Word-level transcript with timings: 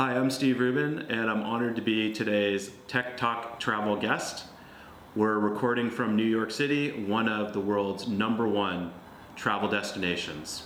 Hi, 0.00 0.16
I'm 0.16 0.30
Steve 0.30 0.60
Rubin, 0.60 1.00
and 1.10 1.30
I'm 1.30 1.42
honored 1.42 1.76
to 1.76 1.82
be 1.82 2.10
today's 2.10 2.70
Tech 2.88 3.18
Talk 3.18 3.60
travel 3.60 3.96
guest. 3.96 4.46
We're 5.14 5.38
recording 5.38 5.90
from 5.90 6.16
New 6.16 6.24
York 6.24 6.50
City, 6.52 7.04
one 7.04 7.28
of 7.28 7.52
the 7.52 7.60
world's 7.60 8.08
number 8.08 8.48
one 8.48 8.94
travel 9.36 9.68
destinations. 9.68 10.62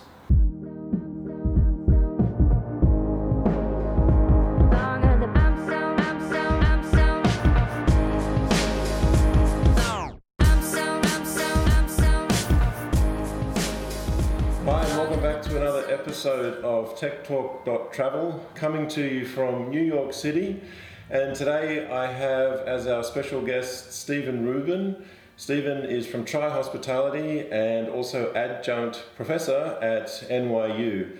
Tech 17.04 17.22
Talk 17.22 17.92
Travel 17.92 18.42
coming 18.54 18.88
to 18.88 19.02
you 19.02 19.26
from 19.26 19.68
New 19.68 19.82
York 19.82 20.14
City. 20.14 20.62
And 21.10 21.36
today 21.36 21.86
I 21.86 22.10
have 22.10 22.60
as 22.60 22.86
our 22.86 23.04
special 23.04 23.42
guest 23.42 23.92
Stephen 23.92 24.46
Rubin. 24.46 25.04
Stephen 25.36 25.84
is 25.84 26.06
from 26.06 26.24
Tri 26.24 26.48
Hospitality 26.48 27.46
and 27.50 27.90
also 27.90 28.32
adjunct 28.32 29.04
professor 29.16 29.76
at 29.82 30.06
NYU. 30.30 31.14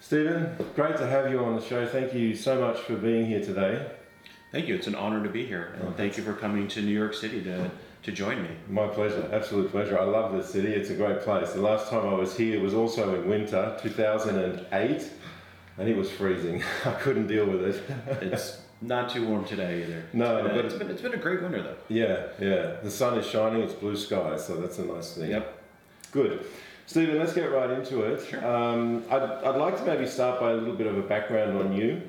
Stephen, 0.00 0.56
great 0.74 0.96
to 0.96 1.06
have 1.06 1.30
you 1.30 1.44
on 1.44 1.56
the 1.56 1.62
show. 1.62 1.86
Thank 1.86 2.14
you 2.14 2.34
so 2.34 2.58
much 2.58 2.80
for 2.80 2.96
being 2.96 3.26
here 3.26 3.44
today. 3.44 3.86
Thank 4.50 4.66
you. 4.66 4.76
It's 4.76 4.86
an 4.86 4.94
honor 4.94 5.22
to 5.22 5.28
be 5.28 5.44
here. 5.44 5.74
And 5.78 5.88
oh, 5.88 5.92
thank 5.94 6.16
you 6.16 6.22
for 6.22 6.32
coming 6.32 6.68
to 6.68 6.80
New 6.80 6.98
York 6.98 7.12
City 7.12 7.42
to 7.42 7.70
to 8.08 8.14
join 8.14 8.42
me. 8.42 8.48
My 8.68 8.86
pleasure, 8.86 9.28
absolute 9.32 9.70
pleasure. 9.70 9.98
I 9.98 10.04
love 10.04 10.32
this 10.32 10.50
city. 10.50 10.68
It's 10.68 10.88
a 10.88 10.94
great 10.94 11.20
place. 11.20 11.52
The 11.52 11.60
last 11.60 11.90
time 11.90 12.08
I 12.08 12.14
was 12.14 12.34
here 12.36 12.58
was 12.60 12.72
also 12.72 13.14
in 13.14 13.28
winter, 13.28 13.76
2008, 13.82 15.10
and 15.76 15.88
it 15.88 15.94
was 15.94 16.10
freezing. 16.10 16.62
I 16.86 16.92
couldn't 16.92 17.26
deal 17.26 17.44
with 17.44 17.62
it. 17.62 17.82
it's 18.22 18.62
not 18.80 19.10
too 19.10 19.28
warm 19.28 19.44
today 19.44 19.82
either. 19.82 20.04
No, 20.14 20.38
it's 20.38 20.46
been, 20.46 20.56
but 20.56 20.64
a, 20.64 20.68
it's 20.68 20.78
been, 20.78 20.90
it's 20.90 21.02
been 21.02 21.14
a 21.14 21.18
great 21.18 21.42
winter 21.42 21.62
though. 21.62 21.76
Yeah, 21.88 22.28
yeah. 22.40 22.76
The 22.82 22.90
sun 22.90 23.18
is 23.18 23.26
shining. 23.26 23.60
It's 23.60 23.74
blue 23.74 23.96
sky, 23.96 24.38
so 24.38 24.56
that's 24.56 24.78
a 24.78 24.86
nice 24.86 25.14
thing. 25.14 25.30
Yep. 25.30 25.62
Good. 26.12 26.46
Stephen, 26.86 27.18
let's 27.18 27.34
get 27.34 27.52
right 27.52 27.70
into 27.70 28.04
it. 28.04 28.24
Sure. 28.26 28.42
Um, 28.46 29.04
I'd, 29.10 29.20
I'd 29.20 29.56
like 29.56 29.76
to 29.76 29.84
maybe 29.84 30.06
start 30.06 30.40
by 30.40 30.52
a 30.52 30.54
little 30.54 30.74
bit 30.74 30.86
of 30.86 30.96
a 30.96 31.02
background 31.02 31.58
on 31.58 31.74
you. 31.74 32.00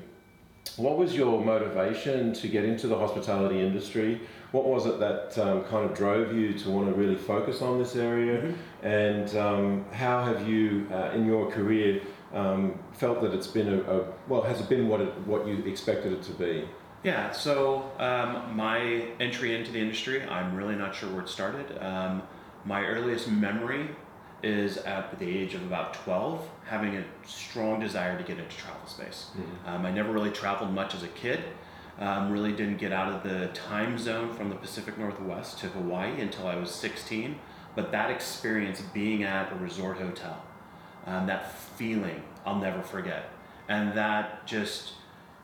What 0.76 0.96
was 0.96 1.14
your 1.14 1.44
motivation 1.44 2.32
to 2.34 2.48
get 2.48 2.64
into 2.64 2.86
the 2.86 2.96
hospitality 2.96 3.60
industry? 3.60 4.20
What 4.52 4.66
was 4.66 4.86
it 4.86 4.98
that 4.98 5.38
um, 5.38 5.64
kind 5.64 5.88
of 5.88 5.96
drove 5.96 6.34
you 6.34 6.54
to 6.54 6.70
want 6.70 6.88
to 6.88 6.94
really 6.94 7.16
focus 7.16 7.62
on 7.62 7.78
this 7.78 7.96
area? 7.96 8.42
Mm-hmm. 8.42 8.86
And 8.86 9.36
um, 9.36 9.84
how 9.92 10.24
have 10.24 10.48
you, 10.48 10.88
uh, 10.92 11.12
in 11.14 11.26
your 11.26 11.50
career, 11.50 12.02
um, 12.32 12.78
felt 12.92 13.20
that 13.22 13.34
it's 13.34 13.46
been 13.46 13.68
a, 13.68 13.80
a, 13.82 14.04
well, 14.28 14.42
has 14.42 14.60
it 14.60 14.68
been 14.68 14.88
what 14.88 15.00
it, 15.00 15.12
what 15.26 15.46
you 15.46 15.64
expected 15.64 16.12
it 16.12 16.22
to 16.24 16.32
be? 16.32 16.68
Yeah, 17.02 17.32
so 17.32 17.90
um, 17.98 18.54
my 18.54 19.08
entry 19.20 19.56
into 19.56 19.72
the 19.72 19.80
industry, 19.80 20.22
I'm 20.22 20.54
really 20.54 20.76
not 20.76 20.94
sure 20.94 21.10
where 21.10 21.22
it 21.22 21.28
started. 21.28 21.82
Um, 21.82 22.22
my 22.64 22.84
earliest 22.84 23.28
memory 23.28 23.88
is 24.42 24.78
at 24.78 25.18
the 25.18 25.26
age 25.26 25.54
of 25.54 25.62
about 25.62 25.94
12 25.94 26.48
having 26.64 26.96
a 26.96 27.04
strong 27.26 27.80
desire 27.80 28.16
to 28.16 28.24
get 28.24 28.38
into 28.38 28.56
travel 28.56 28.86
space. 28.86 29.30
Mm-hmm. 29.36 29.68
Um, 29.68 29.86
I 29.86 29.90
never 29.90 30.12
really 30.12 30.30
traveled 30.30 30.72
much 30.72 30.94
as 30.94 31.02
a 31.02 31.08
kid. 31.08 31.40
Um, 31.98 32.32
really 32.32 32.52
didn't 32.52 32.78
get 32.78 32.92
out 32.92 33.12
of 33.12 33.22
the 33.22 33.48
time 33.48 33.98
zone 33.98 34.32
from 34.32 34.48
the 34.48 34.54
Pacific 34.54 34.96
Northwest 34.96 35.58
to 35.58 35.68
Hawaii 35.68 36.20
until 36.20 36.46
I 36.46 36.56
was 36.56 36.70
16. 36.70 37.38
But 37.76 37.92
that 37.92 38.10
experience 38.10 38.80
being 38.94 39.22
at 39.22 39.52
a 39.52 39.56
resort 39.56 39.98
hotel, 39.98 40.42
um, 41.06 41.26
that 41.26 41.52
feeling, 41.52 42.22
I'll 42.46 42.58
never 42.58 42.82
forget. 42.82 43.30
And 43.68 43.96
that 43.96 44.46
just, 44.46 44.94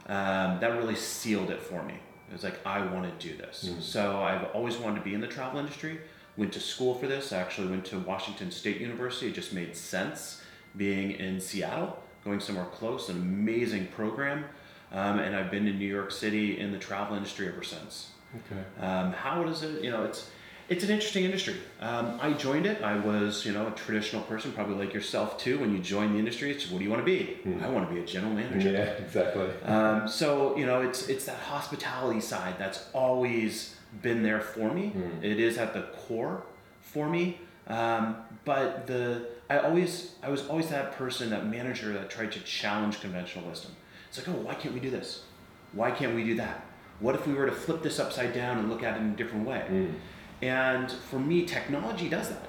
um, 0.06 0.58
that 0.60 0.76
really 0.76 0.96
sealed 0.96 1.50
it 1.50 1.60
for 1.60 1.82
me. 1.82 1.94
It 2.28 2.32
was 2.32 2.42
like, 2.42 2.58
I 2.66 2.84
want 2.92 3.20
to 3.20 3.28
do 3.28 3.36
this. 3.36 3.68
Mm-hmm. 3.68 3.80
So 3.80 4.22
I've 4.22 4.44
always 4.46 4.76
wanted 4.76 4.96
to 4.98 5.04
be 5.04 5.14
in 5.14 5.20
the 5.20 5.28
travel 5.28 5.60
industry. 5.60 6.00
Went 6.36 6.52
to 6.52 6.60
school 6.60 6.94
for 6.94 7.06
this. 7.06 7.32
I 7.32 7.38
actually 7.38 7.68
went 7.68 7.84
to 7.86 7.98
Washington 7.98 8.50
State 8.50 8.80
University. 8.80 9.28
It 9.28 9.34
just 9.34 9.52
made 9.52 9.76
sense 9.76 10.42
being 10.76 11.12
in 11.12 11.40
Seattle, 11.40 11.98
going 12.24 12.40
somewhere 12.40 12.66
close, 12.66 13.08
an 13.08 13.16
amazing 13.16 13.86
program. 13.88 14.44
Um, 14.92 15.18
and 15.18 15.34
I've 15.34 15.50
been 15.50 15.66
in 15.66 15.78
New 15.78 15.86
York 15.88 16.12
City 16.12 16.58
in 16.58 16.72
the 16.72 16.78
travel 16.78 17.16
industry 17.16 17.48
ever 17.48 17.62
since. 17.62 18.10
Okay. 18.34 18.84
Um, 18.84 19.12
how 19.12 19.42
does 19.44 19.62
it, 19.62 19.82
you 19.82 19.90
know, 19.90 20.04
it's, 20.04 20.30
it's 20.68 20.82
an 20.82 20.90
interesting 20.90 21.24
industry. 21.24 21.56
Um, 21.80 22.18
I 22.20 22.32
joined 22.32 22.66
it. 22.66 22.82
I 22.82 22.98
was, 22.98 23.46
you 23.46 23.52
know, 23.52 23.68
a 23.68 23.70
traditional 23.70 24.22
person, 24.22 24.52
probably 24.52 24.74
like 24.74 24.92
yourself 24.92 25.38
too. 25.38 25.58
When 25.58 25.72
you 25.72 25.78
join 25.78 26.12
the 26.12 26.18
industry, 26.18 26.50
it's 26.50 26.68
what 26.70 26.78
do 26.78 26.84
you 26.84 26.90
want 26.90 27.02
to 27.02 27.06
be? 27.06 27.38
Mm. 27.46 27.62
I 27.62 27.68
want 27.68 27.88
to 27.88 27.94
be 27.94 28.00
a 28.00 28.04
general 28.04 28.32
manager. 28.32 28.72
Yeah, 28.72 28.78
exactly. 28.78 29.48
Um, 29.64 30.08
so 30.08 30.56
you 30.56 30.66
know, 30.66 30.82
it's 30.82 31.08
it's 31.08 31.24
that 31.26 31.38
hospitality 31.38 32.20
side 32.20 32.56
that's 32.58 32.88
always 32.92 33.75
been 34.02 34.22
there 34.22 34.40
for 34.40 34.72
me. 34.72 34.92
Mm. 34.96 35.22
It 35.22 35.40
is 35.40 35.58
at 35.58 35.74
the 35.74 35.82
core 35.82 36.42
for 36.80 37.08
me. 37.08 37.40
Um, 37.66 38.16
but 38.44 38.86
the 38.86 39.26
I 39.50 39.58
always 39.58 40.14
I 40.22 40.30
was 40.30 40.46
always 40.48 40.68
that 40.68 40.92
person, 40.92 41.30
that 41.30 41.46
manager 41.46 41.92
that 41.92 42.10
tried 42.10 42.32
to 42.32 42.40
challenge 42.40 43.00
conventional 43.00 43.48
wisdom. 43.48 43.72
It's 44.08 44.18
like, 44.18 44.28
oh, 44.28 44.40
why 44.40 44.54
can't 44.54 44.74
we 44.74 44.80
do 44.80 44.90
this? 44.90 45.24
Why 45.72 45.90
can't 45.90 46.14
we 46.14 46.24
do 46.24 46.36
that? 46.36 46.64
What 47.00 47.14
if 47.14 47.26
we 47.26 47.34
were 47.34 47.46
to 47.46 47.52
flip 47.52 47.82
this 47.82 47.98
upside 47.98 48.32
down 48.32 48.58
and 48.58 48.70
look 48.70 48.82
at 48.82 48.96
it 48.96 49.00
in 49.00 49.10
a 49.10 49.16
different 49.16 49.46
way? 49.46 49.66
Mm. 49.68 49.94
And 50.42 50.90
for 50.90 51.18
me, 51.18 51.44
technology 51.44 52.08
does 52.08 52.28
that. 52.28 52.48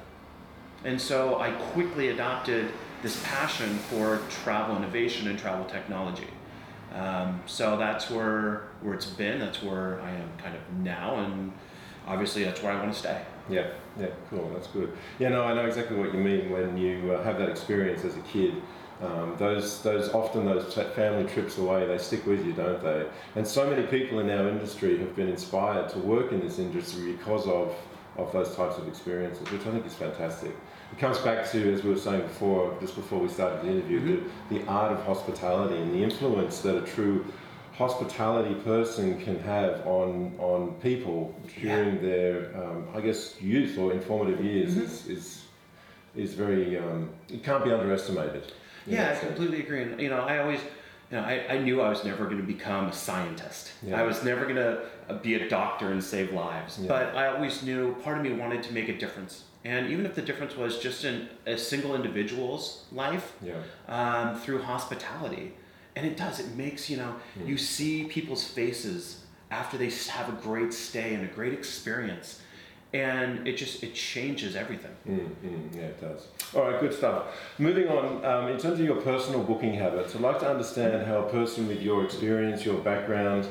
And 0.84 1.02
so 1.02 1.40
I 1.40 1.52
quickly 1.52 2.09
adopted 2.09 2.69
this 3.02 3.22
passion 3.25 3.69
for 3.90 4.22
travel 4.29 4.75
innovation 4.75 5.28
and 5.28 5.38
travel 5.38 5.66
technology. 5.66 6.28
Um, 6.93 7.41
so 7.45 7.77
that's 7.77 8.09
where 8.09 8.69
where 8.81 8.93
it's 8.93 9.05
been. 9.05 9.39
That's 9.39 9.61
where 9.61 10.01
I 10.01 10.11
am 10.11 10.29
kind 10.37 10.55
of 10.55 10.61
now, 10.79 11.15
and 11.19 11.51
obviously 12.07 12.43
that's 12.43 12.61
where 12.61 12.71
I 12.71 12.79
want 12.79 12.93
to 12.93 12.99
stay. 12.99 13.21
Yeah, 13.49 13.67
yeah, 13.99 14.07
cool. 14.29 14.49
That's 14.53 14.67
good. 14.67 14.95
Yeah, 15.19 15.29
no, 15.29 15.43
I 15.43 15.53
know 15.53 15.65
exactly 15.65 15.97
what 15.97 16.13
you 16.13 16.19
mean 16.19 16.49
when 16.49 16.77
you 16.77 17.13
uh, 17.13 17.23
have 17.23 17.37
that 17.39 17.49
experience 17.49 18.03
as 18.03 18.15
a 18.15 18.21
kid 18.21 18.61
um, 19.01 19.35
those, 19.37 19.81
those 19.83 20.09
often 20.09 20.45
those 20.45 20.73
family 20.73 21.29
trips 21.31 21.57
away, 21.57 21.85
they 21.85 21.99
stick 21.99 22.25
with 22.25 22.45
you, 22.45 22.53
don't 22.53 22.81
they? 22.81 23.05
And 23.35 23.45
so 23.45 23.69
many 23.69 23.85
people 23.85 24.19
in 24.19 24.29
our 24.29 24.47
industry 24.49 24.97
have 24.97 25.15
been 25.15 25.29
inspired 25.29 25.89
to 25.89 25.99
work 25.99 26.31
in 26.31 26.39
this 26.39 26.57
industry 26.57 27.13
because 27.13 27.45
of, 27.45 27.75
of 28.17 28.31
those 28.31 28.55
types 28.55 28.77
of 28.77 28.87
experiences, 28.87 29.49
which 29.51 29.61
I 29.67 29.71
think 29.71 29.85
is 29.85 29.93
fantastic. 29.93 30.55
It 30.91 30.99
comes 30.99 31.19
back 31.19 31.49
to, 31.51 31.73
as 31.73 31.83
we 31.83 31.91
were 31.91 31.97
saying 31.97 32.21
before, 32.21 32.75
just 32.79 32.95
before 32.95 33.19
we 33.19 33.27
started 33.27 33.63
the 33.63 33.71
interview, 33.71 33.99
mm-hmm. 33.99 34.53
the, 34.55 34.59
the 34.59 34.67
art 34.67 34.91
of 34.91 35.03
hospitality 35.05 35.75
and 35.75 35.93
the 35.93 36.03
influence 36.03 36.61
that 36.61 36.75
a 36.77 36.81
true 36.81 37.25
hospitality 37.73 38.55
person 38.61 39.21
can 39.21 39.39
have 39.39 39.85
on 39.85 40.33
on 40.39 40.73
people 40.81 41.35
during 41.61 41.95
yeah. 41.95 42.01
their, 42.01 42.57
um, 42.57 42.87
I 42.95 43.01
guess, 43.01 43.39
youth 43.39 43.77
or 43.77 43.91
informative 43.91 44.43
years 44.43 44.73
mm-hmm. 44.73 44.83
is, 44.83 45.07
is 45.07 45.43
is 46.15 46.33
very 46.33 46.77
um, 46.79 47.09
it 47.29 47.43
can't 47.43 47.63
be 47.63 47.71
underestimated. 47.71 48.51
Yeah, 48.87 49.15
I 49.15 49.25
completely 49.25 49.59
agree. 49.61 49.83
And 49.83 50.01
you 50.01 50.09
know, 50.09 50.21
I 50.21 50.39
always, 50.39 50.61
you 51.11 51.17
know, 51.17 51.23
I, 51.23 51.45
I 51.49 51.57
knew 51.59 51.81
I 51.81 51.89
was 51.89 52.03
never 52.03 52.25
going 52.25 52.37
to 52.37 52.43
become 52.43 52.87
a 52.87 52.93
scientist. 52.93 53.71
Yeah. 53.83 53.99
I 53.99 54.03
was 54.03 54.23
never 54.23 54.43
going 54.43 54.55
to 54.55 54.81
be 55.16 55.35
a 55.35 55.50
doctor 55.50 55.91
and 55.91 56.03
save 56.03 56.34
lives. 56.34 56.79
Yeah. 56.79 56.88
But 56.88 57.16
I 57.16 57.28
always 57.28 57.63
knew 57.63 57.95
part 58.03 58.18
of 58.18 58.23
me 58.23 58.34
wanted 58.34 58.63
to 58.63 58.73
make 58.73 58.90
a 58.90 58.97
difference. 58.97 59.44
And 59.63 59.88
even 59.91 60.06
if 60.06 60.16
the 60.16 60.22
difference 60.22 60.56
was 60.56 60.79
just 60.79 61.03
in 61.03 61.28
a 61.45 61.57
single 61.57 61.95
individual's 61.95 62.85
life 62.91 63.34
yeah. 63.41 63.56
um, 63.88 64.40
through 64.40 64.62
hospitality, 64.62 65.53
and 65.96 66.06
it 66.06 66.16
does, 66.16 66.40
it 66.40 66.56
makes, 66.56 66.90
you 66.90 66.97
know, 66.97 67.16
mm. 67.38 67.47
you 67.47 67.57
see 67.57 68.06
people's 68.06 68.47
faces 68.47 69.25
after 69.50 69.78
they 69.78 69.90
have 70.09 70.29
a 70.29 70.41
great 70.41 70.73
stay 70.73 71.13
and 71.13 71.23
a 71.23 71.34
great 71.34 71.53
experience 71.53 72.41
and 72.94 73.47
it 73.47 73.57
just 73.57 73.84
it 73.84 73.94
changes 73.94 74.56
everything. 74.56 74.96
Mm, 75.07 75.29
mm, 75.46 75.75
yeah, 75.75 75.81
it 75.81 76.01
does. 76.01 76.28
All 76.56 76.69
right, 76.69 76.79
good 76.79 76.94
stuff. 76.94 77.25
Moving 77.57 77.88
on, 77.90 78.23
um, 78.23 78.47
in 78.50 78.57
terms 78.57 78.79
of 78.79 78.85
your 78.85 79.01
personal 79.01 79.44
booking 79.44 79.73
habits, 79.73 80.16
I'd 80.16 80.22
like 80.22 80.40
to 80.40 80.50
understand 80.50 81.06
how 81.06 81.19
a 81.19 81.29
person 81.29 81.67
with 81.67 81.81
your 81.81 82.06
experience, 82.06 82.66
your 82.66 82.79
background, 82.79 83.47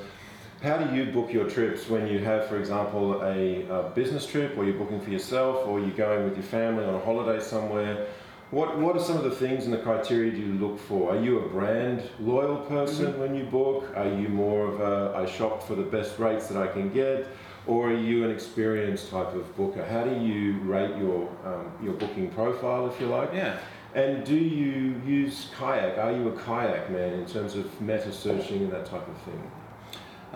how 0.62 0.78
do 0.78 0.94
you 0.94 1.12
book 1.12 1.32
your 1.32 1.48
trips 1.48 1.88
when 1.88 2.06
you 2.06 2.18
have, 2.20 2.46
for 2.48 2.58
example, 2.58 3.22
a, 3.22 3.66
a 3.68 3.90
business 3.94 4.26
trip, 4.26 4.56
or 4.56 4.64
you're 4.64 4.74
booking 4.74 5.00
for 5.00 5.10
yourself, 5.10 5.66
or 5.66 5.80
you're 5.80 5.90
going 5.90 6.24
with 6.24 6.34
your 6.34 6.44
family 6.44 6.84
on 6.84 6.94
a 6.94 7.00
holiday 7.00 7.42
somewhere? 7.42 8.06
What, 8.50 8.78
what 8.78 8.96
are 8.96 9.02
some 9.02 9.16
of 9.16 9.24
the 9.24 9.32
things 9.32 9.64
and 9.64 9.72
the 9.72 9.78
criteria 9.78 10.30
do 10.30 10.38
you 10.38 10.54
look 10.54 10.78
for? 10.78 11.10
Are 11.10 11.20
you 11.20 11.40
a 11.40 11.48
brand 11.48 12.08
loyal 12.20 12.58
person 12.58 13.06
mm-hmm. 13.06 13.20
when 13.20 13.34
you 13.34 13.44
book? 13.44 13.92
Are 13.96 14.08
you 14.08 14.28
more 14.28 14.68
of 14.68 14.80
a 14.80 15.18
I 15.18 15.26
shop 15.26 15.66
for 15.66 15.74
the 15.74 15.82
best 15.82 16.18
rates 16.18 16.46
that 16.48 16.56
I 16.56 16.68
can 16.68 16.92
get? 16.92 17.26
or 17.66 17.90
are 17.90 17.96
you 17.96 18.24
an 18.24 18.30
experienced 18.30 19.10
type 19.10 19.34
of 19.34 19.56
booker? 19.56 19.84
How 19.84 20.04
do 20.04 20.20
you 20.24 20.58
rate 20.60 20.96
your 20.96 21.28
um, 21.44 21.72
your 21.82 21.94
booking 21.94 22.30
profile, 22.30 22.86
if 22.88 23.00
you 23.00 23.06
like? 23.06 23.32
Yeah. 23.32 23.58
And 23.94 24.24
do 24.24 24.36
you 24.36 25.00
use 25.06 25.50
kayak? 25.58 25.98
Are 25.98 26.12
you 26.12 26.28
a 26.28 26.32
kayak 26.32 26.90
man 26.90 27.14
in 27.14 27.26
terms 27.26 27.54
of 27.54 27.80
meta 27.80 28.12
searching 28.12 28.62
and 28.64 28.72
that 28.72 28.86
type 28.86 29.06
of 29.08 29.16
thing? 29.22 29.50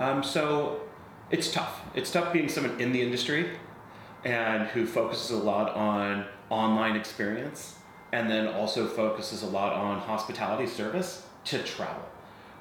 Um, 0.00 0.22
so 0.22 0.80
it's 1.30 1.52
tough. 1.52 1.82
It's 1.94 2.10
tough 2.10 2.32
being 2.32 2.48
someone 2.48 2.80
in 2.80 2.90
the 2.92 3.02
industry 3.02 3.50
and 4.24 4.66
who 4.68 4.86
focuses 4.86 5.30
a 5.30 5.36
lot 5.36 5.76
on 5.76 6.24
online 6.48 6.96
experience 6.96 7.76
and 8.12 8.28
then 8.28 8.48
also 8.48 8.86
focuses 8.86 9.42
a 9.42 9.46
lot 9.46 9.74
on 9.74 10.00
hospitality 10.00 10.66
service 10.66 11.26
to 11.44 11.62
travel. 11.62 12.02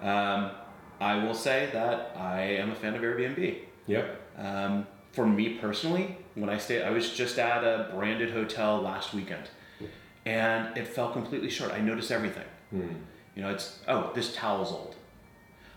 Um, 0.01 0.51
I 0.99 1.23
will 1.23 1.33
say 1.33 1.69
that 1.71 2.13
I 2.17 2.41
am 2.41 2.71
a 2.71 2.75
fan 2.75 2.93
of 2.93 3.01
Airbnb. 3.01 3.59
Yep. 3.87 4.21
Um, 4.37 4.85
for 5.13 5.25
me 5.25 5.55
personally, 5.55 6.17
when 6.35 6.49
I 6.49 6.57
stayed, 6.57 6.83
I 6.83 6.91
was 6.91 7.11
just 7.11 7.39
at 7.39 7.63
a 7.63 7.89
branded 7.93 8.31
hotel 8.31 8.81
last 8.81 9.13
weekend, 9.13 9.49
and 10.25 10.77
it 10.77 10.87
fell 10.87 11.11
completely 11.11 11.49
short. 11.49 11.71
I 11.71 11.79
noticed 11.79 12.11
everything. 12.11 12.45
Hmm. 12.69 12.89
You 13.35 13.41
know, 13.41 13.49
it's 13.49 13.79
oh, 13.87 14.11
this 14.13 14.35
towel's 14.35 14.71
old. 14.71 14.95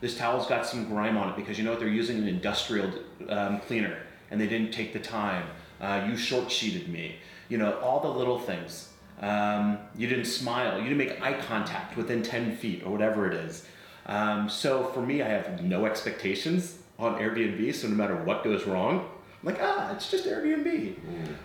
This 0.03 0.19
towel's 0.19 0.49
got 0.49 0.67
some 0.67 0.89
grime 0.89 1.17
on 1.17 1.31
it 1.31 1.37
because 1.37 1.57
you 1.57 1.65
know 1.65 1.71
what? 1.71 1.79
They're 1.79 1.89
using 1.89 2.19
an 2.19 2.27
industrial 2.27 2.91
um, 3.29 3.61
cleaner, 3.61 3.97
and 4.33 4.41
they 4.41 4.49
didn't 4.49 4.73
take 4.73 4.93
the 4.93 4.99
time. 4.99 5.47
Uh, 5.81 6.07
you 6.09 6.17
short 6.17 6.51
sheeted 6.51 6.89
me. 6.89 7.17
You 7.49 7.59
know, 7.59 7.79
all 7.79 8.01
the 8.01 8.09
little 8.09 8.39
things. 8.39 8.89
Um, 9.21 9.79
you 9.97 10.09
didn't 10.09 10.25
smile. 10.25 10.77
You 10.77 10.85
didn't 10.85 10.99
make 10.99 11.23
eye 11.23 11.41
contact 11.41 11.97
within 11.97 12.23
ten 12.23 12.57
feet 12.57 12.83
or 12.85 12.91
whatever 12.91 13.31
it 13.31 13.35
is. 13.35 13.65
Um, 14.07 14.49
so 14.49 14.85
for 14.87 15.01
me, 15.01 15.23
I 15.23 15.29
have 15.29 15.63
no 15.63 15.87
expectations 15.87 16.79
on 16.99 17.21
Airbnb. 17.21 17.73
So 17.73 17.87
no 17.87 17.95
matter 17.95 18.17
what 18.17 18.43
goes 18.43 18.67
wrong, 18.67 19.09
I'm 19.41 19.47
like, 19.47 19.59
ah, 19.63 19.95
it's 19.95 20.11
just 20.11 20.27
Airbnb. 20.27 20.97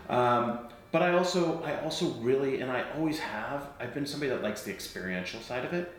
Um, 0.10 0.60
but 0.92 1.04
I 1.04 1.14
also, 1.14 1.62
I 1.64 1.80
also 1.82 2.10
really, 2.22 2.62
and 2.62 2.72
I 2.72 2.86
always 2.98 3.20
have. 3.20 3.68
I've 3.80 3.94
been 3.94 4.08
somebody 4.08 4.32
that 4.32 4.42
likes 4.42 4.64
the 4.64 4.72
experiential 4.72 5.42
side 5.42 5.64
of 5.64 5.74
it. 5.74 5.94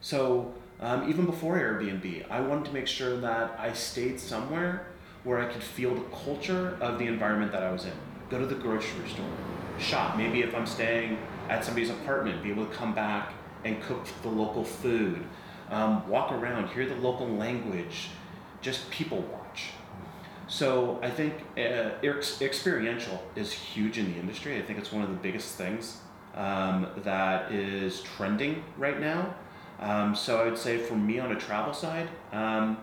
So 0.00 0.54
um, 0.80 1.08
even 1.08 1.26
before 1.26 1.58
Airbnb, 1.58 2.30
I 2.30 2.40
wanted 2.40 2.66
to 2.66 2.72
make 2.72 2.86
sure 2.86 3.16
that 3.18 3.56
I 3.58 3.72
stayed 3.72 4.20
somewhere 4.20 4.86
where 5.22 5.40
I 5.40 5.46
could 5.46 5.62
feel 5.62 5.94
the 5.94 6.04
culture 6.24 6.76
of 6.80 6.98
the 6.98 7.06
environment 7.06 7.52
that 7.52 7.62
I 7.62 7.72
was 7.72 7.84
in. 7.84 7.92
Go 8.30 8.38
to 8.38 8.46
the 8.46 8.54
grocery 8.54 9.08
store, 9.08 9.24
shop. 9.78 10.16
Maybe 10.16 10.42
if 10.42 10.54
I'm 10.54 10.66
staying 10.66 11.18
at 11.48 11.64
somebody's 11.64 11.90
apartment, 11.90 12.42
be 12.42 12.50
able 12.50 12.66
to 12.66 12.72
come 12.74 12.94
back 12.94 13.32
and 13.64 13.80
cook 13.82 14.06
the 14.22 14.28
local 14.28 14.64
food, 14.64 15.24
um, 15.70 16.06
walk 16.08 16.32
around, 16.32 16.68
hear 16.68 16.86
the 16.86 16.96
local 16.96 17.28
language, 17.28 18.08
just 18.60 18.90
people 18.90 19.22
watch. 19.22 19.70
So 20.46 20.98
I 21.02 21.10
think 21.10 21.34
uh, 21.56 21.96
ex- 22.02 22.42
experiential 22.42 23.22
is 23.34 23.52
huge 23.52 23.98
in 23.98 24.12
the 24.12 24.18
industry. 24.18 24.58
I 24.58 24.62
think 24.62 24.78
it's 24.78 24.92
one 24.92 25.02
of 25.02 25.08
the 25.08 25.16
biggest 25.16 25.54
things 25.54 25.98
um, 26.34 26.88
that 26.98 27.50
is 27.50 28.02
trending 28.02 28.62
right 28.76 29.00
now. 29.00 29.34
Um, 29.80 30.14
so 30.14 30.40
I 30.40 30.44
would 30.44 30.58
say 30.58 30.78
for 30.78 30.94
me 30.94 31.18
on 31.18 31.32
a 31.32 31.36
travel 31.38 31.74
side, 31.74 32.08
um, 32.32 32.78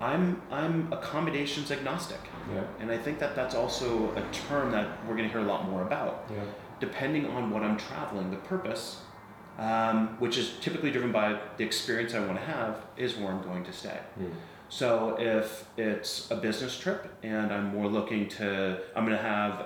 I'm 0.00 0.42
I'm 0.50 0.92
accommodations 0.92 1.70
agnostic, 1.70 2.20
Yeah. 2.52 2.62
and 2.80 2.90
I 2.90 2.98
think 2.98 3.18
that 3.18 3.34
that's 3.34 3.54
also 3.54 4.12
a 4.14 4.22
term 4.32 4.70
that 4.72 4.86
we're 5.06 5.16
going 5.16 5.24
to 5.28 5.30
hear 5.32 5.40
a 5.40 5.48
lot 5.48 5.68
more 5.68 5.82
about. 5.82 6.26
Yeah. 6.30 6.42
Depending 6.80 7.26
on 7.28 7.50
what 7.50 7.62
I'm 7.62 7.78
traveling, 7.78 8.30
the 8.30 8.36
purpose, 8.36 9.00
um, 9.58 10.16
which 10.18 10.36
is 10.36 10.52
typically 10.60 10.90
driven 10.90 11.12
by 11.12 11.40
the 11.56 11.64
experience 11.64 12.12
I 12.14 12.20
want 12.20 12.38
to 12.38 12.44
have, 12.44 12.84
is 12.98 13.16
where 13.16 13.32
I'm 13.32 13.42
going 13.42 13.64
to 13.64 13.72
stay. 13.72 13.98
Hmm. 14.16 14.26
So 14.68 15.16
if 15.18 15.64
it's 15.78 16.30
a 16.30 16.36
business 16.36 16.78
trip 16.78 17.08
and 17.22 17.52
I'm 17.52 17.68
more 17.68 17.86
looking 17.86 18.28
to, 18.30 18.80
I'm 18.94 19.04
gonna 19.04 19.16
have, 19.16 19.60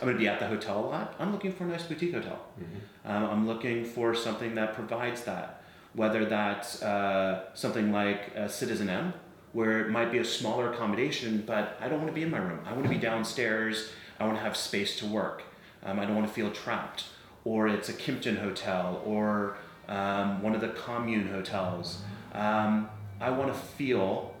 I'm 0.00 0.06
gonna 0.06 0.18
be 0.18 0.28
at 0.28 0.38
the 0.38 0.46
hotel 0.46 0.80
a 0.80 0.86
lot. 0.86 1.14
I'm 1.18 1.32
looking 1.32 1.52
for 1.52 1.64
a 1.64 1.66
nice 1.66 1.82
boutique 1.84 2.14
hotel. 2.14 2.38
Mhm. 2.58 3.10
Um, 3.10 3.24
I'm 3.30 3.46
looking 3.46 3.84
for 3.84 4.14
something 4.14 4.54
that 4.54 4.74
provides 4.74 5.24
that, 5.24 5.62
whether 5.94 6.24
that's 6.24 6.82
uh, 6.82 7.44
something 7.54 7.92
like 7.92 8.34
a 8.34 8.48
Citizen 8.48 8.88
M, 8.88 9.12
where 9.52 9.80
it 9.80 9.90
might 9.90 10.10
be 10.10 10.18
a 10.18 10.24
smaller 10.24 10.72
accommodation, 10.72 11.42
but 11.46 11.76
I 11.80 11.88
don't 11.88 11.98
want 11.98 12.08
to 12.08 12.14
be 12.14 12.22
in 12.22 12.30
my 12.30 12.38
room. 12.38 12.60
I 12.66 12.72
want 12.72 12.84
to 12.84 12.88
be 12.90 12.98
downstairs. 12.98 13.90
I 14.18 14.24
want 14.24 14.36
to 14.38 14.42
have 14.42 14.56
space 14.56 14.96
to 15.00 15.06
work. 15.06 15.42
Um, 15.84 15.98
I 15.98 16.04
don't 16.06 16.14
want 16.14 16.28
to 16.28 16.32
feel 16.32 16.50
trapped. 16.50 17.04
Or 17.44 17.68
it's 17.68 17.88
a 17.88 17.94
Kimpton 17.94 18.38
hotel 18.38 19.02
or 19.04 19.56
um, 19.88 20.42
one 20.42 20.54
of 20.54 20.60
the 20.60 20.68
commune 20.68 21.28
hotels. 21.28 22.02
Um, 22.34 22.88
I 23.20 23.30
want 23.30 23.52
to 23.52 23.58
feel 23.58 24.34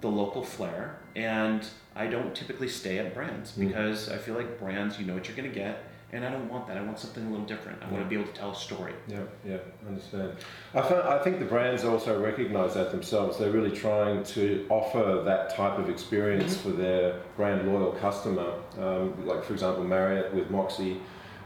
the 0.00 0.08
local 0.08 0.42
flair, 0.44 0.98
and 1.16 1.64
I 1.94 2.06
don't 2.06 2.34
typically 2.34 2.68
stay 2.68 2.98
at 2.98 3.14
brands 3.14 3.52
Mm. 3.52 3.68
because 3.68 4.08
I 4.08 4.16
feel 4.18 4.34
like 4.34 4.58
brands, 4.58 4.98
you 4.98 5.06
know 5.06 5.14
what 5.14 5.28
you're 5.28 5.36
going 5.36 5.48
to 5.50 5.54
get, 5.54 5.84
and 6.12 6.24
I 6.24 6.30
don't 6.30 6.48
want 6.50 6.66
that. 6.68 6.76
I 6.76 6.82
want 6.82 6.98
something 6.98 7.24
a 7.26 7.30
little 7.30 7.46
different. 7.46 7.82
I 7.82 7.90
want 7.90 8.02
to 8.04 8.08
be 8.08 8.16
able 8.16 8.30
to 8.32 8.38
tell 8.38 8.50
a 8.52 8.54
story. 8.54 8.92
Yeah, 9.08 9.20
yeah, 9.46 9.56
understand. 9.86 10.32
I, 10.74 10.82
found, 10.82 11.02
I 11.08 11.18
think 11.22 11.38
the 11.38 11.44
brands 11.46 11.84
also 11.84 12.20
recognise 12.22 12.74
that 12.74 12.90
themselves. 12.90 13.38
They're 13.38 13.50
really 13.50 13.74
trying 13.74 14.22
to 14.24 14.66
offer 14.68 15.22
that 15.24 15.54
type 15.56 15.78
of 15.78 15.88
experience 15.88 16.56
for 16.56 16.70
their 16.70 17.20
brand 17.36 17.66
loyal 17.70 17.92
customer. 17.92 18.52
Um, 18.78 19.26
like, 19.26 19.42
for 19.44 19.52
example, 19.54 19.84
Marriott 19.84 20.34
with 20.34 20.50
Moxy, 20.50 20.98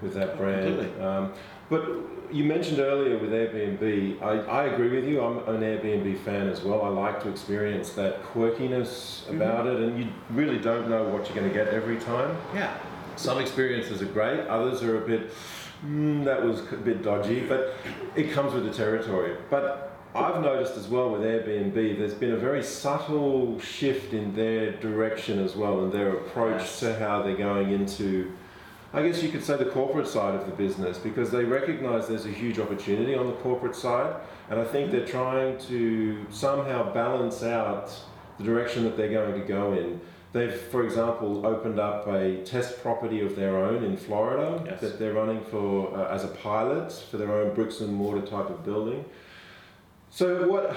with 0.03 0.15
that 0.15 0.31
Oh, 0.31 0.37
brand. 0.37 1.03
Um, 1.03 1.33
but 1.69 1.85
you 2.33 2.45
mentioned 2.45 2.81
earlier 2.81 3.19
with 3.19 3.31
Airbnb, 3.31 4.21
I, 4.23 4.39
I 4.51 4.65
agree 4.65 4.91
with 4.91 5.05
you. 5.09 5.21
I'm 5.23 5.39
an 5.55 5.61
Airbnb 5.63 6.19
fan 6.21 6.49
as 6.49 6.63
well. 6.63 6.83
I 6.83 6.89
like 6.89 7.23
to 7.23 7.29
experience 7.29 7.91
that 7.93 8.23
quirkiness 8.25 9.29
about 9.31 9.67
it, 9.67 9.81
and 9.81 9.99
you 9.99 10.09
really 10.31 10.59
don't 10.59 10.89
know 10.89 11.05
what 11.05 11.27
you're 11.27 11.37
going 11.37 11.49
to 11.49 11.55
get 11.55 11.69
every 11.69 11.99
time. 11.99 12.37
Yeah. 12.55 12.77
Some 13.17 13.39
experiences 13.39 14.03
are 14.03 14.07
great, 14.07 14.41
others 14.49 14.83
are 14.83 15.03
a 15.03 15.07
bit, 15.07 15.31
mm, 15.85 16.25
that 16.25 16.43
was 16.43 16.61
a 16.73 16.77
bit 16.77 17.03
dodgy, 17.03 17.41
but 17.41 17.75
it 18.15 18.31
comes 18.33 18.53
with 18.53 18.65
the 18.65 18.73
territory. 18.73 19.37
But 19.49 19.97
I've 20.15 20.43
noticed 20.43 20.77
as 20.77 20.89
well 20.89 21.11
with 21.11 21.23
Airbnb, 21.23 21.75
there's 21.99 22.15
been 22.15 22.33
a 22.33 22.37
very 22.37 22.63
subtle 22.63 23.59
shift 23.61 24.13
in 24.13 24.35
their 24.35 24.73
direction 24.73 25.39
as 25.39 25.55
well 25.57 25.85
and 25.85 25.93
their 25.93 26.11
approach 26.11 26.61
Yes. 26.61 26.81
to 26.81 26.99
how 26.99 27.23
they're 27.23 27.37
going 27.37 27.71
into, 27.73 28.33
I 28.93 29.03
guess 29.07 29.23
you 29.23 29.29
could 29.31 29.45
say, 29.45 29.57
the 29.57 29.67
corporate 29.67 30.07
side 30.07 30.35
of 30.35 30.47
the 30.47 30.53
business 30.53 30.97
because 30.99 31.31
they 31.31 31.45
recognize 31.45 32.09
there's 32.09 32.25
a 32.25 32.31
huge 32.31 32.59
opportunity 32.59 33.15
on 33.15 33.27
the 33.27 33.33
corporate 33.35 33.75
side. 33.75 34.15
And 34.49 34.61
I 34.61 34.65
think 34.65 34.91
they're 34.91 35.07
trying 35.07 35.59
to 35.67 36.25
somehow 36.31 36.93
balance 36.93 37.43
out 37.43 37.93
the 38.39 38.45
direction 38.45 38.85
that 38.85 38.97
they're 38.97 39.11
going 39.11 39.41
to 39.41 39.47
go 39.47 39.73
in. 39.73 40.01
They've, 40.33 40.55
for 40.55 40.85
example, 40.85 41.47
opened 41.47 41.81
up 41.81 42.07
a 42.09 42.43
test 42.45 42.83
property 42.83 43.21
of 43.21 43.37
their 43.37 43.57
own 43.57 43.83
in 43.83 43.97
Florida 43.97 44.63
Yes. 44.67 44.81
that 44.83 44.99
they're 44.99 45.15
running 45.15 45.43
for 45.45 45.97
uh, 45.97 46.15
as 46.15 46.25
a 46.25 46.29
pilot 46.29 46.93
for 46.93 47.17
their 47.17 47.33
own 47.33 47.55
bricks 47.55 47.81
and 47.81 47.93
mortar 47.93 48.21
type 48.27 48.51
of 48.51 48.65
building. 48.65 49.05
So, 50.17 50.49
what? 50.49 50.75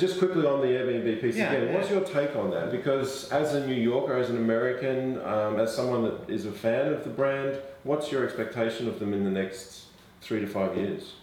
Just 0.00 0.18
quickly 0.18 0.44
on 0.44 0.62
the 0.62 0.66
Airbnb 0.66 1.20
piece 1.20 1.36
Yeah, 1.36 1.52
again. 1.52 1.68
yeah. 1.68 1.74
What's 1.74 1.90
your 1.90 2.00
take 2.00 2.34
on 2.34 2.50
that? 2.50 2.72
Because 2.72 3.30
as 3.30 3.54
a 3.54 3.64
New 3.64 3.76
Yorker, 3.76 4.16
as 4.16 4.30
an 4.30 4.36
American, 4.36 5.22
um, 5.24 5.60
as 5.60 5.72
someone 5.72 6.02
that 6.02 6.28
is 6.28 6.44
a 6.44 6.50
fan 6.50 6.92
of 6.92 7.04
the 7.04 7.10
brand, 7.10 7.56
what's 7.84 8.10
your 8.10 8.24
expectation 8.24 8.88
of 8.88 8.98
them 8.98 9.14
in 9.14 9.22
the 9.22 9.30
next 9.30 9.84
three 10.22 10.40
to 10.40 10.46
five 10.48 10.76
years? 10.76 11.14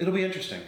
It'll 0.00 0.12
be 0.12 0.24
interesting. 0.24 0.60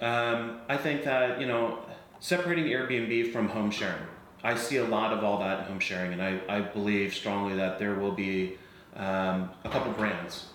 Um, 0.00 0.58
I 0.68 0.76
think 0.76 1.04
that, 1.04 1.40
you 1.40 1.46
know, 1.46 1.78
separating 2.18 2.64
Airbnb 2.64 3.32
from 3.32 3.48
home 3.48 3.70
sharing, 3.70 4.02
I 4.42 4.56
see 4.56 4.78
a 4.78 4.84
lot 4.84 5.12
of 5.12 5.22
all 5.22 5.38
that 5.38 5.60
in 5.60 5.64
home 5.66 5.78
sharing, 5.78 6.14
and 6.14 6.20
I, 6.20 6.40
I 6.48 6.62
believe 6.62 7.14
strongly 7.14 7.54
that 7.58 7.78
there 7.78 7.94
will 7.94 8.10
be 8.10 8.58
um, 8.96 9.50
a 9.62 9.68
couple 9.70 9.92
brands. 9.92 10.46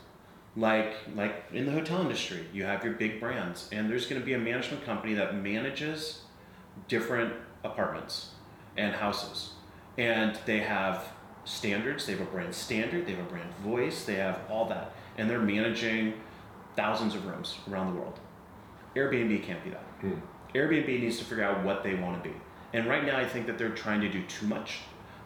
Like, 0.58 0.96
like 1.16 1.46
in 1.52 1.66
the 1.66 1.72
hotel 1.72 2.02
industry, 2.02 2.46
you 2.54 2.64
have 2.64 2.84
your 2.84 2.94
big 2.94 3.20
brands, 3.20 3.68
and 3.72 3.90
there's 3.90 4.06
going 4.06 4.22
to 4.22 4.26
be 4.26 4.34
a 4.34 4.40
management 4.40 4.86
company 4.86 5.14
that 5.16 5.36
manages 5.36 6.22
different 6.88 7.34
apartments 7.64 8.32
and 8.78 8.94
houses. 8.96 9.52
And 9.98 10.38
they 10.46 10.60
have 10.60 11.06
standards, 11.44 12.06
they 12.06 12.14
have 12.14 12.22
a 12.22 12.26
brand 12.32 12.54
standard, 12.54 13.06
they 13.06 13.14
have 13.14 13.26
a 13.26 13.30
brand 13.30 13.54
voice, 13.64 14.06
they 14.06 14.16
have 14.16 14.40
all 14.50 14.66
that. 14.70 14.94
And 15.18 15.30
they're 15.30 15.40
managing 15.40 16.14
thousands 16.76 17.16
of 17.16 17.26
rooms 17.26 17.58
around 17.70 17.94
the 17.94 18.00
world. 18.00 18.20
Airbnb 18.96 19.44
can't 19.44 19.64
be 19.64 19.70
that. 19.70 19.84
Hmm. 20.02 20.14
Airbnb 20.54 20.88
needs 20.88 21.18
to 21.20 21.26
figure 21.26 21.44
out 21.44 21.64
what 21.64 21.84
they 21.84 21.96
want 21.96 22.22
to 22.22 22.30
be. 22.30 22.36
And 22.74 22.88
right 22.88 23.06
now, 23.06 23.18
I 23.18 23.26
think 23.26 23.46
that 23.48 23.58
they're 23.58 23.70
trying 23.70 24.02
to 24.02 24.10
do 24.10 24.24
too 24.24 24.48
much 24.48 24.80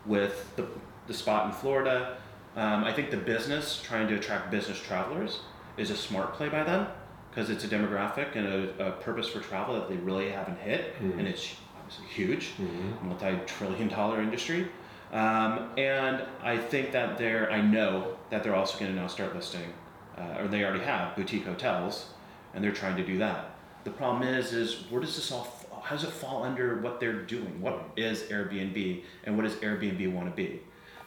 with 0.05 0.55
the, 0.55 0.67
the 1.07 1.13
spot 1.13 1.48
in 1.48 1.51
Florida. 1.51 2.17
Um, 2.55 2.83
I 2.83 2.91
think 2.93 3.11
the 3.11 3.17
business, 3.17 3.81
trying 3.83 4.07
to 4.07 4.15
attract 4.15 4.51
business 4.51 4.79
travelers, 4.79 5.39
is 5.77 5.91
a 5.91 5.95
smart 5.97 6.33
play 6.33 6.49
by 6.49 6.63
them 6.63 6.87
because 7.29 7.49
it's 7.49 7.63
a 7.63 7.67
demographic 7.67 8.35
and 8.35 8.47
a, 8.47 8.87
a 8.87 8.91
purpose 8.93 9.27
for 9.29 9.39
travel 9.39 9.75
that 9.75 9.87
they 9.87 9.95
really 9.97 10.29
haven't 10.29 10.59
hit. 10.59 10.95
Hmm. 10.95 11.19
And 11.19 11.27
it's 11.27 11.55
obviously 11.77 12.05
huge 12.07 12.49
Mm-hmm. 12.59 13.07
multi-trillion 13.07 13.87
dollar 13.87 14.21
industry 14.21 14.67
um, 15.11 15.69
and 15.77 16.21
i 16.43 16.55
think 16.55 16.91
that 16.91 17.17
they're 17.17 17.51
i 17.51 17.59
know 17.61 18.15
that 18.29 18.43
they're 18.43 18.55
also 18.55 18.77
going 18.77 18.93
to 18.93 18.99
now 19.01 19.07
start 19.07 19.35
listing 19.35 19.73
uh, 20.17 20.37
or 20.39 20.47
they 20.47 20.63
already 20.63 20.83
have 20.83 21.15
boutique 21.15 21.45
hotels 21.45 22.07
and 22.53 22.63
they're 22.63 22.71
trying 22.71 22.95
to 22.95 23.03
do 23.05 23.17
that 23.17 23.55
the 23.85 23.89
problem 23.89 24.21
is 24.21 24.53
is 24.53 24.83
where 24.91 25.01
does 25.01 25.15
this 25.15 25.31
all 25.31 25.47
how 25.81 25.95
does 25.95 26.03
it 26.03 26.11
fall 26.11 26.43
under 26.43 26.79
what 26.81 26.99
they're 26.99 27.21
doing 27.23 27.59
what 27.59 27.81
is 27.97 28.23
airbnb 28.23 29.01
and 29.23 29.35
what 29.35 29.43
does 29.43 29.55
airbnb 29.55 30.13
want 30.13 30.29
to 30.29 30.35
be 30.35 30.61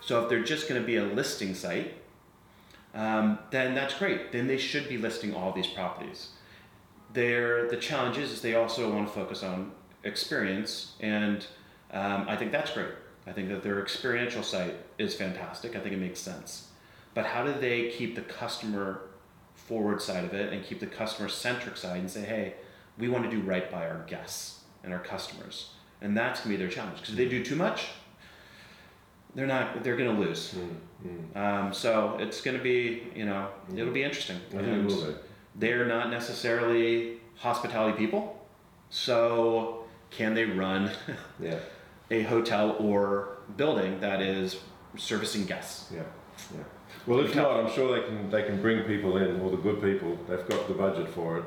so 0.05 0.23
if 0.23 0.29
they're 0.29 0.43
just 0.43 0.69
going 0.69 0.81
to 0.81 0.87
be 0.87 0.97
a 0.97 1.05
listing 1.05 1.55
site 1.55 1.95
um, 2.95 3.39
then 3.51 3.75
that's 3.75 3.95
great 3.95 4.33
then 4.33 4.47
they 4.47 4.59
should 4.59 4.89
be 4.89 4.99
listing 4.99 5.35
all 5.35 5.53
these 5.53 5.67
properties 5.69 6.31
they're, 7.13 7.69
the 7.69 7.77
challenge 7.77 8.19
is, 8.19 8.33
is 8.33 8.41
they 8.41 8.55
also 8.55 8.93
want 8.93 9.07
to 9.07 9.13
focus 9.13 9.43
on 9.43 9.73
experience, 10.05 10.95
and 11.01 11.47
um, 11.93 12.27
I 12.29 12.37
think 12.37 12.53
that's 12.53 12.73
great. 12.73 12.89
I 13.27 13.33
think 13.33 13.49
that 13.51 13.63
their 13.63 13.81
experiential 13.81 14.43
site 14.43 14.75
is 14.99 15.15
fantastic. 15.15 15.77
I 15.77 15.81
think 15.81 15.95
it 15.95 16.01
makes 16.01 16.21
sense. 16.21 16.69
But 17.15 17.27
how 17.27 17.45
do 17.45 17.53
they 17.53 17.91
keep 17.91 18.15
the 18.15 18.23
customer 18.23 19.03
forward 19.55 20.01
side 20.01 20.25
of 20.25 20.35
it 20.35 20.53
and 20.53 20.65
keep 20.65 20.81
the 20.81 20.87
customer 20.87 21.29
centric 21.29 21.77
side 21.77 21.99
and 21.99 22.11
say, 22.11 22.23
hey, 22.23 22.55
we 22.99 23.09
want 23.09 23.25
to 23.25 23.31
do 23.31 23.41
right 23.43 23.71
by 23.71 23.87
our 23.87 24.05
guests 24.07 24.61
and 24.83 24.93
our 24.93 25.01
customers, 25.01 25.71
and 26.01 26.17
that's 26.17 26.41
gonna 26.41 26.51
be 26.51 26.57
their 26.57 26.69
challenge 26.69 26.97
because 26.97 27.11
if 27.11 27.17
they 27.17 27.29
do 27.29 27.45
too 27.45 27.57
much, 27.57 27.89
they're 29.35 29.47
not 29.47 29.83
they're 29.83 29.97
gonna 29.97 30.19
lose. 30.19 30.55
Mm, 30.55 30.77
mm. 31.35 31.37
Um, 31.37 31.73
so 31.73 32.17
it's 32.21 32.41
gonna 32.41 32.59
be 32.63 33.03
you 33.15 33.25
know 33.25 33.49
it'll 33.75 33.93
be 33.93 34.03
interesting. 34.05 34.39
I 34.55 34.57
And 34.59 34.91
it 34.91 34.95
will 34.95 35.15
they're 35.57 35.87
not 35.87 36.11
necessarily 36.11 37.19
hospitality 37.37 37.97
people, 37.99 38.39
so 38.91 39.85
can 40.11 40.35
they 40.35 40.45
run 40.45 40.91
Yeah, 41.41 41.59
a 42.11 42.23
hotel 42.23 42.77
or 42.79 43.39
building 43.57 44.01
that 44.01 44.21
is 44.23 44.61
servicing 44.97 45.45
guests? 45.47 45.91
yeah, 45.95 46.03
yeah. 46.55 46.63
Well, 47.07 47.21
if 47.21 47.35
not, 47.35 47.51
I'm 47.59 47.71
sure 47.73 47.99
they 48.01 48.07
can 48.07 48.31
they 48.31 48.43
can 48.45 48.61
bring 48.63 48.85
people 48.85 49.17
in, 49.17 49.41
all 49.41 49.51
the 49.51 49.57
good 49.57 49.83
people. 49.83 50.17
They've 50.29 50.47
got 50.49 50.69
the 50.69 50.75
budget 50.75 51.09
for 51.09 51.39
it. 51.39 51.45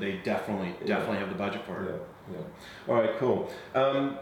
They 0.00 0.20
definitely 0.24 0.74
Yeah. 0.80 0.96
definitely 0.96 1.18
have 1.18 1.30
the 1.30 1.34
budget 1.44 1.62
for 1.64 1.84
Yeah, 1.84 1.90
it. 1.94 2.02
yeah. 2.32 2.92
All 2.94 3.00
right, 3.00 3.16
cool. 3.18 3.50
Um, 3.74 4.18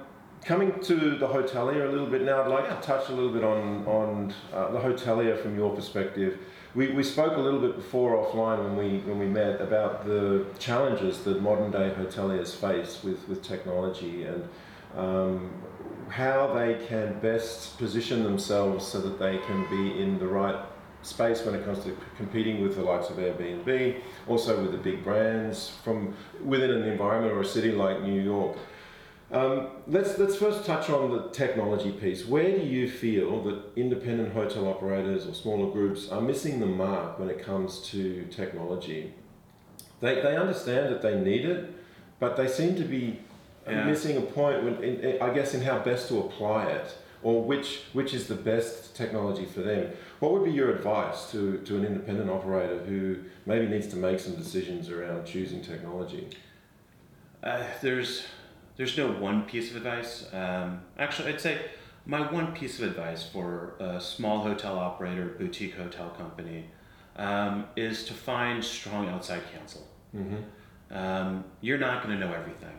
coming 0.46 0.78
to 0.80 0.94
the 1.18 1.26
hotelier 1.26 1.88
a 1.88 1.90
little 1.90 2.06
bit 2.06 2.22
now, 2.22 2.42
I'd 2.42 2.48
like 2.48 2.64
Yeah. 2.64 2.76
to 2.76 2.82
touch 2.82 3.08
a 3.08 3.12
little 3.12 3.32
bit 3.32 3.44
on 3.44 3.84
on 3.86 4.32
uh, 4.54 4.70
the 4.70 4.78
hotelier 4.78 5.36
from 5.42 5.56
your 5.56 5.74
perspective. 5.74 6.38
We, 6.74 6.88
we 6.88 7.02
spoke 7.02 7.36
a 7.36 7.40
little 7.40 7.60
bit 7.60 7.74
before 7.74 8.10
offline 8.16 8.62
when 8.62 8.76
we 8.76 8.98
when 9.00 9.18
we 9.18 9.26
met 9.26 9.60
about 9.60 10.06
the 10.06 10.44
challenges 10.58 11.24
that 11.24 11.42
modern 11.42 11.70
day 11.72 11.92
hoteliers 11.98 12.54
face 12.54 13.02
with, 13.02 13.28
with 13.28 13.42
technology 13.42 14.24
and 14.24 14.48
um, 14.94 15.50
how 16.08 16.54
they 16.54 16.74
can 16.86 17.18
best 17.20 17.76
position 17.78 18.22
themselves 18.22 18.86
so 18.86 19.00
that 19.00 19.18
they 19.18 19.38
can 19.38 19.66
be 19.68 20.00
in 20.00 20.18
the 20.18 20.26
right 20.26 20.60
space 21.02 21.44
when 21.44 21.54
it 21.54 21.64
comes 21.64 21.82
to 21.84 21.96
competing 22.16 22.62
with 22.62 22.76
the 22.76 22.82
likes 22.82 23.10
of 23.10 23.16
Airbnb, 23.16 24.00
also 24.28 24.60
with 24.62 24.72
the 24.72 24.78
big 24.78 25.02
brands 25.02 25.72
from 25.84 26.14
within 26.44 26.70
an 26.70 26.84
environment 26.84 27.32
or 27.32 27.40
a 27.40 27.44
city 27.44 27.72
like 27.72 28.02
New 28.02 28.20
York. 28.20 28.56
Um, 29.32 29.68
let's 29.88 30.18
let's 30.18 30.36
first 30.36 30.64
touch 30.64 30.88
on 30.88 31.10
the 31.10 31.28
technology 31.30 31.90
piece. 31.90 32.24
Where 32.26 32.56
do 32.56 32.64
you 32.64 32.88
feel 32.88 33.42
that 33.44 33.60
independent 33.74 34.32
hotel 34.32 34.68
operators 34.68 35.26
or 35.26 35.34
smaller 35.34 35.70
groups 35.72 36.08
are 36.10 36.20
missing 36.20 36.60
the 36.60 36.66
mark 36.66 37.18
when 37.18 37.28
it 37.28 37.42
comes 37.42 37.80
to 37.90 38.24
technology? 38.30 39.12
They, 40.00 40.16
they 40.16 40.36
understand 40.36 40.92
that 40.94 41.02
they 41.02 41.18
need 41.18 41.44
it, 41.44 41.74
but 42.20 42.36
they 42.36 42.46
seem 42.46 42.76
to 42.76 42.84
be 42.84 43.18
Yeah. 43.66 43.84
missing 43.84 44.16
a 44.16 44.20
point 44.20 44.62
when, 44.62 44.74
in, 44.84 45.00
in- 45.00 45.20
I 45.22 45.34
guess 45.34 45.54
in 45.54 45.60
how 45.62 45.80
best 45.80 46.06
to 46.08 46.20
apply 46.20 46.66
it 46.66 46.96
or 47.24 47.42
which 47.42 47.80
which 47.94 48.14
is 48.14 48.28
the 48.28 48.36
best 48.36 48.94
technology 48.94 49.44
for 49.44 49.62
them. 49.62 49.90
What 50.20 50.30
would 50.32 50.44
be 50.44 50.52
your 50.52 50.70
advice 50.70 51.30
to, 51.32 51.58
to 51.58 51.76
an 51.76 51.84
independent 51.84 52.30
operator 52.30 52.78
who 52.78 53.16
maybe 53.44 53.66
needs 53.66 53.88
to 53.88 53.96
make 53.96 54.20
some 54.20 54.36
decisions 54.36 54.88
around 54.88 55.26
choosing 55.26 55.62
technology? 55.62 56.28
Uh, 57.42 57.64
there's 57.82 58.22
there's 58.76 58.96
no 58.96 59.10
one 59.10 59.42
piece 59.44 59.70
of 59.70 59.76
advice. 59.76 60.26
Um, 60.32 60.82
actually, 60.98 61.32
I'd 61.32 61.40
say 61.40 61.60
my 62.04 62.30
one 62.30 62.52
piece 62.52 62.78
of 62.78 62.88
advice 62.88 63.22
for 63.28 63.74
a 63.80 64.00
small 64.00 64.42
hotel 64.42 64.78
operator, 64.78 65.34
boutique 65.38 65.74
hotel 65.76 66.10
company, 66.10 66.66
um, 67.16 67.66
is 67.74 68.04
to 68.04 68.14
find 68.14 68.62
strong 68.64 69.08
outside 69.08 69.42
counsel. 69.56 69.86
Mm-hmm. 70.14 70.94
Um, 70.96 71.44
you're 71.60 71.78
not 71.78 72.04
going 72.04 72.18
to 72.18 72.24
know 72.24 72.32
everything, 72.32 72.76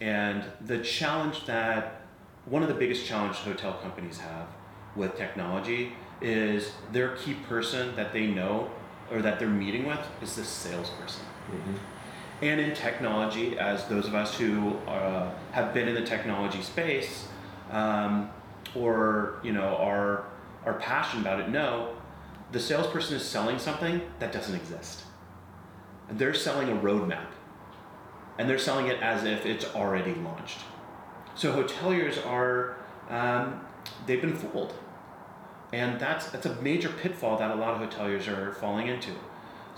and 0.00 0.44
the 0.64 0.78
challenge 0.78 1.46
that 1.46 2.02
one 2.46 2.62
of 2.62 2.68
the 2.68 2.74
biggest 2.74 3.06
challenges 3.06 3.38
hotel 3.38 3.74
companies 3.74 4.18
have 4.18 4.48
with 4.96 5.16
technology 5.16 5.92
is 6.20 6.72
their 6.92 7.14
key 7.16 7.34
person 7.48 7.94
that 7.94 8.12
they 8.12 8.26
know 8.26 8.70
or 9.12 9.22
that 9.22 9.38
they're 9.38 9.48
meeting 9.48 9.86
with 9.86 10.00
is 10.20 10.34
the 10.34 10.44
salesperson. 10.44 11.24
Mm-hmm. 11.50 11.74
And 12.40 12.60
in 12.60 12.74
technology, 12.74 13.58
as 13.58 13.86
those 13.86 14.06
of 14.06 14.14
us 14.14 14.38
who 14.38 14.76
uh, 14.86 15.30
have 15.52 15.74
been 15.74 15.88
in 15.88 15.94
the 15.94 16.04
technology 16.04 16.62
space, 16.62 17.26
um, 17.70 18.30
or 18.74 19.40
you 19.42 19.52
know 19.52 19.76
are 19.76 20.26
are 20.64 20.74
passionate 20.74 21.22
about 21.22 21.40
it, 21.40 21.48
know 21.48 21.96
the 22.52 22.60
salesperson 22.60 23.16
is 23.16 23.24
selling 23.24 23.58
something 23.58 24.00
that 24.20 24.32
doesn't 24.32 24.54
exist. 24.54 25.04
They're 26.10 26.34
selling 26.34 26.68
a 26.68 26.76
roadmap, 26.76 27.26
and 28.38 28.48
they're 28.48 28.58
selling 28.58 28.86
it 28.86 29.02
as 29.02 29.24
if 29.24 29.44
it's 29.44 29.64
already 29.74 30.14
launched. 30.14 30.60
So 31.34 31.52
hoteliers 31.52 32.24
are 32.24 32.76
um, 33.10 33.60
they've 34.06 34.20
been 34.20 34.36
fooled, 34.36 34.74
and 35.72 35.98
that's 35.98 36.30
that's 36.30 36.46
a 36.46 36.54
major 36.62 36.88
pitfall 36.88 37.36
that 37.38 37.50
a 37.50 37.54
lot 37.56 37.80
of 37.80 37.90
hoteliers 37.90 38.28
are 38.28 38.52
falling 38.54 38.86
into. 38.86 39.12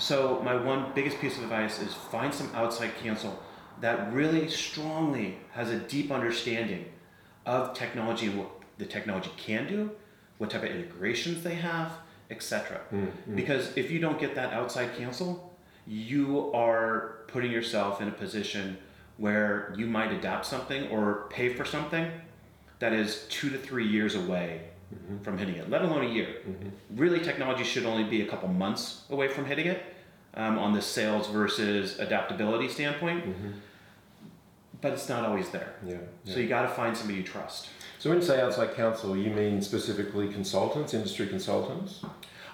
So 0.01 0.41
my 0.43 0.55
one 0.57 0.93
biggest 0.95 1.21
piece 1.21 1.37
of 1.37 1.45
advice 1.45 1.81
is 1.81 1.93
find 1.93 2.33
some 2.33 2.51
outside 2.55 2.93
counsel 3.03 3.39
that 3.83 4.13
really 4.13 4.49
strongly 4.49 5.37
has 5.53 5.71
a 5.71 5.79
deep 5.79 6.11
understanding 6.11 6.87
of 7.45 7.75
technology 7.75 8.27
and 8.27 8.39
what 8.39 8.51
the 8.79 8.87
technology 8.87 9.31
can 9.37 9.67
do, 9.67 9.91
what 10.39 10.51
type 10.51 10.63
of 10.63 10.71
integrations 10.71 11.43
they 11.43 11.55
have, 11.55 11.93
etc. 12.31 12.81
Mm-hmm. 12.93 13.37
Because 13.37 13.77
if 13.77 13.91
you 13.91 13.99
don't 13.99 14.19
get 14.19 14.35
that 14.37 14.55
outside 14.55 14.97
counsel, 14.97 15.55
you 15.87 16.51
are 16.55 17.19
putting 17.29 17.53
yourself 17.53 18.01
in 18.01 18.09
a 18.09 18.13
position 18.13 18.79
where 19.19 19.75
you 19.77 19.87
might 19.87 20.13
adapt 20.13 20.47
something 20.47 20.89
or 20.89 21.27
pay 21.29 21.53
for 21.53 21.67
something 21.67 22.11
that 22.79 22.95
is 22.95 23.27
two 23.29 23.51
to 23.51 23.59
three 23.59 23.87
years 23.87 24.15
away 24.15 24.70
Mm-hmm. 24.93 25.23
from 25.23 25.39
hitting 25.39 25.55
it, 25.55 25.71
let 25.71 25.83
alone 25.83 26.05
a 26.05 26.09
year. 26.09 26.27
Mm-hmm. 26.49 26.97
Really, 26.97 27.21
technology 27.21 27.63
should 27.63 27.87
only 27.87 28.03
be 28.03 28.23
a 28.23 28.27
couple 28.27 28.49
months 28.49 29.05
away 29.09 29.29
from 29.29 29.45
hitting 29.45 29.67
it 29.67 29.85
um, 30.35 30.59
on 30.59 30.73
the 30.73 30.83
sales 30.83 31.29
versus 31.29 32.01
adaptability 32.01 32.69
standpoint, 32.69 33.25
mm-hmm. 33.25 33.51
but 34.81 34.93
it's 34.93 35.09
not 35.09 35.25
always 35.25 35.49
there. 35.51 35.75
Yeah. 35.87 35.99
yeah. 36.25 36.35
So 36.35 36.41
you 36.41 36.49
got 36.49 36.63
to 36.63 36.69
find 36.69 36.97
somebody 36.97 37.19
you 37.19 37.25
trust. 37.25 37.69
So 38.01 38.11
when 38.11 38.19
you 38.19 38.27
say 38.27 38.41
outside 38.41 38.75
counsel, 38.75 39.17
you 39.17 39.31
mean 39.31 39.63
specifically 39.63 40.27
consultants, 40.27 40.93
industry 40.93 41.29
consultants? 41.29 42.05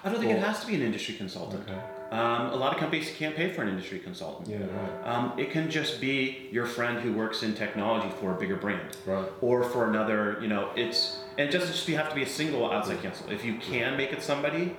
I 0.03 0.09
don't 0.09 0.19
think 0.19 0.31
it 0.31 0.39
has 0.39 0.59
to 0.61 0.67
be 0.67 0.75
an 0.75 0.83
industry 0.83 1.15
consultant. 1.15 1.67
Okay. 1.67 1.79
Um, 2.11 2.51
a 2.51 2.55
lot 2.55 2.73
of 2.73 2.79
companies 2.79 3.11
can't 3.17 3.35
pay 3.35 3.51
for 3.51 3.63
an 3.63 3.67
industry 3.69 3.99
consultant. 3.99 4.47
Yeah, 4.47 4.59
right. 4.59 5.07
Um, 5.07 5.33
it 5.37 5.51
can 5.51 5.69
just 5.69 5.99
be 5.99 6.47
your 6.51 6.65
friend 6.65 6.99
who 6.99 7.11
works 7.13 7.43
in 7.43 7.53
technology 7.53 8.09
for 8.21 8.33
a 8.33 8.39
bigger 8.39 8.55
brand. 8.55 8.95
Right. 9.05 9.27
or 9.41 9.63
for 9.63 9.89
another, 9.89 10.37
you 10.41 10.47
know, 10.47 10.71
it's 10.75 11.19
and 11.37 11.47
it 11.49 11.51
doesn't 11.51 11.71
just 11.73 11.87
have 11.89 12.09
to 12.09 12.15
be 12.15 12.23
a 12.23 12.27
single 12.27 12.71
outside 12.71 13.01
counsel. 13.03 13.29
If 13.29 13.43
you 13.45 13.57
can 13.57 13.97
make 13.97 14.11
it 14.13 14.23
somebody 14.23 14.75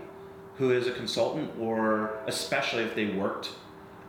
who 0.56 0.72
is 0.72 0.86
a 0.88 0.90
consultant, 0.92 1.50
or 1.60 2.18
especially 2.26 2.82
if 2.82 2.94
they 2.94 3.06
worked, 3.06 3.50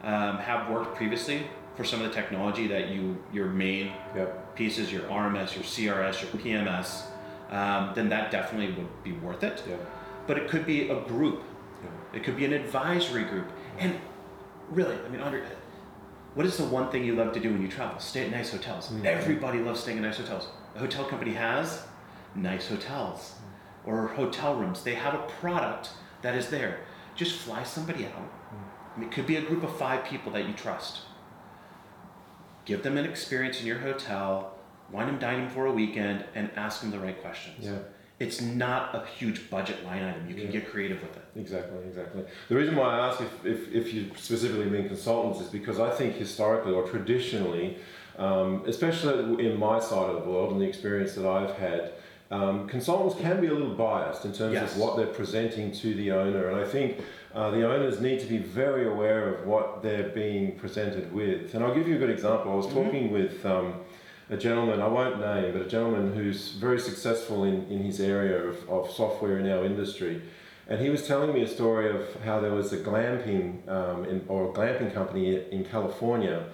um, 0.02 0.38
have 0.38 0.70
worked 0.70 0.96
previously 0.96 1.44
for 1.76 1.84
some 1.84 2.02
of 2.02 2.08
the 2.08 2.14
technology 2.14 2.68
that 2.68 2.90
you 2.90 3.18
your 3.32 3.48
main 3.48 3.92
Yep. 4.16 4.56
pieces, 4.56 4.92
your 4.92 5.04
RMS, 5.04 5.56
your 5.56 5.64
CRS, 5.64 6.22
your 6.22 6.32
PMS, 6.42 7.04
um, 7.52 7.92
then 7.96 8.10
that 8.10 8.32
definitely 8.32 8.74
would 8.76 9.04
be 9.04 9.12
worth 9.12 9.44
it. 9.44 9.62
Yep. 9.68 9.80
But 10.26 10.38
it 10.38 10.48
could 10.50 10.66
be 10.66 10.90
a 10.90 11.00
group. 11.02 11.44
It 12.14 12.24
could 12.24 12.36
be 12.36 12.46
an 12.46 12.54
advisory 12.54 13.24
group. 13.24 13.52
And 13.78 14.00
really, 14.70 14.96
I 15.06 15.10
mean, 15.10 15.22
Andre, 15.22 15.42
what 16.34 16.46
is 16.46 16.58
the 16.58 16.64
one 16.66 16.92
thing 16.92 17.04
you 17.04 17.16
love 17.16 17.34
to 17.34 17.40
do 17.40 17.52
when 17.52 17.62
you 17.62 17.68
travel? 17.68 18.00
Stay 18.00 18.26
at 18.26 18.32
nice 18.32 18.52
hotels. 18.52 18.90
Mhm. 18.90 19.06
Everybody 19.06 19.60
loves 19.60 19.80
staying 19.82 19.98
at 19.98 20.04
nice 20.04 20.18
hotels. 20.18 20.48
A 20.76 20.80
hotel 20.80 21.06
company 21.06 21.34
has 21.34 21.86
nice 22.36 22.68
hotels 22.68 23.36
or 23.86 24.08
hotel 24.08 24.56
rooms. 24.56 24.84
They 24.84 24.96
have 24.96 25.14
a 25.14 25.24
product 25.42 25.92
that 26.22 26.36
is 26.36 26.50
there. 26.50 26.80
Just 27.16 27.36
fly 27.36 27.64
somebody 27.64 28.06
out. 28.06 28.14
Mean, 28.98 29.08
It 29.10 29.12
could 29.14 29.26
be 29.28 29.38
a 29.38 29.42
group 29.42 29.64
of 29.64 29.76
five 29.78 30.04
people 30.04 30.32
that 30.34 30.46
you 30.46 30.54
trust. 30.54 31.02
Give 32.66 32.84
them 32.84 32.98
an 32.98 33.06
experience 33.06 33.62
in 33.62 33.68
your 33.68 33.80
hotel, 33.80 34.54
wine 34.92 35.10
and 35.10 35.20
dine 35.20 35.34
them 35.34 35.42
dining 35.44 35.50
for 35.50 35.66
a 35.66 35.72
weekend, 35.72 36.26
and 36.36 36.52
ask 36.56 36.82
them 36.82 36.92
the 36.92 37.00
right 37.00 37.20
questions. 37.22 37.66
Yeah. 37.66 37.80
It's 38.20 38.42
not 38.42 38.94
a 38.94 39.06
huge 39.18 39.50
budget 39.50 39.86
line 39.86 40.04
item. 40.04 40.28
You 40.28 40.36
can 40.36 40.46
Yeah. 40.46 40.60
get 40.60 40.70
creative 40.70 41.02
with 41.02 41.16
it. 41.16 41.24
Exactly, 41.38 41.78
exactly. 41.88 42.24
The 42.50 42.56
reason 42.56 42.76
why 42.76 42.98
I 42.98 43.08
ask 43.08 43.22
if, 43.22 43.46
if, 43.46 43.74
if 43.74 43.94
you 43.94 44.08
specifically 44.18 44.66
mean 44.66 44.88
consultants 44.88 45.40
is 45.40 45.48
because 45.48 45.80
I 45.80 45.90
think 45.90 46.16
historically 46.16 46.74
or 46.74 46.84
traditionally, 46.84 47.78
um, 48.18 48.64
especially 48.68 49.46
in 49.48 49.58
my 49.58 49.80
side 49.80 50.10
of 50.10 50.24
the 50.24 50.30
world 50.30 50.52
and 50.52 50.62
the 50.62 50.66
experience 50.68 51.14
that 51.14 51.26
I've 51.26 51.56
had, 51.56 51.92
um, 52.30 52.68
consultants 52.68 53.16
can 53.20 53.40
be 53.40 53.48
a 53.48 53.54
little 53.54 53.74
biased 53.74 54.26
in 54.26 54.34
terms 54.34 54.54
Yes. 54.54 54.76
of 54.76 54.82
what 54.82 54.98
they're 54.98 55.08
presenting 55.08 55.72
to 55.72 55.94
the 55.94 56.12
owner. 56.12 56.50
And 56.50 56.60
I 56.60 56.66
think 56.66 56.98
uh, 57.34 57.52
the 57.52 57.66
owners 57.66 58.02
need 58.02 58.20
to 58.20 58.26
be 58.28 58.38
very 58.38 58.86
aware 58.88 59.30
of 59.34 59.48
what 59.48 59.82
they're 59.82 60.10
being 60.10 60.58
presented 60.58 61.14
with. 61.14 61.56
And 61.56 61.64
I'll 61.64 61.74
give 61.74 61.88
you 61.88 61.96
a 61.96 62.00
good 62.00 62.10
example. 62.10 62.52
I 62.52 62.56
was 62.56 62.68
Mhm. 62.68 62.84
talking 62.84 63.12
with 63.14 63.46
um, 63.46 63.76
a 64.30 64.38
gentleman, 64.38 64.82
I 64.82 64.88
won't 64.88 65.20
name, 65.20 65.54
but 65.54 65.64
a 65.64 65.68
gentleman 65.68 66.14
who's 66.14 66.52
very 66.52 66.80
successful 66.80 67.44
in, 67.44 67.66
in 67.70 67.84
his 67.84 68.00
area 68.00 68.38
of, 68.38 68.70
of 68.70 68.92
software 68.92 69.40
in 69.40 69.50
our 69.50 69.66
industry. 69.66 70.22
And 70.68 70.80
he 70.80 70.90
was 70.90 71.08
telling 71.08 71.34
me 71.34 71.42
a 71.42 71.48
story 71.48 71.90
of 71.90 72.16
how 72.24 72.40
there 72.40 72.54
was 72.54 72.72
a 72.72 72.78
glamping 72.78 73.68
um, 73.68 74.06
in, 74.06 74.24
or 74.28 74.52
a 74.52 74.54
glamping 74.54 74.94
company 74.94 75.44
in 75.52 75.66
California 75.66 76.46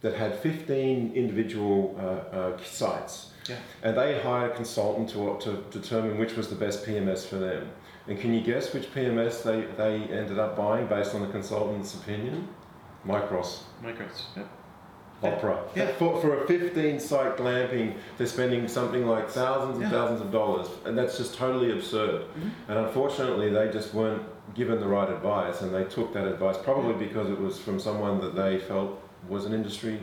that 0.00 0.14
had 0.14 0.38
15 0.38 1.12
individual 1.12 1.96
uh, 1.98 2.36
uh, 2.36 2.62
sites. 2.62 3.32
Yeah. 3.48 3.56
And 3.82 3.96
they 3.96 4.20
hired 4.20 4.52
a 4.52 4.54
consultant 4.54 5.08
to, 5.10 5.38
to 5.40 5.64
determine 5.76 6.18
which 6.18 6.36
was 6.36 6.48
the 6.48 6.54
best 6.54 6.84
PMS 6.84 7.26
for 7.26 7.36
them. 7.36 7.68
And 8.06 8.18
can 8.18 8.32
you 8.32 8.42
guess 8.42 8.72
which 8.72 8.94
PMS 8.94 9.42
they, 9.42 9.62
they 9.76 10.04
ended 10.14 10.38
up 10.38 10.56
buying 10.56 10.86
based 10.86 11.16
on 11.16 11.22
the 11.22 11.28
consultant's 11.28 11.94
opinion? 11.94 12.46
Micros. 13.04 13.62
Micros. 13.82 14.22
Yep. 14.36 14.48
Opera. 15.22 15.64
Yeah. 15.74 15.88
For, 15.92 16.20
for 16.20 16.44
a 16.44 16.46
15 16.46 17.00
site 17.00 17.36
glamping, 17.36 17.96
they're 18.16 18.26
spending 18.26 18.68
something 18.68 19.04
like 19.06 19.28
thousands 19.28 19.74
and 19.78 19.82
Yeah. 19.82 19.90
thousands 19.90 20.20
of 20.20 20.30
dollars, 20.30 20.68
and 20.84 20.96
that's 20.96 21.16
just 21.18 21.34
totally 21.36 21.72
absurd. 21.72 22.22
Mhm. 22.38 22.50
And 22.68 22.78
unfortunately, 22.78 23.50
they 23.50 23.68
just 23.70 23.92
weren't 23.94 24.22
given 24.54 24.78
the 24.78 24.86
right 24.86 25.08
advice, 25.10 25.60
and 25.62 25.74
they 25.74 25.84
took 25.84 26.12
that 26.14 26.26
advice 26.26 26.56
probably 26.58 26.94
because 26.94 27.28
it 27.30 27.40
was 27.40 27.58
from 27.58 27.80
someone 27.80 28.20
that 28.20 28.36
they 28.36 28.58
felt 28.58 29.00
was 29.28 29.44
an 29.44 29.52
industry 29.52 30.00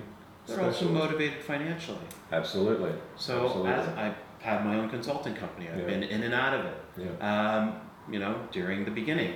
They're 0.47 0.61
also 0.61 0.87
motivated 0.89 1.41
financially. 1.41 1.97
Absolutely. 2.31 2.91
So 3.15 3.45
Absolutely. 3.45 3.71
as 3.71 3.87
I've 3.97 4.63
my 4.63 4.75
own 4.77 4.89
consulting 4.89 5.33
company, 5.33 5.67
I've 5.73 5.79
Yeah. 5.79 5.85
been 5.85 6.03
in 6.03 6.21
and 6.21 6.33
out 6.35 6.53
of 6.53 6.65
it. 6.65 6.77
Yeah. 6.97 7.57
Um, 7.57 7.81
you 8.11 8.19
know, 8.19 8.35
during 8.51 8.85
the 8.85 8.91
beginning, 8.91 9.33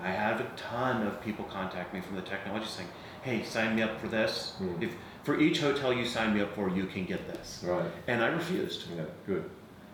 I 0.00 0.08
have 0.10 0.38
a 0.40 0.44
ton 0.56 1.04
of 1.04 1.20
people 1.20 1.44
contact 1.46 1.92
me 1.92 2.00
from 2.00 2.14
the 2.14 2.22
technology 2.22 2.66
saying, 2.66 2.88
"Hey, 3.24 3.42
sign 3.42 3.74
me 3.76 3.82
up 3.82 4.00
for 4.00 4.08
this. 4.08 4.54
Mm. 4.62 4.82
If 4.82 4.90
for 5.24 5.40
each 5.40 5.60
hotel 5.60 5.92
you 5.92 6.04
sign 6.04 6.34
me 6.34 6.40
up 6.42 6.54
for, 6.54 6.68
you 6.68 6.84
can 6.86 7.04
get 7.04 7.26
this." 7.26 7.64
Right. 7.66 7.84
And 8.06 8.22
I 8.22 8.28
refused. 8.28 8.84
Yeah. 8.96 9.04
Good. 9.26 9.44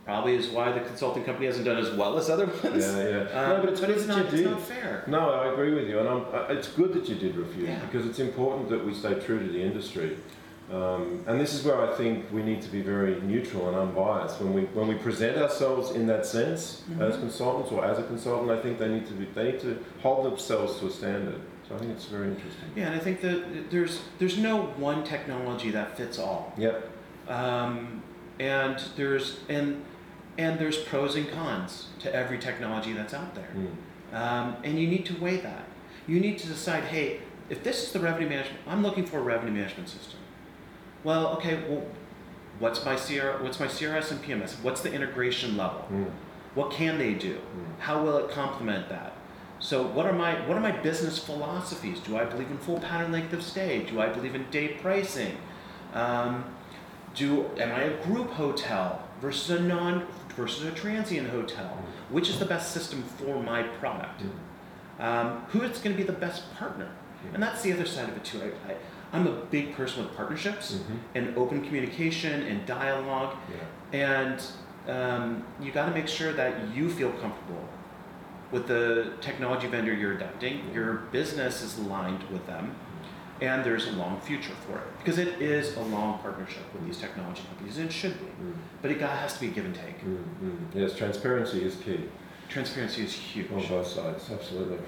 Probably 0.05 0.35
is 0.35 0.49
why 0.49 0.73
the 0.73 0.81
consulting 0.81 1.25
company 1.25 1.47
hasn't 1.47 1.67
done 1.67 1.77
as 1.77 1.91
well 1.93 2.19
as 2.19 2.29
other 2.31 2.47
ones. 2.47 2.85
Yeah. 2.85 3.09
Yeah. 3.09 3.41
Um, 3.41 3.49
no, 3.57 3.61
but 3.61 3.69
it's 3.71 3.81
good 3.81 3.91
it's 3.91 4.07
that 4.07 4.09
not, 4.09 4.19
you 4.19 4.25
it's 4.25 4.37
did. 4.37 4.51
not 4.51 4.61
fair. 4.63 5.05
No, 5.07 5.31
I 5.31 5.53
agree 5.53 5.73
with 5.75 5.89
you, 5.89 6.01
and 6.01 6.09
I'm, 6.09 6.25
I- 6.35 6.53
it's 6.53 6.69
good 6.69 6.93
that 6.95 7.09
you 7.09 7.15
did 7.15 7.37
refuse 7.37 7.69
Yeah. 7.69 7.79
because 7.87 8.07
it's 8.07 8.19
important 8.19 8.69
that 8.71 8.85
we 8.85 8.93
stay 8.95 9.15
true 9.15 9.39
to 9.39 9.53
the 9.53 9.63
industry. 9.63 10.17
Um, 10.73 11.25
and 11.27 11.41
this 11.41 11.53
is 11.53 11.65
where 11.65 11.81
I 11.83 11.93
think 11.97 12.27
we 12.33 12.43
need 12.45 12.63
to 12.63 12.69
be 12.69 12.81
very 12.81 13.21
neutral 13.23 13.67
and 13.69 13.77
unbiased 13.77 14.41
when 14.41 14.55
we 14.55 14.63
when 14.79 14.87
we 14.87 14.95
present 14.95 15.37
ourselves 15.37 15.91
in 15.99 16.07
that 16.07 16.25
sense 16.25 16.83
as 17.01 17.17
Mhm. 17.17 17.21
consultants 17.21 17.73
or 17.73 17.85
as 17.85 17.99
a 17.99 18.05
consultant. 18.05 18.53
I 18.53 18.61
think 18.63 18.79
they 18.79 18.89
need 18.89 19.05
to 19.07 19.13
be 19.15 19.25
they 19.35 19.51
need 19.51 19.61
to 19.61 19.79
hold 20.01 20.25
themselves 20.27 20.79
to 20.79 20.87
a 20.87 20.91
standard. 20.91 21.41
So 21.71 21.77
I 21.77 21.79
think 21.79 21.93
it's 21.93 22.07
very 22.07 22.27
interesting. 22.29 22.65
Yeah, 22.75 22.87
and 22.87 22.97
I 22.97 22.99
think 22.99 23.21
that 23.21 23.71
there's 23.71 24.03
there's 24.19 24.37
no 24.37 24.63
one 24.77 25.05
technology 25.05 25.71
that 25.71 25.97
fits 25.97 26.19
all. 26.19 26.53
Yep. 26.59 26.91
um, 27.29 28.03
and 28.41 28.83
there's 28.97 29.39
and 29.49 29.85
and 30.37 30.59
there's 30.59 30.79
pros 30.79 31.15
and 31.15 31.31
cons 31.31 31.87
to 32.01 32.13
every 32.15 32.39
technology 32.39 32.93
that's 32.93 33.15
out 33.15 33.35
there 33.37 33.51
Mm. 33.55 34.17
um, 34.17 34.57
and 34.65 34.79
you 34.81 34.89
need 34.89 35.05
to 35.07 35.15
weigh 35.21 35.37
that 35.39 35.65
you 36.09 36.19
need 36.19 36.39
to 36.39 36.47
decide 36.47 36.85
hey 36.85 37.21
if 37.51 37.63
this 37.63 37.83
is 37.85 37.93
the 37.93 38.01
revenue 38.01 38.29
management 38.29 38.61
i'm 38.67 38.83
looking 38.83 39.05
for 39.05 39.19
a 39.19 39.23
revenue 39.23 39.53
management 39.53 39.89
system 39.91 40.19
well 41.05 41.27
okay 41.37 41.63
well 41.69 41.85
what's 42.59 42.83
my 42.85 42.97
CR, 42.97 43.43
what's 43.45 43.61
my 43.61 43.67
crs 43.67 44.11
and 44.11 44.23
pms 44.25 44.53
what's 44.63 44.81
the 44.81 44.91
integration 44.93 45.57
level 45.59 45.85
Mm. 45.93 46.11
what 46.55 46.71
can 46.71 46.97
they 46.99 47.13
do 47.15 47.35
Mm. 47.35 47.79
how 47.81 48.03
will 48.03 48.17
it 48.17 48.31
complement 48.31 48.89
that 48.89 49.13
so 49.61 49.83
what 49.87 50.07
are 50.07 50.13
my 50.13 50.35
what 50.47 50.57
are 50.57 50.61
my 50.61 50.73
business 50.73 51.19
philosophies? 51.19 52.01
Do 52.01 52.17
i 52.17 52.25
believe 52.25 52.51
in 52.51 52.59
full 52.59 52.81
pattern 52.81 53.13
length 53.13 53.33
of 53.33 53.43
stay? 53.43 53.83
Do 53.91 54.01
i 54.01 54.09
believe 54.09 54.35
in 54.35 54.45
day 54.51 54.69
pricing? 54.83 55.37
Um, 55.95 56.45
do 57.15 57.47
am 57.59 57.73
i 57.73 57.83
a 57.83 58.05
group 58.05 58.31
hotel 58.31 59.03
versus 59.21 59.51
a 59.51 59.61
non 59.63 60.07
versus 60.37 60.65
a 60.65 60.71
transient 60.73 61.29
hotel? 61.31 61.77
Which 62.09 62.29
is 62.29 62.39
the 62.39 62.47
best 62.47 62.73
system 62.73 63.03
for 63.19 63.43
my 63.43 63.63
product? 63.63 64.23
Mm. 64.23 65.05
um, 65.05 65.45
who 65.49 65.63
is 65.63 65.79
going 65.79 65.95
to 65.97 66.03
be 66.03 66.07
the 66.07 66.19
best 66.27 66.53
partner? 66.55 66.89
And 67.35 67.43
that's 67.43 67.61
the 67.63 67.73
other 67.73 67.85
side 67.85 68.09
of 68.09 68.17
it 68.17 68.25
too. 68.25 68.41
I, 68.43 68.73
I, 68.73 68.77
i'm 69.13 69.27
a 69.27 69.33
big 69.51 69.75
person 69.75 70.05
with 70.05 70.17
partnerships 70.17 70.67
Mhm. 70.79 70.99
and 71.17 71.37
open 71.37 71.63
communication 71.67 72.43
and 72.45 72.65
dialogue. 72.65 73.37
Yeah. 73.93 74.07
and 74.07 74.43
um, 74.89 75.45
you 75.61 75.71
got 75.73 75.87
to 75.87 75.93
make 75.93 76.09
sure 76.09 76.33
that 76.33 76.53
you 76.75 76.89
feel 76.89 77.11
comfortable 77.25 77.63
with 78.51 78.67
the 78.67 79.13
technology 79.21 79.67
vendor 79.69 79.93
you're 79.95 80.15
adapting. 80.15 80.73
Your 80.75 80.95
business 81.13 81.63
is 81.63 81.79
aligned 81.79 82.23
with 82.31 82.47
them, 82.47 82.75
and 83.41 83.65
there's 83.65 83.87
a 83.89 83.93
long 83.93 84.21
future 84.21 84.53
for 84.67 84.79
it 84.79 84.99
because 84.99 85.19
it 85.19 85.41
is 85.41 85.77
a 85.77 85.81
long 85.83 86.19
partnership 86.19 86.63
with 86.75 86.85
these 86.87 86.99
technology 86.99 87.43
companies. 87.49 87.79
And 87.79 87.87
it 87.87 87.93
should 87.93 88.19
be, 88.19 88.27
Mm. 88.27 88.55
but 88.83 88.91
it 88.91 88.99
got, 88.99 89.17
has 89.19 89.35
to 89.35 89.41
be 89.41 89.49
give 89.49 89.65
and 89.65 89.75
take. 89.75 90.05
Mm. 90.05 90.19
Mm. 90.43 90.57
Yes, 90.75 90.95
transparency 90.97 91.65
is 91.65 91.77
key. 91.77 92.09
Transparency 92.49 93.05
is 93.05 93.13
huge. 93.13 93.51
On 93.53 93.65
both 93.69 93.87
sides, 93.87 94.29
absolutely. 94.33 94.79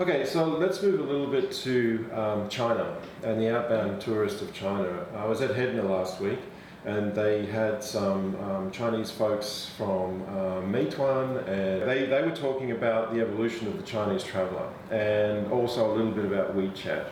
Okay, 0.00 0.24
so 0.24 0.44
let's 0.48 0.82
move 0.82 0.98
a 0.98 1.02
little 1.04 1.28
bit 1.28 1.52
to 1.52 2.04
um, 2.12 2.48
China 2.48 2.96
and 3.22 3.40
the 3.40 3.56
outbound 3.56 4.00
tourist 4.00 4.42
of 4.42 4.52
China. 4.52 5.06
I 5.16 5.24
was 5.24 5.40
at 5.40 5.52
HEDNA 5.52 5.88
last 5.88 6.20
week 6.20 6.40
and 6.84 7.14
they 7.14 7.46
had 7.46 7.82
some 7.82 8.36
um, 8.42 8.70
Chinese 8.70 9.10
folks 9.10 9.70
from 9.76 10.22
um, 10.28 10.72
Meituan 10.72 11.38
and 11.48 11.88
they, 11.88 12.06
they 12.06 12.22
were 12.22 12.36
talking 12.36 12.72
about 12.72 13.14
the 13.14 13.20
evolution 13.20 13.66
of 13.68 13.76
the 13.78 13.82
Chinese 13.82 14.22
traveller 14.22 14.68
and 14.90 15.50
also 15.50 15.90
a 15.90 15.92
little 15.94 16.12
bit 16.12 16.26
about 16.26 16.54
WeChat. 16.54 17.06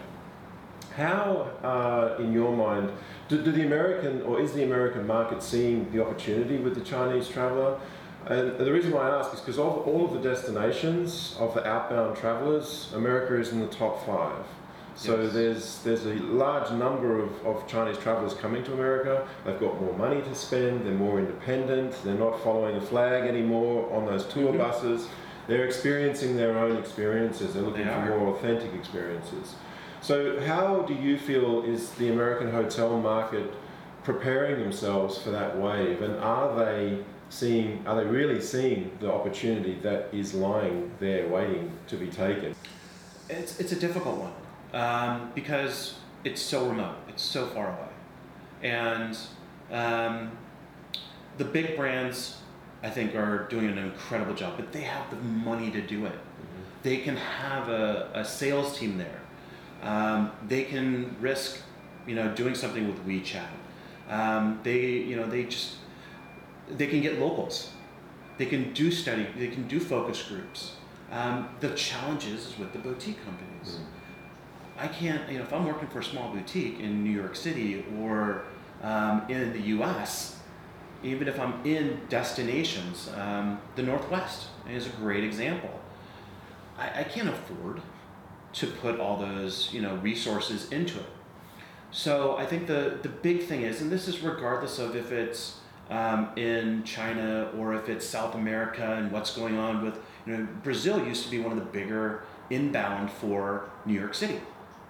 How, 0.95 1.51
uh, 1.63 2.23
in 2.23 2.35
your 2.35 2.55
mind, 2.55 2.93
do, 3.29 3.43
do 3.43 3.51
the 3.51 3.65
American 3.65 4.21
or 4.23 4.41
is 4.43 4.53
the 4.53 4.63
American 4.63 5.07
market 5.07 5.43
seeing 5.43 5.91
the 5.91 6.05
opportunity 6.05 6.59
with 6.59 6.75
the 6.75 6.83
Chinese 6.83 7.29
traveller? 7.29 7.81
And 8.27 8.59
the 8.59 8.71
reason 8.71 8.93
why 8.93 9.09
I 9.09 9.19
ask 9.19 9.33
is 9.33 9.41
because 9.41 9.59
of 9.59 9.89
all 9.89 10.05
of 10.05 10.13
the 10.13 10.29
destinations 10.29 11.35
of 11.41 11.55
the 11.55 11.67
outbound 11.67 12.19
travellers, 12.19 12.93
America 12.95 13.41
is 13.41 13.53
in 13.53 13.61
the 13.61 13.67
top 13.67 14.05
five. 14.07 14.45
So 15.03 15.21
Yes. 15.21 15.33
there's 15.33 15.79
there's 15.83 16.07
a 16.07 16.15
large 16.23 16.71
number 16.71 17.19
of, 17.21 17.31
of 17.45 17.67
Chinese 17.67 17.99
travellers 17.99 18.35
coming 18.35 18.62
to 18.62 18.73
America. 18.73 19.27
They've 19.45 19.59
got 19.59 19.81
more 19.81 19.93
money 19.95 20.23
to 20.23 20.33
spend. 20.33 20.87
They're 20.87 20.95
more 20.95 21.19
independent. 21.19 21.93
They're 22.05 22.15
not 22.15 22.41
following 22.45 22.77
a 22.77 22.81
flag 22.81 23.29
anymore 23.29 23.93
on 23.93 24.07
those 24.07 24.25
tour 24.27 24.53
Mhm. 24.53 24.59
buses. 24.59 25.09
They're 25.49 25.65
experiencing 25.65 26.37
their 26.37 26.57
own 26.57 26.77
experiences. 26.77 27.55
They're 27.55 27.65
looking 27.65 27.85
They 27.85 27.93
for 27.93 28.17
more 28.17 28.29
authentic 28.37 28.73
experiences. 28.75 29.57
So 30.03 30.38
how 30.41 30.83
do 30.87 30.95
you 30.95 31.19
feel 31.19 31.65
is 31.65 31.91
the 31.95 32.09
American 32.12 32.53
hotel 32.53 32.97
market 32.97 33.53
preparing 34.05 34.61
themselves 34.61 35.19
for 35.21 35.31
that 35.31 35.59
wave, 35.59 36.01
and 36.01 36.15
are 36.21 36.55
they 36.57 36.99
seeing? 37.29 37.83
Are 37.88 37.97
they 37.97 38.05
really 38.05 38.41
seeing 38.41 38.93
the 39.01 39.12
opportunity 39.12 39.79
that 39.83 40.11
is 40.12 40.33
lying 40.33 40.93
there 41.01 41.27
waiting 41.27 41.73
to 41.88 41.97
be 41.97 42.07
taken? 42.07 42.55
It's 43.29 43.59
it's 43.59 43.73
a 43.73 43.81
difficult 43.87 44.19
one 44.19 44.33
um, 44.73 45.33
because 45.35 45.95
it's 46.25 46.41
so 46.41 46.69
remote. 46.69 46.97
It's 47.09 47.23
so 47.23 47.47
far 47.47 47.69
away, 47.69 47.89
and 48.63 49.17
um, 49.71 50.33
the 51.39 51.45
big 51.45 51.77
brands, 51.77 52.39
I 52.83 52.91
think, 52.91 53.15
are 53.15 53.47
doing 53.49 53.69
an 53.69 53.79
incredible 53.79 54.35
job. 54.35 54.55
But 54.57 54.73
they 54.73 54.83
have 54.83 55.11
the 55.11 55.17
money 55.17 55.71
to 55.71 55.81
do 55.81 56.07
it. 56.07 56.19
They 56.83 56.99
can 56.99 57.17
have 57.17 57.69
a, 57.69 58.11
a 58.15 58.25
sales 58.25 58.79
team 58.79 58.99
there. 58.99 59.21
Um, 59.83 60.33
they 60.47 60.65
can 60.65 61.17
risk, 61.21 61.61
you 62.07 62.15
know, 62.15 62.35
doing 62.35 62.55
something 62.55 62.87
with 62.87 63.07
WeChat. 63.07 63.47
Um, 64.09 64.61
they, 64.63 64.81
you 64.81 65.17
know, 65.17 65.27
they 65.27 65.45
just 65.45 65.77
they 66.69 66.87
can 66.87 67.01
get 67.01 67.19
locals. 67.19 67.71
They 68.39 68.47
can 68.47 68.73
do 68.73 68.91
study. 68.91 69.27
They 69.37 69.49
can 69.49 69.69
do 69.69 69.79
focus 69.79 70.23
groups. 70.23 70.77
Um, 71.11 71.49
the 71.61 71.71
challenge 71.71 72.27
is, 72.27 72.47
is 72.47 72.59
with 72.59 72.73
the 72.73 72.79
boutique 72.79 73.23
companies. 73.25 73.81
I 74.83 74.88
can't, 74.88 75.31
you 75.31 75.38
know, 75.38 75.45
if 75.45 75.53
I'm 75.53 75.64
working 75.64 75.87
for 75.87 76.01
a 76.01 76.05
small 76.05 76.33
boutique 76.33 76.81
in 76.81 77.05
New 77.05 77.12
York 77.12 77.37
City 77.37 77.85
or 78.01 78.42
um, 78.83 79.23
in 79.29 79.53
the 79.53 79.61
U.S., 79.61 80.40
even 81.05 81.29
if 81.29 81.38
I'm 81.38 81.64
in 81.64 82.01
destinations, 82.09 83.09
um, 83.16 83.61
the 83.77 83.85
Northwest 83.85 84.49
is 84.68 84.87
a 84.88 84.90
great 84.90 85.23
example. 85.23 85.71
I, 86.77 87.01
I 87.01 87.05
can't 87.05 87.29
afford 87.29 87.81
to 88.55 88.66
put 88.66 88.99
all 88.99 89.18
those, 89.18 89.73
you 89.73 89.81
know, 89.81 89.95
resources 89.97 90.73
into 90.73 90.99
it. 90.99 91.07
So 91.92 92.37
I 92.37 92.45
think 92.45 92.66
the 92.66 92.99
the 93.03 93.09
big 93.09 93.45
thing 93.45 93.62
is, 93.62 93.83
and 93.83 93.92
this 93.92 94.09
is 94.09 94.21
regardless 94.21 94.81
of 94.81 94.97
if 94.97 95.12
it's 95.12 95.61
um, 95.90 96.31
in 96.35 96.83
China 96.83 97.51
or 97.57 97.75
if 97.75 97.88
it's 97.88 98.05
South 98.05 98.35
America 98.35 98.95
and 98.97 99.12
what's 99.12 99.37
going 99.37 99.59
on 99.59 99.85
with, 99.85 99.99
you 100.27 100.37
know, 100.37 100.49
Brazil 100.64 101.05
used 101.07 101.25
to 101.25 101.31
be 101.31 101.38
one 101.38 101.53
of 101.53 101.59
the 101.59 101.71
bigger 101.71 102.25
inbound 102.51 103.11
for 103.11 103.71
New 103.85 103.95
York 103.95 104.14
City, 104.14 104.40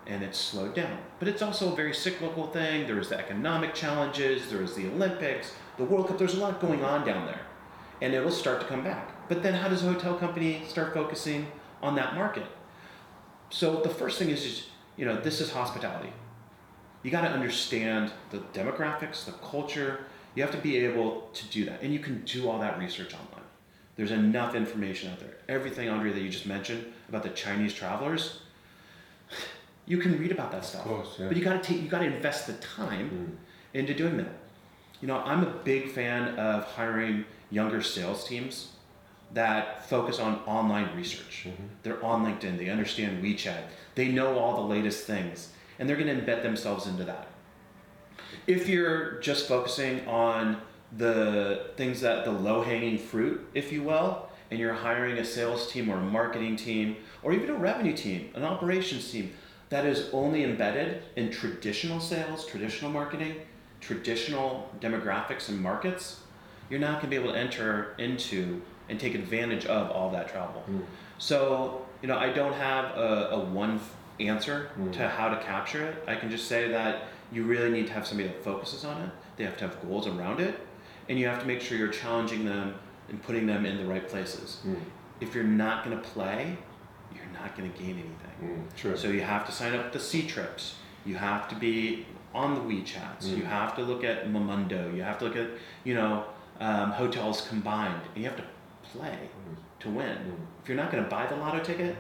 and 0.07 0.23
it's 0.23 0.39
slowed 0.39 0.75
down. 0.75 0.99
But 1.19 1.29
it's 1.29 1.43
also 1.43 1.73
a 1.73 1.77
very 1.77 1.95
cyclical 1.95 2.49
thing. 2.49 2.87
There's 2.87 3.09
the 3.09 3.19
economic 3.19 3.75
challenges. 3.75 4.51
There's 4.51 4.75
the 4.75 4.87
Olympics, 4.87 5.53
the 5.77 5.85
World 5.85 6.09
Cup. 6.09 6.19
There's 6.19 6.35
a 6.35 6.41
lot 6.41 6.61
going 6.61 6.85
on 6.85 7.07
down 7.07 7.27
there, 7.27 7.43
and 8.01 8.13
it 8.15 8.25
will 8.25 8.31
start 8.31 8.61
to 8.61 8.67
come 8.67 8.83
back. 8.83 9.29
But 9.29 9.43
then, 9.43 9.55
how 9.55 9.69
does 9.69 9.85
a 9.85 9.93
hotel 9.93 10.17
company 10.17 10.63
start 10.69 10.93
focusing 10.93 11.47
on 11.83 11.95
that 11.97 12.15
market? 12.15 12.47
So 13.51 13.81
the 13.81 13.89
first 13.89 14.19
thing 14.19 14.31
is, 14.31 14.45
is 14.45 14.67
you 14.97 15.05
know, 15.05 15.21
this 15.21 15.41
is 15.41 15.53
hospitality. 15.53 16.13
You 17.03 17.11
got 17.11 17.23
to 17.23 17.31
understand 17.31 18.13
the 18.31 18.39
demographics, 18.39 19.25
the 19.25 19.33
culture. 19.33 20.07
You 20.35 20.43
have 20.43 20.53
to 20.53 20.59
be 20.59 20.79
able 20.79 21.29
to 21.33 21.47
do 21.49 21.65
that, 21.67 21.83
and 21.83 21.93
you 21.93 21.99
can 21.99 22.23
do 22.25 22.49
all 22.49 22.59
that 22.61 22.79
research 22.79 23.15
online. 23.15 23.45
There's 23.97 24.11
enough 24.11 24.55
information 24.55 25.11
out 25.11 25.21
there. 25.21 25.37
Everything, 25.49 25.89
Andre, 25.89 26.13
that 26.13 26.21
you 26.21 26.31
just 26.31 26.47
mentioned 26.47 26.87
about 27.09 27.23
the 27.23 27.29
Chinese 27.31 27.75
travelers, 27.75 28.41
you 29.87 29.99
can 29.99 30.19
read 30.19 30.33
about 30.33 30.53
that 30.53 30.65
stuff. 30.65 30.83
Of 30.87 30.89
course, 30.89 31.17
yeah. 31.19 31.29
But 31.29 31.37
you 31.37 31.45
got 31.45 31.63
to 31.63 31.69
take, 31.73 31.83
you 31.83 31.89
got 31.89 32.01
to 32.01 32.07
invest 32.07 32.47
the 32.47 32.53
time 32.55 33.11
Mm. 33.11 33.79
into 33.79 33.95
doing 33.95 34.17
that. 34.19 34.33
You 35.01 35.09
know, 35.09 35.19
I'm 35.19 35.43
a 35.43 35.51
big 35.65 35.91
fan 35.91 36.37
of 36.39 36.65
hiring 36.65 37.25
younger 37.51 37.83
sales 37.83 38.27
teams 38.27 38.69
that 39.35 39.89
focus 39.89 40.19
on 40.21 40.37
online 40.47 40.95
research. 40.97 41.47
Mhm. 41.49 41.69
They're 41.83 42.05
on 42.05 42.25
LinkedIn, 42.25 42.59
they 42.59 42.69
understand 42.69 43.23
WeChat, 43.25 43.63
they 43.95 44.09
know 44.09 44.39
all 44.39 44.57
the 44.57 44.69
latest 44.75 45.07
things, 45.07 45.49
and 45.79 45.89
they're 45.89 45.97
going 45.97 46.15
to 46.15 46.23
embed 46.23 46.43
themselves 46.43 46.87
into 46.87 47.05
that. 47.05 47.29
If 48.47 48.69
you're 48.69 49.19
just 49.21 49.49
focusing 49.49 50.07
on 50.07 50.59
the 50.97 51.71
things 51.77 52.01
that 52.03 52.25
the 52.25 52.31
low 52.31 52.63
hanging 52.63 52.99
fruit, 52.99 53.47
if 53.55 53.73
you 53.73 53.83
will, 53.83 54.29
and 54.51 54.61
you're 54.61 54.75
hiring 54.75 55.17
a 55.19 55.25
sales 55.25 55.71
team 55.73 55.89
or 55.91 55.97
a 55.97 56.03
marketing 56.03 56.57
team 56.57 56.97
or 57.23 57.33
even 57.33 57.49
a 57.49 57.55
revenue 57.55 57.97
team, 57.97 58.31
an 58.35 58.45
operations 58.45 59.11
team 59.11 59.33
that 59.73 59.87
is 59.87 60.11
only 60.13 60.45
embedded 60.45 61.03
in 61.17 61.31
traditional 61.31 61.99
sales, 61.99 62.45
traditional 62.45 62.91
marketing, 62.91 63.37
traditional 63.81 64.71
demographics 64.81 65.49
and 65.49 65.59
markets, 65.59 66.21
you're 66.69 66.79
not 66.79 67.01
going 67.01 67.05
to 67.05 67.09
be 67.09 67.17
able 67.17 67.33
to 67.33 67.39
enter 67.39 67.95
into 67.97 68.61
and 68.91 69.01
take 69.01 69.15
advantage 69.15 69.65
of 69.65 69.91
all 69.91 70.11
that 70.11 70.29
travel. 70.29 70.63
Mm. 70.71 70.83
So, 71.17 71.87
you 72.03 72.09
know, 72.09 72.19
I 72.19 72.29
don't 72.35 72.53
have 72.53 72.85
a, 72.99 73.31
a 73.33 73.41
one 73.41 73.81
answer 74.21 74.71
Mm. 74.79 74.93
to 74.93 75.09
how 75.09 75.31
to 75.31 75.43
capture 75.43 75.83
it. 75.83 76.05
I 76.07 76.17
can 76.17 76.31
just 76.31 76.49
say 76.49 76.69
that 76.69 77.05
you 77.33 77.45
really 77.45 77.71
need 77.71 77.87
to 77.87 77.95
have 77.95 78.07
somebody 78.07 78.29
that 78.29 78.45
focuses 78.45 78.85
on 78.85 79.01
it. 79.01 79.11
They 79.39 79.45
have 79.45 79.57
to 79.57 79.69
have 79.69 79.81
goals 79.81 80.07
around 80.07 80.41
it, 80.41 80.61
and 81.09 81.19
you 81.19 81.27
have 81.29 81.41
to 81.41 81.47
make 81.47 81.63
sure 81.63 81.79
you're 81.79 81.89
challenging 81.89 82.45
them 82.45 82.75
and 83.09 83.23
putting 83.23 83.47
them 83.47 83.65
in 83.65 83.79
the 83.79 83.87
right 83.87 84.07
places. 84.07 84.61
Mm. 84.67 84.77
If 85.23 85.35
you're 85.35 85.45
not 85.45 85.83
going 85.83 85.97
to 85.97 86.03
play, 86.11 86.59
you're 87.15 87.41
not 87.41 87.57
going 87.57 87.71
to 87.73 87.79
gain 87.79 87.91
anything. 87.91 88.67
Mm. 88.71 88.77
True. 88.77 88.97
So 88.97 89.09
you 89.09 89.21
have 89.23 89.47
to 89.47 89.53
sign 89.53 89.75
up 89.75 89.93
the 89.93 89.99
Ctrips. 89.99 90.75
You 91.05 91.17
have 91.17 91.49
to 91.49 91.55
be 91.55 92.07
on 92.35 92.55
the 92.55 92.61
WeChats. 92.61 93.25
Mm. 93.25 93.39
You 93.39 93.45
have 93.45 93.75
to 93.77 93.83
look 93.83 94.05
at 94.05 94.29
Momondo. 94.29 94.95
You 94.95 95.03
have 95.03 95.19
to 95.19 95.25
look 95.27 95.37
at 95.37 95.49
you 95.85 95.95
know 95.95 96.25
um, 96.61 96.93
hotels 96.93 97.47
combined, 97.49 98.03
and 98.15 98.23
you 98.23 98.29
have 98.31 98.39
to 98.39 98.45
play 98.85 99.19
to 99.81 99.91
win. 99.91 100.17
Mm. 100.17 100.35
If 100.63 100.69
you're 100.69 100.77
not 100.77 100.91
going 100.93 101.03
to 101.03 101.11
buy 101.11 101.27
the 101.27 101.37
lotto 101.37 101.63
ticket, 101.63 101.97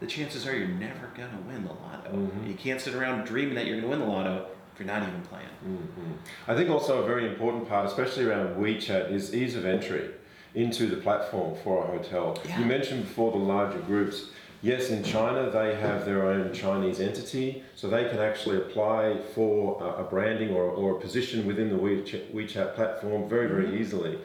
the 0.00 0.06
chances 0.06 0.46
are 0.46 0.56
you're 0.56 0.68
never 0.68 1.08
going 1.16 1.30
to 1.30 1.38
win 1.48 1.64
the 1.64 1.72
lotto. 1.72 2.10
Mhm. 2.12 2.46
You 2.48 2.54
can't 2.54 2.80
sit 2.80 2.94
around 2.94 3.24
dreaming 3.24 3.54
that 3.56 3.66
you're 3.66 3.80
going 3.80 3.82
to 3.82 3.88
win 3.88 4.00
the 4.00 4.06
lotto 4.14 4.46
if 4.72 4.78
you're 4.78 4.86
not 4.86 5.02
even 5.02 5.22
playing. 5.22 5.48
Mhm. 5.66 6.12
I 6.46 6.54
think 6.54 6.70
also 6.70 7.02
a 7.02 7.06
very 7.06 7.26
important 7.26 7.68
part, 7.68 7.86
especially 7.86 8.26
around 8.26 8.56
WeChat, 8.56 9.10
is 9.10 9.34
ease 9.34 9.56
of 9.56 9.64
entry 9.64 10.10
into 10.58 10.86
the 10.88 10.96
platform 10.96 11.56
for 11.62 11.84
a 11.84 11.86
hotel. 11.86 12.36
Yeah. 12.44 12.58
You 12.58 12.66
mentioned 12.66 13.02
before 13.04 13.30
the 13.30 13.38
larger 13.38 13.78
groups. 13.78 14.30
Yes, 14.60 14.90
in 14.90 15.04
China 15.04 15.50
they 15.50 15.76
have 15.76 16.04
their 16.04 16.26
own 16.26 16.52
Chinese 16.52 16.98
entity, 16.98 17.62
so 17.76 17.88
they 17.88 18.08
can 18.08 18.18
actually 18.18 18.56
apply 18.56 19.18
for 19.32 19.80
a, 20.00 20.02
branding 20.02 20.50
or, 20.50 20.64
or 20.64 20.96
a 20.96 21.00
position 21.00 21.46
within 21.46 21.68
the 21.68 21.76
WeChat, 21.76 22.32
WeChat 22.34 22.74
platform 22.74 23.28
very, 23.28 23.46
very 23.46 23.66
Mhm. 23.66 23.80
easily. 23.80 24.18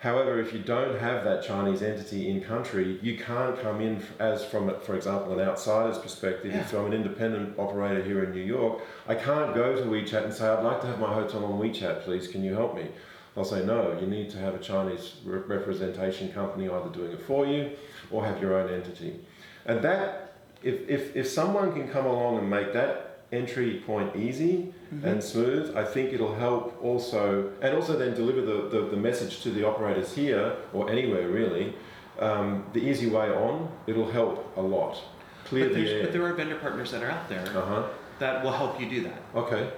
However, 0.00 0.38
if 0.38 0.52
you 0.52 0.60
don't 0.60 0.98
have 0.98 1.24
that 1.24 1.42
Chinese 1.42 1.82
entity 1.82 2.28
in 2.30 2.42
country, 2.42 2.98
you 3.02 3.16
can't 3.18 3.58
come 3.60 3.80
in 3.80 4.02
as 4.18 4.44
from, 4.44 4.70
for 4.80 4.94
example, 4.96 5.32
an 5.38 5.40
outsider's 5.48 5.98
perspective. 5.98 6.52
Yeah. 6.52 6.60
If 6.60 6.74
I'm 6.74 6.86
an 6.86 6.92
independent 6.94 7.58
operator 7.58 8.02
here 8.02 8.22
in 8.24 8.32
New 8.32 8.46
York, 8.58 8.80
I 9.08 9.14
can't 9.14 9.54
go 9.54 9.74
to 9.76 9.82
WeChat 9.82 10.24
and 10.24 10.32
say, 10.32 10.46
I'd 10.46 10.62
like 10.64 10.80
to 10.82 10.86
have 10.88 10.98
my 11.00 11.12
hotel 11.12 11.42
on 11.46 11.58
WeChat, 11.58 12.02
please, 12.04 12.28
can 12.28 12.42
you 12.44 12.54
help 12.54 12.74
me? 12.76 12.86
They'll 13.34 13.44
say, 13.44 13.64
no, 13.64 13.96
you 14.00 14.06
need 14.06 14.30
to 14.30 14.38
have 14.38 14.54
a 14.54 14.58
Chinese 14.58 15.14
re- 15.24 15.38
representation 15.38 16.32
company 16.32 16.68
either 16.68 16.88
doing 16.90 17.12
it 17.12 17.22
for 17.22 17.46
you 17.46 17.70
or 18.10 18.24
have 18.24 18.40
your 18.42 18.54
own 18.58 18.72
entity. 18.72 19.20
And 19.66 19.80
that, 19.82 20.34
if, 20.62 20.88
if, 20.88 21.14
if 21.16 21.26
someone 21.28 21.72
can 21.72 21.88
come 21.88 22.06
along 22.06 22.38
and 22.38 22.50
make 22.50 22.72
that 22.72 23.20
entry 23.32 23.82
point 23.86 24.16
easy 24.16 24.74
and 25.04 25.22
smooth, 25.22 25.76
I 25.76 25.84
think 25.84 26.12
it'll 26.12 26.34
help 26.34 26.76
also, 26.82 27.52
and 27.62 27.76
also 27.76 27.96
then 27.96 28.12
deliver 28.14 28.40
the, 28.40 28.68
the, 28.68 28.86
the 28.90 28.96
message 28.96 29.40
to 29.44 29.50
the 29.50 29.64
operators 29.64 30.12
here 30.12 30.56
or 30.72 30.90
anywhere 30.90 31.28
really, 31.28 31.72
um, 32.18 32.64
the 32.72 32.80
easy 32.80 33.08
way 33.08 33.30
on, 33.30 33.70
it'll 33.86 34.10
help 34.10 34.52
a 34.56 34.60
lot. 34.60 35.00
Clear 35.44 35.66
But, 35.68 35.74
the 35.76 35.84
there's- 35.84 36.02
but 36.06 36.12
there 36.12 36.24
are 36.26 36.32
vendor 36.34 36.56
partners 36.56 36.90
that 36.90 37.02
are 37.04 37.10
out 37.10 37.28
there 37.28 37.46
Uh 37.56 37.64
huh. 37.64 37.82
that 38.18 38.42
will 38.42 38.50
help 38.50 38.80
you 38.80 38.90
do 38.90 39.04
that. 39.04 39.22
Okay. 39.36 39.70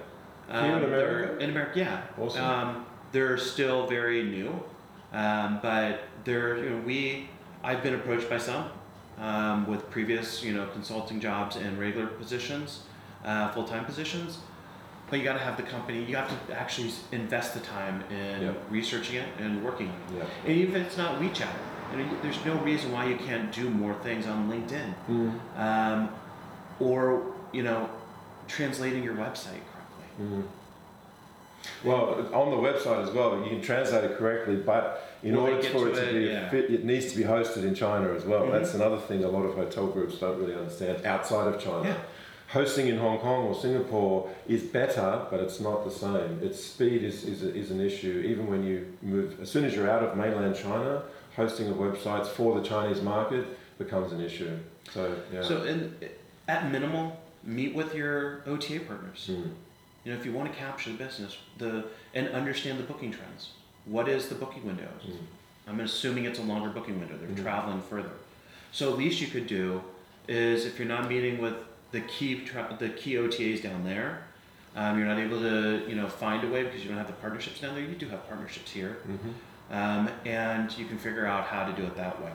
Here 0.49 0.59
in 0.77 0.83
America? 0.83 1.37
In 1.43 1.49
America, 1.51 1.79
yeah. 1.79 2.01
Awesome. 2.19 2.43
Um, 2.43 2.85
they're 3.13 3.37
still 3.37 3.87
very 3.87 4.23
new, 4.23 4.61
um, 5.13 5.59
but 5.61 6.01
they're 6.25 6.57
you 6.57 6.69
know 6.71 6.77
we 6.85 7.29
I've 7.63 7.81
been 7.81 7.93
approached 7.95 8.29
by 8.29 8.37
some 8.39 8.65
um, 9.19 9.65
with 9.67 9.89
previous 9.89 10.43
you 10.43 10.53
know 10.53 10.67
consulting 10.73 11.21
jobs 11.21 11.55
and 11.55 11.79
regular 11.79 12.07
positions, 12.07 12.81
uh, 13.23 13.49
full 13.51 13.63
time 13.63 13.85
positions. 13.85 14.39
But 15.09 15.19
you 15.19 15.25
got 15.25 15.33
to 15.33 15.39
have 15.39 15.57
the 15.57 15.63
company. 15.63 16.03
You 16.03 16.15
have 16.15 16.29
to 16.47 16.59
actually 16.59 16.91
invest 17.11 17.53
the 17.53 17.59
time 17.59 18.03
in 18.09 18.41
Yeah. 18.41 18.51
researching 18.71 19.17
it 19.17 19.27
and 19.37 19.63
working 19.63 19.89
on 19.89 19.95
it. 19.95 20.17
Yeah. 20.19 20.25
And 20.47 20.57
even 20.57 20.75
if 20.81 20.87
it's 20.87 20.97
not 20.97 21.19
WeChat, 21.21 21.47
you 21.91 21.97
know, 22.03 22.09
there's 22.23 22.43
no 22.45 22.55
reason 22.55 22.91
why 22.91 23.05
you 23.05 23.17
can't 23.17 23.51
do 23.51 23.69
more 23.69 23.93
things 24.01 24.25
on 24.25 24.49
LinkedIn, 24.49 24.93
Mm. 25.07 25.39
um, 25.59 26.09
or 26.79 27.21
you 27.51 27.61
know, 27.61 27.87
translating 28.47 29.03
your 29.03 29.13
website 29.13 29.61
correctly. 29.71 30.07
Mm. 30.19 30.43
Well, 31.83 32.29
on 32.33 32.49
the 32.51 32.57
website 32.57 33.03
as 33.07 33.11
well, 33.11 33.41
you 33.43 33.49
can 33.49 33.61
translate 33.61 34.03
it 34.03 34.17
correctly, 34.17 34.55
but 34.57 35.09
in 35.23 35.35
Well, 35.35 35.45
order 35.47 35.61
for 35.63 35.89
it 35.89 35.95
to 35.95 36.09
it, 36.09 36.13
be 36.13 36.25
yeah. 36.31 36.49
fit, 36.49 36.69
it 36.69 36.83
needs 36.83 37.11
to 37.11 37.17
be 37.17 37.23
hosted 37.23 37.63
in 37.63 37.75
China 37.75 38.13
as 38.13 38.25
well. 38.25 38.43
Mhm. 38.47 38.51
That's 38.51 38.73
another 38.73 38.97
thing 38.97 39.23
a 39.23 39.29
lot 39.29 39.43
of 39.43 39.55
hotel 39.55 39.87
groups 39.87 40.17
don't 40.19 40.39
really 40.39 40.55
understand 40.55 41.05
outside 41.05 41.47
of 41.53 41.59
China. 41.61 41.89
Yeah. 41.89 41.95
Hosting 42.49 42.87
in 42.87 42.97
Hong 42.97 43.17
Kong 43.19 43.45
or 43.47 43.55
Singapore 43.55 44.29
is 44.47 44.61
better, 44.61 45.25
but 45.31 45.39
it's 45.39 45.59
not 45.59 45.83
the 45.85 45.91
same. 45.91 46.39
Its 46.43 46.63
speed 46.63 47.03
is, 47.03 47.23
is, 47.23 47.41
is 47.43 47.71
an 47.71 47.81
issue. 47.81 48.23
Even 48.27 48.47
when 48.47 48.63
you 48.63 48.85
move, 49.01 49.39
as 49.41 49.49
soon 49.49 49.65
as 49.65 49.75
you're 49.75 49.89
out 49.89 50.03
of 50.03 50.15
mainland 50.15 50.55
China, 50.55 51.03
hosting 51.35 51.67
of 51.69 51.77
websites 51.77 52.27
for 52.27 52.59
the 52.59 52.65
Chinese 52.65 53.01
market 53.01 53.45
becomes 53.79 54.11
an 54.13 54.21
issue. 54.21 54.55
So, 54.93 55.15
yeah. 55.33 55.41
So, 55.41 55.63
in, 55.63 55.95
at 56.47 56.71
minimal, 56.71 57.19
meet 57.43 57.73
with 57.73 57.95
your 57.95 58.43
OTA 58.45 58.81
partners. 58.81 59.29
Mm. 59.31 59.49
You 60.03 60.11
know, 60.11 60.19
if 60.19 60.25
you 60.25 60.33
want 60.33 60.51
to 60.51 60.57
capture 60.57 60.91
the 60.91 60.97
business, 60.97 61.37
the 61.57 61.85
and 62.13 62.27
understand 62.29 62.77
the 62.79 62.83
booking 62.83 63.11
trends. 63.11 63.51
What 63.85 64.07
is 64.09 64.27
the 64.29 64.35
booking 64.35 64.65
window? 64.65 64.87
Mm. 65.05 65.17
I'm 65.67 65.79
assuming 65.79 66.25
it's 66.25 66.39
a 66.39 66.43
longer 66.43 66.69
booking 66.69 66.99
window. 66.99 67.15
They're 67.17 67.29
Mhm. 67.29 67.41
traveling 67.41 67.81
further. 67.81 68.11
So, 68.71 68.91
at 68.91 68.97
least 68.97 69.21
you 69.21 69.27
could 69.27 69.47
do 69.47 69.81
is 70.27 70.65
if 70.65 70.77
you're 70.79 70.87
not 70.87 71.07
meeting 71.09 71.41
with 71.41 71.53
the 71.91 72.01
key 72.01 72.41
tra- 72.45 72.75
the 72.79 72.89
key 72.89 73.13
OTAs 73.17 73.61
down 73.61 73.83
there, 73.85 74.23
um, 74.75 74.97
you're 74.97 75.07
not 75.07 75.19
able 75.19 75.39
to 75.39 75.85
you 75.87 75.95
know 75.95 76.07
find 76.07 76.43
a 76.43 76.47
way 76.47 76.63
because 76.63 76.81
you 76.83 76.89
don't 76.89 76.97
have 76.97 77.07
the 77.07 77.13
partnerships 77.13 77.59
down 77.61 77.75
there. 77.75 77.83
You 77.83 77.95
do 77.95 78.09
have 78.09 78.27
partnerships 78.27 78.71
here. 78.71 78.97
hmm 79.05 79.31
um, 79.71 80.09
and 80.25 80.77
you 80.77 80.85
can 80.85 80.97
figure 80.99 81.25
out 81.25 81.45
how 81.45 81.65
to 81.65 81.71
do 81.71 81.83
it 81.87 81.95
that 81.95 82.21
way. 82.21 82.33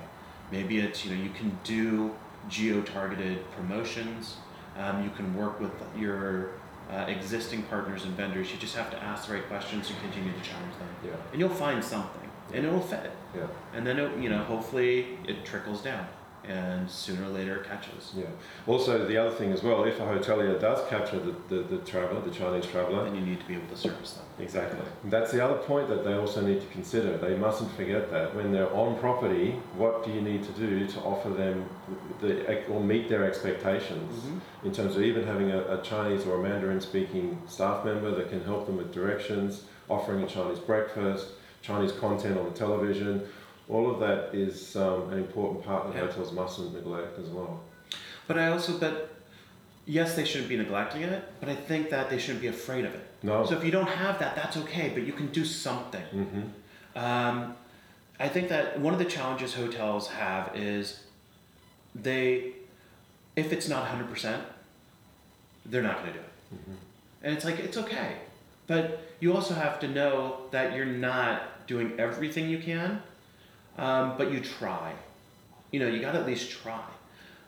Maybe 0.50 0.78
it's 0.80 1.04
you 1.04 1.14
know 1.14 1.22
you 1.22 1.30
can 1.30 1.56
do 1.62 2.14
geo-targeted 2.48 3.48
promotions. 3.52 4.36
Um, 4.78 5.04
you 5.04 5.10
can 5.10 5.36
work 5.36 5.60
with 5.60 5.70
your 5.96 6.52
uh, 6.90 7.04
existing 7.08 7.62
partners 7.64 8.04
and 8.04 8.14
vendors. 8.16 8.50
You 8.52 8.58
just 8.58 8.74
have 8.76 8.90
to 8.90 9.02
ask 9.02 9.28
the 9.28 9.34
right 9.34 9.46
questions 9.48 9.90
and 9.90 9.98
continue 10.00 10.32
to 10.32 10.40
challenge 10.40 10.74
them, 10.78 10.88
Yeah. 11.04 11.10
and 11.32 11.40
you'll 11.40 11.48
find 11.50 11.82
something, 11.84 12.28
and 12.54 12.64
it'll 12.64 12.80
fit. 12.80 13.10
Yeah. 13.36 13.46
And 13.74 13.86
then 13.86 13.98
it, 13.98 14.18
you 14.18 14.28
know 14.30 14.42
hopefully 14.44 15.18
it 15.26 15.44
trickles 15.44 15.82
down, 15.82 16.06
and 16.48 16.90
sooner 16.90 17.24
or 17.24 17.28
later 17.28 17.56
it 17.56 17.66
catches. 17.66 18.12
Yeah. 18.16 18.24
Also, 18.66 19.06
the 19.06 19.16
other 19.16 19.30
thing 19.30 19.52
as 19.52 19.62
well, 19.62 19.84
if 19.84 20.00
a 20.00 20.02
hotelier 20.02 20.58
does 20.60 20.86
capture 20.88 21.18
the, 21.18 21.34
the, 21.48 21.62
the 21.62 21.78
traveller, 21.78 22.20
the 22.22 22.30
Chinese 22.30 22.66
traveller, 22.66 23.04
Then 23.04 23.14
you 23.14 23.20
need 23.20 23.40
to 23.40 23.46
be 23.46 23.54
able 23.54 23.68
to 23.68 23.76
service 23.76 24.12
them. 24.14 24.24
exactly. 24.38 24.80
That's 25.04 25.30
the 25.30 25.44
other 25.44 25.58
point 25.58 25.88
that 25.88 26.04
they 26.04 26.14
also 26.14 26.40
need 26.40 26.60
to 26.60 26.66
consider. 26.68 27.18
They 27.18 27.36
mustn't 27.36 27.70
forget 27.76 28.10
that 28.10 28.34
when 28.34 28.50
they're 28.50 28.72
on 28.74 28.98
property, 28.98 29.52
what 29.76 30.04
do 30.04 30.10
you 30.10 30.22
need 30.22 30.42
to 30.44 30.52
do 30.52 30.86
to 30.86 31.00
offer 31.00 31.30
them 31.30 31.68
the 32.20 32.66
or 32.68 32.80
meet 32.80 33.08
their 33.08 33.24
expectations 33.24 34.14
mm-hmm. 34.14 34.66
in 34.66 34.72
terms 34.72 34.96
of 34.96 35.02
even 35.02 35.26
having 35.26 35.50
a, 35.50 35.78
a 35.78 35.82
Chinese 35.82 36.26
or 36.26 36.40
a 36.40 36.42
Mandarin 36.42 36.80
speaking 36.80 37.40
staff 37.46 37.84
member 37.84 38.10
that 38.10 38.30
can 38.30 38.42
help 38.44 38.66
them 38.66 38.76
with 38.76 38.92
directions, 38.92 39.64
offering 39.88 40.22
a 40.22 40.26
Chinese 40.26 40.58
breakfast, 40.58 41.28
Chinese 41.62 41.92
content 41.92 42.38
on 42.38 42.44
the 42.44 42.58
television. 42.58 43.26
All 43.68 43.90
of 43.90 44.00
that 44.00 44.34
is 44.34 44.76
um, 44.76 45.12
an 45.12 45.18
important 45.18 45.64
part 45.64 45.86
that 45.86 45.94
Yeah. 45.94 46.06
hotels 46.06 46.32
mustn't 46.32 46.74
neglect 46.74 47.18
as 47.18 47.28
well. 47.28 47.60
But 48.26 48.38
I 48.38 48.48
also 48.48 48.78
but 48.78 49.10
yes, 49.86 50.14
they 50.14 50.24
shouldn't 50.24 50.48
be 50.48 50.56
neglecting 50.56 51.02
it, 51.02 51.24
but 51.40 51.48
I 51.48 51.54
think 51.54 51.90
that 51.90 52.10
they 52.10 52.18
shouldn't 52.18 52.42
be 52.42 52.48
afraid 52.48 52.84
of 52.84 52.94
it. 52.94 53.06
No. 53.22 53.44
So 53.44 53.56
if 53.56 53.64
you 53.64 53.70
don't 53.70 53.88
have 53.88 54.18
that, 54.20 54.36
that's 54.36 54.56
okay, 54.58 54.90
but 54.94 55.02
you 55.04 55.12
can 55.12 55.28
do 55.28 55.44
something. 55.44 56.04
Mm-hmm. 56.14 56.42
Um, 56.98 57.56
I 58.20 58.28
think 58.28 58.48
that 58.48 58.78
one 58.80 58.92
of 58.92 58.98
the 58.98 59.04
challenges 59.04 59.54
hotels 59.54 60.08
have 60.08 60.54
is 60.54 61.04
they, 61.94 62.52
if 63.36 63.52
it's 63.52 63.68
not 63.68 63.86
100%, 63.88 64.40
they're 65.66 65.82
not 65.82 65.98
going 66.00 66.12
to 66.12 66.18
do 66.18 66.24
it. 66.24 66.54
Mm-hmm. 66.54 66.72
And 67.22 67.34
it's 67.34 67.44
like, 67.44 67.58
it's 67.58 67.76
okay. 67.76 68.16
But 68.66 69.00
you 69.20 69.34
also 69.34 69.54
have 69.54 69.80
to 69.80 69.88
know 69.88 70.42
that 70.50 70.74
you're 70.74 70.84
not 70.84 71.66
doing 71.66 71.98
everything 71.98 72.48
you 72.48 72.58
can, 72.58 73.02
um, 73.78 74.14
but 74.18 74.30
you 74.30 74.40
try. 74.40 74.92
You 75.70 75.80
know, 75.80 75.88
you 75.88 76.00
got 76.00 76.12
to 76.12 76.20
at 76.20 76.26
least 76.26 76.50
try. 76.50 76.84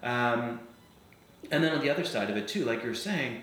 Um, 0.02 0.60
and 1.50 1.62
then 1.62 1.72
on 1.72 1.80
the 1.80 1.90
other 1.90 2.04
side 2.04 2.30
of 2.30 2.36
it 2.36 2.48
too, 2.48 2.64
like 2.64 2.82
you're 2.82 2.94
saying, 2.94 3.42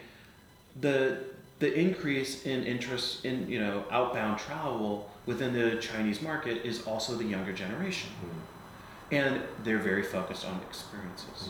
the 0.80 1.19
the 1.60 1.73
increase 1.73 2.45
in 2.45 2.63
interest 2.63 3.26
in 3.26 3.50
you 3.50 3.60
know 3.60 3.84
outbound 3.91 4.39
travel 4.39 5.10
within 5.26 5.54
the 5.54 5.78
Chinese 5.82 6.21
market 6.21 6.65
is 6.65 6.86
also 6.86 7.15
the 7.15 7.26
younger 7.26 7.54
generation, 7.54 8.12
and 9.12 9.41
they're 9.63 9.80
very 9.80 10.04
focused 10.04 10.45
on 10.45 10.62
experiences 10.62 11.50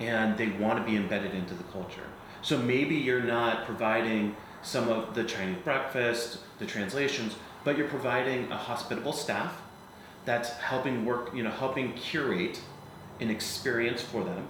and 0.00 0.36
they 0.36 0.48
want 0.48 0.78
to 0.78 0.84
be 0.88 0.96
embedded 0.96 1.34
into 1.34 1.54
the 1.54 1.64
culture. 1.64 2.06
So 2.42 2.58
maybe 2.58 2.94
you're 2.94 3.22
not 3.22 3.66
providing 3.66 4.36
some 4.62 4.88
of 4.88 5.14
the 5.14 5.24
Chinese 5.24 5.58
breakfast, 5.62 6.38
the 6.58 6.66
translations, 6.66 7.34
but 7.64 7.76
you're 7.76 7.88
providing 7.88 8.50
a 8.52 8.56
hospitable 8.56 9.12
staff 9.12 9.60
that's 10.28 10.50
helping 10.50 11.04
work, 11.04 11.34
you 11.34 11.42
know, 11.42 11.50
helping 11.50 11.94
curate 11.94 12.60
an 13.20 13.30
experience 13.30 14.02
for 14.02 14.22
them. 14.22 14.46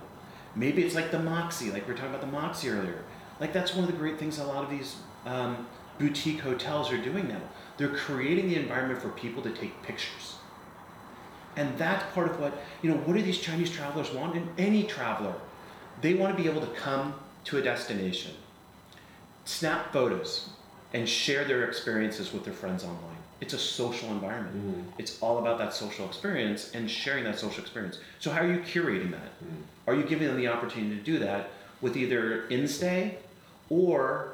Maybe 0.55 0.83
it's 0.83 0.95
like 0.95 1.11
the 1.11 1.21
Moxy, 1.21 1.71
like 1.71 1.87
we 1.87 1.93
were 1.93 1.99
talking 1.99 2.15
about 2.15 2.21
the 2.21 2.33
Moxy 2.33 2.69
earlier. 2.69 3.05
Like 3.39 3.53
that's 3.53 3.75
one 3.75 3.85
of 3.85 3.91
the 3.91 3.97
great 3.97 4.19
things 4.19 4.39
a 4.39 4.45
lot 4.45 4.65
of 4.65 4.71
these 4.71 4.97
um, 5.25 5.69
boutique 5.99 6.41
hotels 6.41 6.93
are 6.93 6.99
doing 6.99 7.29
now. 7.29 7.41
They're 7.77 7.89
creating 7.89 8.49
the 8.49 8.57
environment 8.57 9.01
for 9.01 9.11
people 9.11 9.43
to 9.43 9.51
take 9.51 9.83
pictures. 9.83 10.35
And 11.57 11.77
that's 11.79 12.13
part 12.13 12.29
of 12.29 12.41
what, 12.41 12.61
you 12.83 12.91
know, 12.91 12.97
what 12.99 13.17
do 13.17 13.23
these 13.23 13.39
Chinese 13.39 13.71
travelers 13.71 14.13
want? 14.13 14.35
And 14.35 14.49
any 14.59 14.85
traveler, 14.85 15.35
they 16.01 16.15
want 16.15 16.37
to 16.37 16.43
be 16.43 16.49
able 16.49 16.61
to 16.61 16.73
come 16.75 17.15
to 17.45 17.59
a 17.59 17.63
destination, 17.63 18.33
snap 19.45 19.93
photos, 19.93 20.51
and 20.93 21.09
share 21.09 21.45
their 21.45 21.65
experiences 21.65 22.33
with 22.33 22.45
their 22.45 22.55
friends 22.55 22.85
online. 22.85 23.08
It's 23.41 23.55
a 23.55 23.59
social 23.59 24.11
environment. 24.11 24.57
Mm. 24.57 24.93
It's 24.99 25.21
all 25.23 25.39
about 25.39 25.59
that 25.59 25.73
social 25.73 26.07
experience 26.07 26.73
and 26.75 26.91
sharing 26.91 27.25
that 27.25 27.39
social 27.39 27.63
experience. 27.63 27.99
So, 28.19 28.31
how 28.31 28.41
are 28.41 28.53
you 28.53 28.59
curating 28.61 29.13
that? 29.13 29.31
Are 29.87 29.95
you 29.95 30.03
giving 30.03 30.27
them 30.27 30.37
the 30.37 30.49
opportunity 30.49 30.97
to 30.97 31.03
do 31.03 31.19
that 31.21 31.51
with 31.81 31.97
either 31.97 32.47
in 32.49 32.67
stay 32.67 33.19
or 33.71 34.33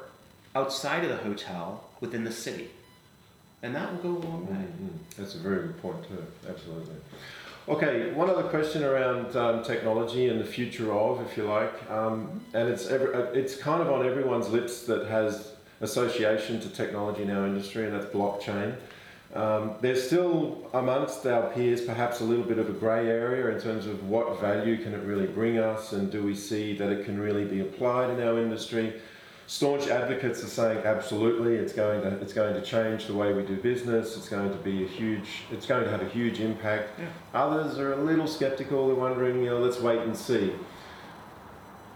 outside 0.55 1.03
of 1.03 1.09
the 1.09 1.17
hotel 1.17 1.83
within 2.01 2.23
the 2.23 2.31
city? 2.31 2.69
And 3.61 3.75
that 3.75 3.91
will 3.91 4.17
go 4.17 4.17
a 4.19 4.23
long 4.27 4.47
way. 4.47 4.55
Mhm. 4.55 5.17
That's 5.17 5.35
a 5.35 5.39
very 5.39 5.67
good 5.67 5.81
point 5.81 6.07
too. 6.07 6.23
Absolutely. 6.47 6.95
Okay, 7.67 8.11
one 8.11 8.29
other 8.29 8.43
question 8.43 8.83
around 8.83 9.35
um, 9.35 9.63
technology 9.63 10.29
and 10.29 10.39
the 10.39 10.45
future 10.45 10.93
of, 10.93 11.19
if 11.21 11.35
you 11.35 11.45
like, 11.45 11.89
um, 11.89 12.41
and 12.53 12.69
it's 12.69 12.85
every, 12.87 13.07
it's 13.39 13.55
kind 13.55 13.81
of 13.81 13.91
on 13.91 14.05
everyone's 14.05 14.49
lips 14.49 14.83
that 14.83 15.07
has 15.07 15.53
association 15.81 16.59
to 16.59 16.69
technology 16.69 17.23
in 17.23 17.31
our 17.31 17.47
industry, 17.47 17.85
and 17.85 17.93
that's 17.95 18.05
blockchain. 18.13 18.75
Um, 19.35 19.75
there's 19.81 20.07
still 20.07 20.65
amongst 20.73 21.25
our 21.25 21.49
peers 21.51 21.81
perhaps 21.81 22.21
a 22.21 22.23
little 22.23 22.45
bit 22.45 22.57
of 22.57 22.69
a 22.69 22.73
grey 22.73 23.09
area 23.09 23.53
in 23.53 23.61
terms 23.61 23.85
of 23.85 24.07
what 24.07 24.39
value 24.39 24.81
can 24.81 24.93
it 24.93 25.03
really 25.03 25.27
bring 25.27 25.59
us, 25.59 25.91
and 25.91 26.09
do 26.09 26.23
we 26.23 26.33
see 26.33 26.75
that 26.77 26.89
it 26.89 27.03
can 27.05 27.19
really 27.19 27.43
be 27.43 27.59
applied 27.59 28.11
in 28.11 28.25
our 28.25 28.39
industry? 28.39 28.93
Staunch 29.47 29.87
advocates 29.89 30.43
are 30.43 30.47
saying 30.47 30.79
absolutely, 30.85 31.55
it's 31.55 31.73
going 31.73 32.01
to 32.01 32.07
it's 32.19 32.33
going 32.33 32.55
to 32.55 32.61
change 32.61 33.05
the 33.05 33.13
way 33.13 33.31
we 33.33 33.43
do 33.43 33.57
business. 33.57 34.17
It's 34.17 34.29
going 34.29 34.49
to 34.49 34.57
be 34.57 34.83
a 34.83 34.87
huge 34.87 35.43
it's 35.51 35.67
going 35.67 35.83
to 35.83 35.89
have 35.89 36.01
a 36.01 36.09
huge 36.09 36.39
impact. 36.39 36.97
Yeah. 36.97 37.05
Others 37.33 37.77
are 37.77 37.93
a 37.93 38.03
little 38.03 38.27
skeptical. 38.27 38.87
They're 38.87 38.95
wondering, 38.95 39.43
you 39.43 39.49
know, 39.49 39.59
let's 39.59 39.79
wait 39.79 39.99
and 39.99 40.17
see. 40.17 40.53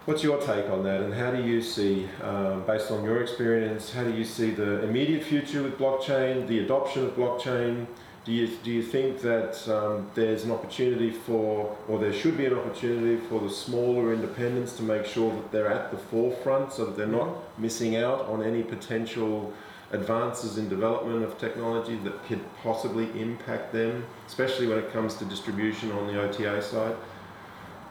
What's 0.10 0.24
your 0.24 0.42
take 0.42 0.68
on 0.72 0.82
that, 0.86 1.02
and 1.02 1.14
how 1.14 1.30
do 1.30 1.44
you 1.44 1.62
see, 1.62 2.10
um, 2.24 2.64
based 2.66 2.90
on 2.90 3.04
your 3.04 3.22
experience, 3.22 3.94
how 3.94 4.04
do 4.04 4.12
you 4.12 4.26
see 4.26 4.50
the 4.50 4.82
immediate 4.82 5.24
future 5.24 5.62
with 5.62 5.78
blockchain, 5.78 6.48
the 6.48 6.62
adoption 6.62 7.06
of 7.06 7.16
blockchain? 7.16 7.86
Do 8.26 8.32
you, 8.32 8.48
do 8.64 8.72
you 8.72 8.82
think 8.82 9.22
that 9.22 9.70
um, 9.70 10.10
there's 10.16 10.46
an 10.46 10.52
opportunity 10.52 11.12
for, 11.12 11.78
or 11.88 12.00
there 12.00 12.12
should 12.12 12.40
be 12.40 12.48
an 12.48 12.56
opportunity 12.56 13.24
for 13.28 13.40
the 13.40 13.52
smaller 13.52 14.12
independents 14.12 14.76
to 14.78 14.82
make 14.82 15.06
sure 15.06 15.32
that 15.32 15.52
they're 15.52 15.72
at 15.72 15.92
the 15.92 15.98
forefront 15.98 16.74
so 16.74 16.86
that 16.86 16.98
they're 16.98 17.06
not 17.06 17.60
missing 17.60 17.96
out 17.96 18.22
on 18.22 18.42
any 18.42 18.64
potential 18.64 19.54
advances 19.92 20.58
in 20.58 20.68
development 20.70 21.24
of 21.24 21.38
technology 21.38 21.98
that 21.98 22.26
could 22.26 22.42
possibly 22.64 23.06
impact 23.22 23.72
them, 23.72 24.04
especially 24.26 24.66
when 24.66 24.80
it 24.80 24.92
comes 24.92 25.14
to 25.18 25.26
distribution 25.26 25.92
on 25.92 26.08
the 26.08 26.20
OTA 26.20 26.64
side? 26.64 26.96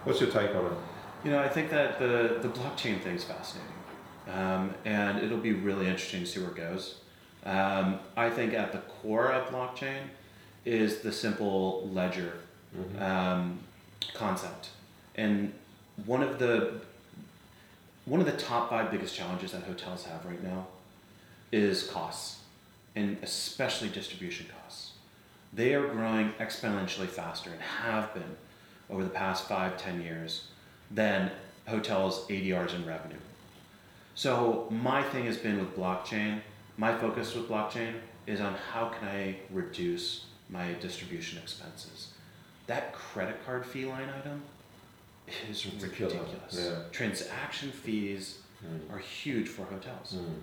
What's 0.02 0.20
your 0.20 0.30
take 0.30 0.52
on 0.56 0.66
it? 0.66 0.87
You 1.24 1.30
know, 1.32 1.40
I 1.40 1.48
think 1.48 1.70
that 1.70 1.98
the, 1.98 2.38
the 2.40 2.48
blockchain 2.48 3.00
thing 3.02 3.16
is 3.16 3.24
fascinating. 3.24 3.72
Um, 4.32 4.74
and 4.84 5.18
it'll 5.18 5.38
be 5.38 5.52
really 5.52 5.86
interesting 5.86 6.20
to 6.20 6.26
see 6.26 6.40
where 6.40 6.50
it 6.50 6.56
goes. 6.56 6.96
Um, 7.44 7.98
I 8.16 8.30
think 8.30 8.52
at 8.54 8.72
the 8.72 8.78
core 8.78 9.32
of 9.32 9.48
blockchain 9.50 10.02
is 10.64 11.00
the 11.00 11.12
simple 11.12 11.88
ledger 11.92 12.32
Mhm. 12.76 13.00
um, 13.00 13.58
concept. 14.12 14.68
And 15.14 15.54
one 16.04 16.22
of 16.22 16.38
the 16.38 16.82
one 18.04 18.20
of 18.20 18.26
the 18.26 18.32
top 18.36 18.68
five 18.70 18.90
biggest 18.90 19.14
challenges 19.14 19.52
that 19.52 19.62
hotels 19.62 20.04
have 20.04 20.24
right 20.26 20.42
now 20.42 20.66
is 21.52 21.84
costs, 21.88 22.40
and 22.96 23.16
especially 23.22 23.88
distribution 23.88 24.46
costs. 24.62 24.92
They 25.52 25.74
are 25.74 25.86
growing 25.88 26.32
exponentially 26.38 27.06
faster 27.08 27.50
and 27.50 27.60
have 27.62 28.12
been 28.14 28.36
over 28.90 29.02
the 29.04 29.10
past 29.10 29.48
five, 29.48 29.76
ten 29.78 30.02
years 30.02 30.48
than 30.90 31.30
hotels' 31.66 32.26
ADRs 32.28 32.74
in 32.74 32.86
revenue. 32.86 33.16
So 34.14 34.66
my 34.70 35.02
thing 35.02 35.26
has 35.26 35.36
been 35.36 35.58
with 35.58 35.76
blockchain. 35.76 36.40
My 36.76 36.96
focus 36.96 37.34
with 37.34 37.48
blockchain 37.48 37.94
is 38.26 38.40
on 38.40 38.54
how 38.72 38.88
can 38.88 39.08
I 39.08 39.36
reduce 39.50 40.26
my 40.50 40.72
distribution 40.74 41.38
expenses. 41.38 42.12
That 42.66 42.92
credit 42.92 43.44
card 43.44 43.64
fee 43.64 43.86
line 43.86 44.08
item 44.08 44.42
is 45.50 45.64
It's 45.66 45.82
ridiculous. 45.82 46.24
yeah. 46.52 46.82
Transaction 46.92 47.70
fees 47.70 48.38
Mm. 48.64 48.92
are 48.92 48.98
huge 48.98 49.48
for 49.48 49.64
hotels. 49.66 50.14
Mm. 50.16 50.40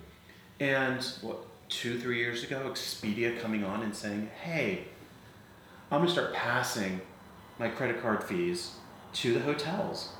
And 0.60 1.04
what 1.20 1.36
two, 1.68 1.98
three 2.00 2.16
years 2.18 2.42
ago, 2.44 2.70
Expedia 2.70 3.38
coming 3.42 3.62
on 3.62 3.82
and 3.82 3.94
saying, 3.94 4.30
"Hey, 4.42 4.84
I'm 5.90 6.00
gonna 6.00 6.10
start 6.10 6.32
passing 6.32 7.00
my 7.58 7.68
credit 7.68 8.00
card 8.00 8.24
fees 8.24 8.70
to 9.14 9.34
the 9.34 9.40
hotels." 9.40 10.12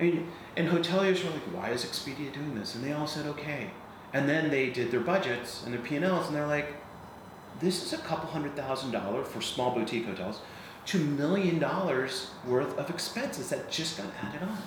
And, 0.00 0.26
and 0.56 0.68
hoteliers 0.68 1.24
were 1.24 1.30
like, 1.30 1.42
"Why 1.52 1.70
is 1.70 1.84
Expedia 1.84 2.32
doing 2.32 2.54
this?" 2.54 2.74
And 2.74 2.84
they 2.84 2.92
all 2.92 3.06
said, 3.06 3.26
"Okay." 3.26 3.70
And 4.12 4.28
then 4.28 4.50
they 4.50 4.70
did 4.70 4.90
their 4.90 5.00
budgets 5.00 5.64
and 5.64 5.72
their 5.72 5.80
P 5.80 5.96
and 5.96 6.04
they're 6.04 6.46
like, 6.46 6.74
"This 7.60 7.84
is 7.84 7.92
a 7.92 7.98
couple 7.98 8.30
hundred 8.30 8.56
thousand 8.56 8.92
dollars 8.92 9.28
for 9.28 9.40
small 9.40 9.74
boutique 9.74 10.06
hotels, 10.06 10.40
to 10.86 10.98
million 10.98 11.58
dollars 11.58 12.30
worth 12.46 12.78
of 12.78 12.90
expenses 12.90 13.50
that 13.50 13.70
just 13.70 13.98
got 13.98 14.06
added 14.22 14.42
on." 14.42 14.58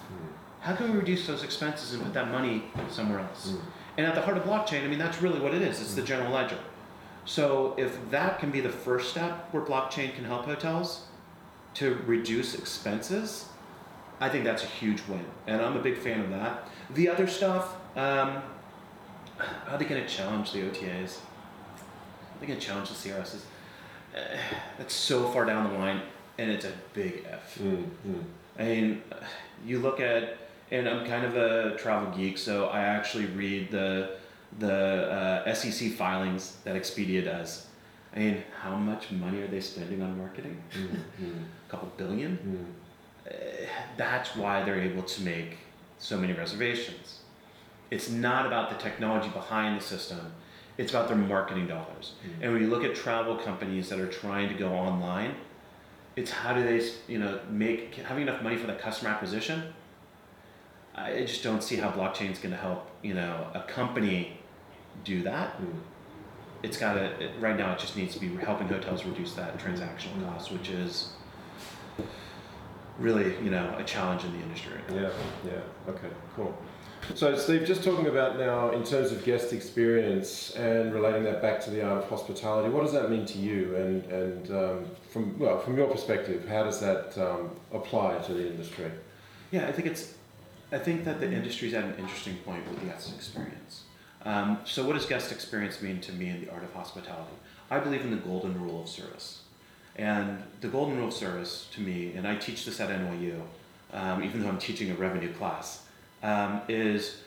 How 0.61 0.75
can 0.75 0.91
we 0.91 0.97
reduce 0.97 1.25
those 1.25 1.43
expenses 1.43 1.93
and 1.93 2.03
put 2.03 2.13
that 2.13 2.29
money 2.29 2.65
somewhere 2.89 3.19
else? 3.19 3.51
Mm. 3.51 3.61
And 3.97 4.07
at 4.07 4.15
the 4.15 4.21
heart 4.21 4.37
of 4.37 4.43
blockchain, 4.43 4.83
I 4.83 4.87
mean, 4.87 4.99
that's 4.99 5.21
really 5.21 5.39
what 5.39 5.55
it 5.55 5.61
is. 5.63 5.81
It's 5.81 5.95
the 5.95 6.03
general 6.03 6.31
ledger. 6.31 6.59
So 7.25 7.75
if 7.77 7.97
that 8.11 8.39
can 8.39 8.51
be 8.51 8.61
the 8.61 8.69
first 8.69 9.09
step 9.09 9.47
where 9.51 9.63
blockchain 9.63 10.13
can 10.15 10.25
help 10.25 10.45
hotels 10.45 11.05
to 11.75 11.95
reduce 12.05 12.55
expenses, 12.55 13.45
I 14.21 14.29
think 14.29 14.43
that's 14.43 14.63
a 14.63 14.67
huge 14.67 15.01
win, 15.07 15.25
and 15.47 15.61
I'm 15.61 15.75
a 15.75 15.81
big 15.81 15.97
fan 15.97 16.21
of 16.21 16.29
that. 16.29 16.69
The 16.93 17.09
other 17.09 17.25
stuff, 17.25 17.75
um, 17.97 18.43
are 19.67 19.77
they 19.79 19.85
going 19.85 20.01
to 20.01 20.07
challenge 20.07 20.51
the 20.51 20.59
OTAs? 20.59 21.17
Are 21.17 22.39
they 22.39 22.45
going 22.45 22.59
to 22.59 22.65
challenge 22.65 22.89
the 22.89 23.09
CRSs? 23.09 23.41
Uh, 24.15 24.19
that's 24.77 24.93
so 24.93 25.27
far 25.29 25.45
down 25.45 25.73
the 25.73 25.79
line, 25.79 26.01
and 26.37 26.51
it's 26.51 26.65
a 26.65 26.73
big 26.93 27.25
F. 27.27 27.57
Mm-hmm. 27.57 28.19
I 28.59 28.63
mean, 28.63 29.01
you 29.65 29.79
look 29.79 29.99
at, 29.99 30.37
and 30.69 30.87
I'm 30.87 31.03
kind 31.07 31.25
of 31.25 31.35
a 31.35 31.75
travel 31.77 32.15
geek, 32.15 32.37
so 32.37 32.67
I 32.67 32.81
actually 32.81 33.25
read 33.25 33.71
the 33.71 34.17
the 34.59 35.43
uh, 35.47 35.53
SEC 35.53 35.93
filings 35.93 36.57
that 36.63 36.75
Expedia 36.75 37.23
does. 37.23 37.67
I 38.15 38.19
mean, 38.19 38.43
how 38.61 38.75
much 38.75 39.09
money 39.11 39.41
are 39.41 39.47
they 39.47 39.61
spending 39.61 40.01
on 40.01 40.17
marketing? 40.17 40.61
Mm-hmm. 40.73 41.25
a 41.67 41.71
couple 41.71 41.89
1000000000 41.97 42.37
mm-hmm 42.37 42.63
that's 43.97 44.35
why 44.35 44.63
they're 44.63 44.81
able 44.81 45.03
to 45.03 45.21
make 45.21 45.57
so 45.99 46.17
many 46.17 46.33
reservations. 46.33 47.19
It's 47.91 48.09
not 48.09 48.45
about 48.45 48.69
the 48.69 48.77
technology 48.77 49.29
behind 49.29 49.79
the 49.79 49.83
system. 49.83 50.33
It's 50.77 50.91
about 50.91 51.07
their 51.07 51.17
marketing 51.17 51.67
dollars. 51.67 52.13
Mm. 52.25 52.43
And 52.43 52.53
when 52.53 52.61
you 52.61 52.69
look 52.69 52.83
at 52.83 52.95
travel 52.95 53.35
companies 53.35 53.89
that 53.89 53.99
are 53.99 54.07
trying 54.07 54.47
to 54.49 54.55
go 54.55 54.73
online, 54.73 55.35
it's 56.15 56.31
how 56.31 56.53
do 56.53 56.63
they, 56.63 56.83
you 57.07 57.19
know, 57.19 57.39
make 57.49 57.93
having 57.95 58.23
enough 58.23 58.41
money 58.41 58.55
for 58.55 58.67
the 58.67 58.73
customer 58.73 59.11
acquisition. 59.11 59.73
I 60.95 61.21
just 61.21 61.43
don't 61.43 61.61
see 61.61 61.77
how 61.77 61.91
blockchain 61.91 62.31
is 62.31 62.39
going 62.39 62.51
to 62.51 62.57
help, 62.57 62.89
you 63.01 63.13
know, 63.13 63.47
a 63.53 63.61
company 63.61 64.39
do 65.03 65.21
that. 65.23 65.61
Mm. 65.61 65.73
It's 66.63 66.77
got 66.77 66.93
to 66.93 67.31
right 67.39 67.57
now. 67.57 67.73
It 67.73 67.79
just 67.79 67.97
needs 67.97 68.13
to 68.13 68.19
be 68.19 68.35
helping 68.37 68.67
hotels 68.67 69.05
reduce 69.05 69.33
that 69.33 69.57
transactional 69.57 70.25
cost, 70.25 70.51
which 70.51 70.69
is 70.69 71.09
really, 73.01 73.35
you 73.43 73.49
know, 73.49 73.75
a 73.77 73.83
challenge 73.83 74.23
in 74.23 74.31
the 74.33 74.39
industry. 74.39 74.73
Yeah, 74.93 75.09
yeah. 75.45 75.89
Okay, 75.89 76.09
cool. 76.35 76.57
So, 77.15 77.35
Steve, 77.35 77.65
just 77.65 77.83
talking 77.83 78.07
about 78.07 78.37
now 78.37 78.71
in 78.71 78.83
terms 78.83 79.11
of 79.11 79.23
guest 79.25 79.53
experience 79.53 80.51
and 80.51 80.93
relating 80.93 81.23
that 81.23 81.41
back 81.41 81.59
to 81.61 81.71
the 81.71 81.83
art 81.83 82.03
of 82.03 82.09
hospitality, 82.09 82.69
what 82.69 82.83
does 82.83 82.93
that 82.93 83.09
mean 83.09 83.25
to 83.25 83.37
you? 83.37 83.75
And 83.75 84.05
and 84.05 84.51
um, 84.51 84.85
from 85.09 85.37
well, 85.39 85.59
from 85.59 85.77
your 85.77 85.87
perspective, 85.87 86.47
how 86.47 86.63
does 86.63 86.79
that 86.79 87.17
um, 87.17 87.51
apply 87.73 88.19
to 88.19 88.33
the 88.33 88.47
industry? 88.47 88.91
Yeah, 89.51 89.67
I 89.67 89.71
think 89.71 89.87
it's. 89.87 90.13
I 90.71 90.77
think 90.77 91.03
that 91.03 91.19
the 91.19 91.29
industry's 91.29 91.73
at 91.73 91.83
an 91.83 91.95
interesting 91.95 92.37
point 92.45 92.65
with 92.69 92.79
the 92.79 92.85
guest 92.85 93.13
experience. 93.13 93.83
Um, 94.23 94.59
so, 94.63 94.85
what 94.85 94.93
does 94.93 95.05
guest 95.05 95.31
experience 95.31 95.81
mean 95.81 95.99
to 96.01 96.13
me 96.13 96.29
in 96.29 96.39
the 96.39 96.49
art 96.51 96.63
of 96.63 96.71
hospitality? 96.73 97.33
I 97.69 97.79
believe 97.79 98.01
in 98.01 98.11
the 98.11 98.17
golden 98.17 98.61
rule 98.61 98.83
of 98.83 98.89
service, 98.89 99.40
and 99.95 100.41
the 100.61 100.67
golden 100.67 100.97
rule 100.97 101.07
of 101.07 101.13
service 101.13 101.67
to 101.73 101.81
me, 101.81 102.13
and 102.15 102.27
I 102.27 102.35
teach 102.35 102.65
this 102.65 102.79
at 102.79 102.89
NYU, 102.89 103.41
um, 103.93 104.23
even 104.23 104.41
though 104.41 104.47
I'm 104.47 104.57
teaching 104.57 104.89
a 104.91 104.95
revenue 104.95 105.33
class, 105.33 105.85
um, 106.23 106.61
is 106.67 107.17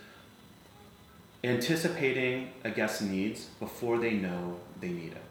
anticipating 1.42 2.50
a 2.64 2.70
guest's 2.70 3.02
needs 3.02 3.46
before 3.60 3.98
they 3.98 4.14
know 4.14 4.58
they 4.80 4.88
need 4.88 5.12
it. 5.12 5.22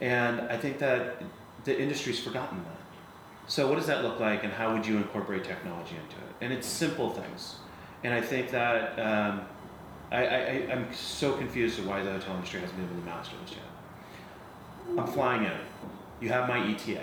And 0.00 0.40
I 0.40 0.56
think 0.56 0.78
that 0.78 1.22
the 1.64 1.78
industry's 1.78 2.18
forgotten 2.18 2.58
that. 2.58 2.80
So, 3.46 3.68
what 3.68 3.76
does 3.76 3.86
that 3.86 4.02
look 4.02 4.20
like, 4.20 4.44
and 4.44 4.52
how 4.52 4.72
would 4.72 4.86
you 4.86 4.96
incorporate 4.96 5.44
technology 5.44 5.96
into 5.96 6.16
it? 6.16 6.34
And 6.40 6.52
it's 6.52 6.66
simple 6.66 7.10
things. 7.10 7.56
And 8.02 8.14
I 8.14 8.20
think 8.20 8.50
that 8.50 8.98
um, 8.98 9.42
I, 10.10 10.68
I'm 10.70 10.92
so 10.92 11.32
confused 11.34 11.78
as 11.78 11.84
why 11.84 12.02
the 12.02 12.12
hotel 12.12 12.34
industry 12.34 12.60
hasn't 12.60 12.78
been 12.78 12.86
able 12.88 13.00
to 13.00 13.06
master 13.06 13.36
this 13.42 13.52
yet. 13.52 13.69
I'm 14.98 15.06
flying 15.06 15.44
in. 15.44 15.52
You 16.20 16.28
have 16.30 16.48
my 16.48 16.58
ETA. 16.58 17.02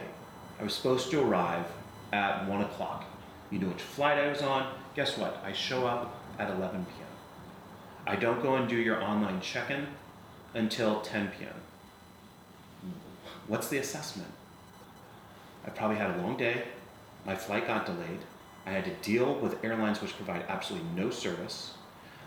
I 0.60 0.63
was 0.63 0.73
supposed 0.73 1.10
to 1.12 1.21
arrive 1.21 1.65
at 2.12 2.47
1 2.47 2.62
o'clock. 2.62 3.06
You 3.50 3.60
know 3.60 3.67
which 3.67 3.82
flight 3.82 4.17
I 4.17 4.28
was 4.28 4.41
on. 4.41 4.73
Guess 4.95 5.17
what? 5.17 5.41
I 5.43 5.54
show 5.54 5.88
up 5.88 6.21
at 6.38 6.50
11 6.50 6.86
p.m. 6.86 7.08
I 8.06 8.15
don't 8.15 8.41
go 8.41 8.56
and 8.56 8.67
do 8.67 8.76
your 8.76 9.02
online 9.02 9.41
check 9.41 9.69
in 9.71 9.88
until 10.54 11.02
10 11.02 11.32
p.m. 11.38 11.54
What's 13.47 13.69
the 13.69 13.78
assessment? 13.78 14.32
I 15.65 15.69
probably 15.69 15.97
had 15.97 16.17
a 16.17 16.21
long 16.21 16.38
day. 16.38 16.63
My 17.26 17.36
flight 17.36 17.67
got 17.67 17.86
delayed. 17.86 18.19
I 18.65 18.71
had 18.71 18.86
to 18.86 18.93
deal 18.95 19.36
with 19.36 19.63
airlines 19.63 20.02
which 20.02 20.15
provide 20.15 20.43
absolutely 20.50 20.89
no 20.95 21.10
service. 21.10 21.73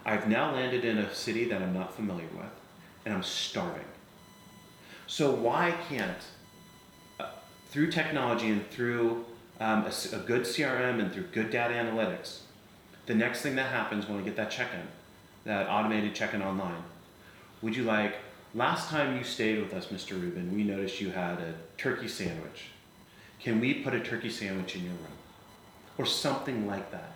I've 0.04 0.28
now 0.28 0.54
landed 0.54 0.84
in 0.84 0.98
a 0.98 1.14
city 1.14 1.44
that 1.46 1.60
I'm 1.60 1.74
not 1.74 1.94
familiar 1.94 2.28
with, 2.34 2.50
and 3.04 3.12
I'm 3.12 3.22
starving. 3.22 3.84
So, 5.10 5.32
why 5.32 5.74
can't, 5.88 6.22
uh, 7.18 7.30
through 7.70 7.90
technology 7.90 8.48
and 8.48 8.64
through 8.70 9.24
um, 9.58 9.84
a, 9.84 10.16
a 10.16 10.20
good 10.20 10.42
CRM 10.42 11.00
and 11.00 11.12
through 11.12 11.24
good 11.32 11.50
data 11.50 11.74
analytics, 11.74 12.42
the 13.06 13.16
next 13.16 13.42
thing 13.42 13.56
that 13.56 13.72
happens 13.72 14.08
when 14.08 14.20
I 14.20 14.22
get 14.22 14.36
that 14.36 14.52
check 14.52 14.68
in, 14.72 14.86
that 15.50 15.68
automated 15.68 16.14
check 16.14 16.32
in 16.32 16.42
online, 16.42 16.84
would 17.60 17.74
you 17.74 17.82
like, 17.82 18.18
last 18.54 18.88
time 18.88 19.18
you 19.18 19.24
stayed 19.24 19.58
with 19.58 19.74
us, 19.74 19.86
Mr. 19.86 20.12
Rubin, 20.12 20.54
we 20.54 20.62
noticed 20.62 21.00
you 21.00 21.10
had 21.10 21.40
a 21.40 21.54
turkey 21.76 22.06
sandwich. 22.06 22.66
Can 23.40 23.58
we 23.58 23.82
put 23.82 23.94
a 23.94 24.00
turkey 24.00 24.30
sandwich 24.30 24.76
in 24.76 24.84
your 24.84 24.92
room? 24.92 25.18
Or 25.98 26.06
something 26.06 26.68
like 26.68 26.92
that. 26.92 27.14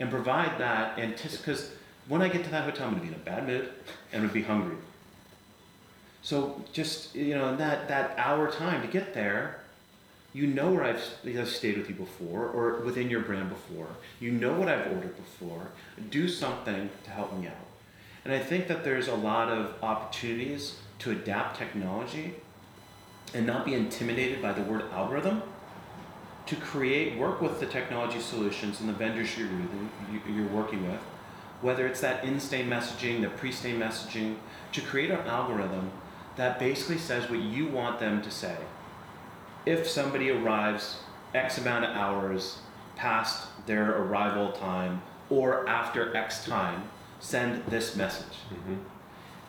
And 0.00 0.10
provide 0.10 0.58
that, 0.58 0.98
and 0.98 1.14
because 1.14 1.70
when 2.08 2.22
I 2.22 2.28
get 2.28 2.42
to 2.42 2.50
that 2.50 2.64
hotel, 2.64 2.88
I'm 2.88 2.96
to 2.96 3.00
be 3.00 3.06
in 3.06 3.14
a 3.14 3.18
bad 3.18 3.46
mood 3.46 3.70
and 4.12 4.22
I'm 4.22 4.28
to 4.30 4.34
be 4.34 4.42
hungry. 4.42 4.78
So 6.26 6.60
just, 6.72 7.14
you 7.14 7.36
know, 7.36 7.50
in 7.50 7.58
that, 7.58 7.86
that 7.86 8.18
hour 8.18 8.50
time 8.50 8.82
to 8.82 8.88
get 8.88 9.14
there, 9.14 9.60
you 10.32 10.48
know 10.48 10.72
where 10.72 10.82
I've, 10.82 11.00
I've 11.24 11.48
stayed 11.48 11.78
with 11.78 11.88
you 11.88 11.94
before 11.94 12.48
or 12.48 12.80
within 12.80 13.08
your 13.08 13.20
brand 13.20 13.48
before. 13.48 13.86
You 14.18 14.32
know 14.32 14.52
what 14.54 14.68
I've 14.68 14.88
ordered 14.88 15.16
before. 15.16 15.68
Do 16.10 16.28
something 16.28 16.90
to 17.04 17.10
help 17.10 17.38
me 17.38 17.46
out. 17.46 17.54
And 18.24 18.34
I 18.34 18.40
think 18.40 18.66
that 18.66 18.82
there's 18.82 19.06
a 19.06 19.14
lot 19.14 19.50
of 19.50 19.76
opportunities 19.84 20.80
to 20.98 21.12
adapt 21.12 21.58
technology 21.58 22.34
and 23.32 23.46
not 23.46 23.64
be 23.64 23.74
intimidated 23.74 24.42
by 24.42 24.52
the 24.52 24.62
word 24.62 24.82
algorithm 24.90 25.44
to 26.46 26.56
create 26.56 27.16
work 27.16 27.40
with 27.40 27.60
the 27.60 27.66
technology 27.66 28.18
solutions 28.18 28.80
and 28.80 28.88
the 28.88 28.94
vendors 28.94 29.38
you're, 29.38 29.48
you're 30.28 30.48
working 30.48 30.90
with 30.90 31.00
whether 31.62 31.86
it's 31.86 32.00
that 32.00 32.24
in-stay 32.24 32.62
messaging 32.64 33.22
the 33.22 33.28
pre-stay 33.28 33.72
messaging 33.72 34.36
to 34.72 34.80
create 34.80 35.10
an 35.10 35.20
algorithm 35.20 35.90
that 36.36 36.58
basically 36.58 36.98
says 36.98 37.28
what 37.30 37.40
you 37.40 37.66
want 37.66 37.98
them 37.98 38.22
to 38.22 38.30
say 38.30 38.56
if 39.64 39.88
somebody 39.88 40.30
arrives 40.30 40.98
x 41.34 41.58
amount 41.58 41.84
of 41.84 41.90
hours 41.96 42.58
past 42.94 43.48
their 43.66 43.98
arrival 44.02 44.52
time 44.52 45.02
or 45.30 45.68
after 45.68 46.16
x 46.16 46.44
time 46.44 46.82
send 47.20 47.64
this 47.66 47.96
message 47.96 48.38
mm-hmm. 48.52 48.76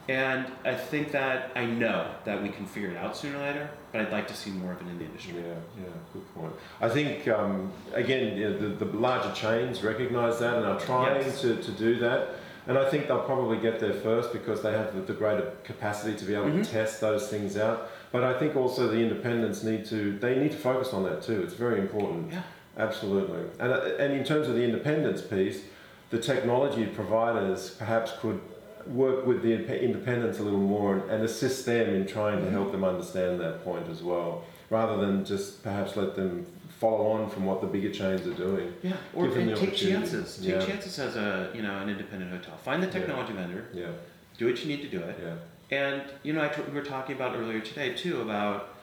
And 0.09 0.45
I 0.63 0.73
think 0.73 1.11
that 1.11 1.51
I 1.55 1.65
know 1.65 2.09
that 2.23 2.41
we 2.41 2.47
can 2.47 2.65
figure 2.65 2.91
it 2.91 2.97
out 2.97 3.17
sooner 3.17 3.37
or 3.37 3.41
later, 3.41 3.69
but 3.91 4.01
I'd 4.01 4.11
like 4.11 4.27
to 4.29 4.33
see 4.33 4.51
more 4.51 4.71
of 4.71 4.79
it 4.79 4.87
in 4.87 4.97
the 4.97 5.03
industry. 5.03 5.35
Yeah, 5.35 5.55
yeah, 5.77 5.89
good 6.13 6.33
point. 6.33 6.53
I 6.79 6.87
think, 6.87 7.27
um, 7.27 7.73
again, 7.93 8.39
the, 8.39 8.85
the 8.85 8.85
larger 8.97 9.33
chains 9.33 9.83
recognize 9.83 10.39
that 10.39 10.55
and 10.55 10.65
are 10.65 10.79
trying 10.79 11.21
yes. 11.21 11.41
to, 11.41 11.61
to 11.61 11.71
do 11.71 11.99
that. 11.99 12.35
And 12.67 12.77
I 12.77 12.89
think 12.89 13.07
they'll 13.07 13.21
probably 13.21 13.57
get 13.57 13.79
there 13.79 13.93
first 13.93 14.33
because 14.33 14.61
they 14.61 14.73
have 14.73 14.93
the, 14.93 15.01
the 15.01 15.13
greater 15.13 15.53
capacity 15.63 16.17
to 16.17 16.25
be 16.25 16.33
able 16.33 16.45
mm-hmm. 16.45 16.61
to 16.61 16.69
test 16.69 16.99
those 16.99 17.29
things 17.29 17.57
out. 17.57 17.89
But 18.11 18.23
I 18.23 18.37
think 18.37 18.55
also 18.55 18.87
the 18.87 18.99
independents 18.99 19.63
need 19.63 19.85
to, 19.85 20.17
they 20.19 20.37
need 20.37 20.51
to 20.51 20.57
focus 20.57 20.93
on 20.93 21.03
that 21.03 21.21
too. 21.21 21.41
It's 21.43 21.53
very 21.53 21.79
important. 21.79 22.31
Yeah. 22.31 22.43
Absolutely. 22.77 23.39
And, 23.59 23.71
and 23.71 24.13
in 24.13 24.23
terms 24.23 24.47
of 24.47 24.55
the 24.55 24.63
independence 24.63 25.21
piece, 25.21 25.63
the 26.09 26.19
technology 26.19 26.85
providers 26.85 27.71
perhaps 27.71 28.13
could 28.19 28.39
work 28.85 29.25
with 29.25 29.41
the 29.41 29.51
independents 29.83 30.39
a 30.39 30.43
little 30.43 30.59
more 30.59 30.97
and, 30.97 31.09
and 31.09 31.23
assist 31.23 31.65
them 31.65 31.89
in 31.89 32.05
trying 32.05 32.43
to 32.43 32.51
help 32.51 32.71
them 32.71 32.83
understand 32.83 33.39
that 33.39 33.63
point 33.63 33.89
as 33.89 34.03
well, 34.03 34.45
rather 34.69 34.97
than 34.97 35.25
just 35.25 35.63
perhaps 35.63 35.95
let 35.95 36.15
them 36.15 36.45
follow 36.79 37.11
on 37.11 37.29
from 37.29 37.45
what 37.45 37.61
the 37.61 37.67
bigger 37.67 37.91
chains 37.91 38.25
are 38.27 38.33
doing. 38.33 38.73
Yeah, 38.83 38.93
or 39.13 39.27
take 39.29 39.75
chances. 39.75 40.37
Take 40.37 40.47
yeah. 40.47 40.65
chances 40.65 40.99
as 40.99 41.15
a 41.15 41.51
you 41.53 41.61
know 41.61 41.79
an 41.79 41.89
independent 41.89 42.31
hotel. 42.31 42.57
Find 42.57 42.81
the 42.81 42.87
technology 42.87 43.33
yeah. 43.33 43.39
vendor. 43.39 43.65
Yeah. 43.73 43.87
Do 44.37 44.47
what 44.47 44.63
you 44.63 44.67
need 44.67 44.81
to 44.81 44.89
do 44.89 44.99
it. 45.03 45.19
Yeah. 45.21 45.35
And 45.69 46.03
you 46.23 46.33
know, 46.33 46.43
I 46.43 46.49
t- 46.49 46.61
we 46.61 46.73
were 46.73 46.85
talking 46.85 47.15
about 47.15 47.35
earlier 47.35 47.59
today 47.59 47.93
too 47.93 48.21
about 48.21 48.75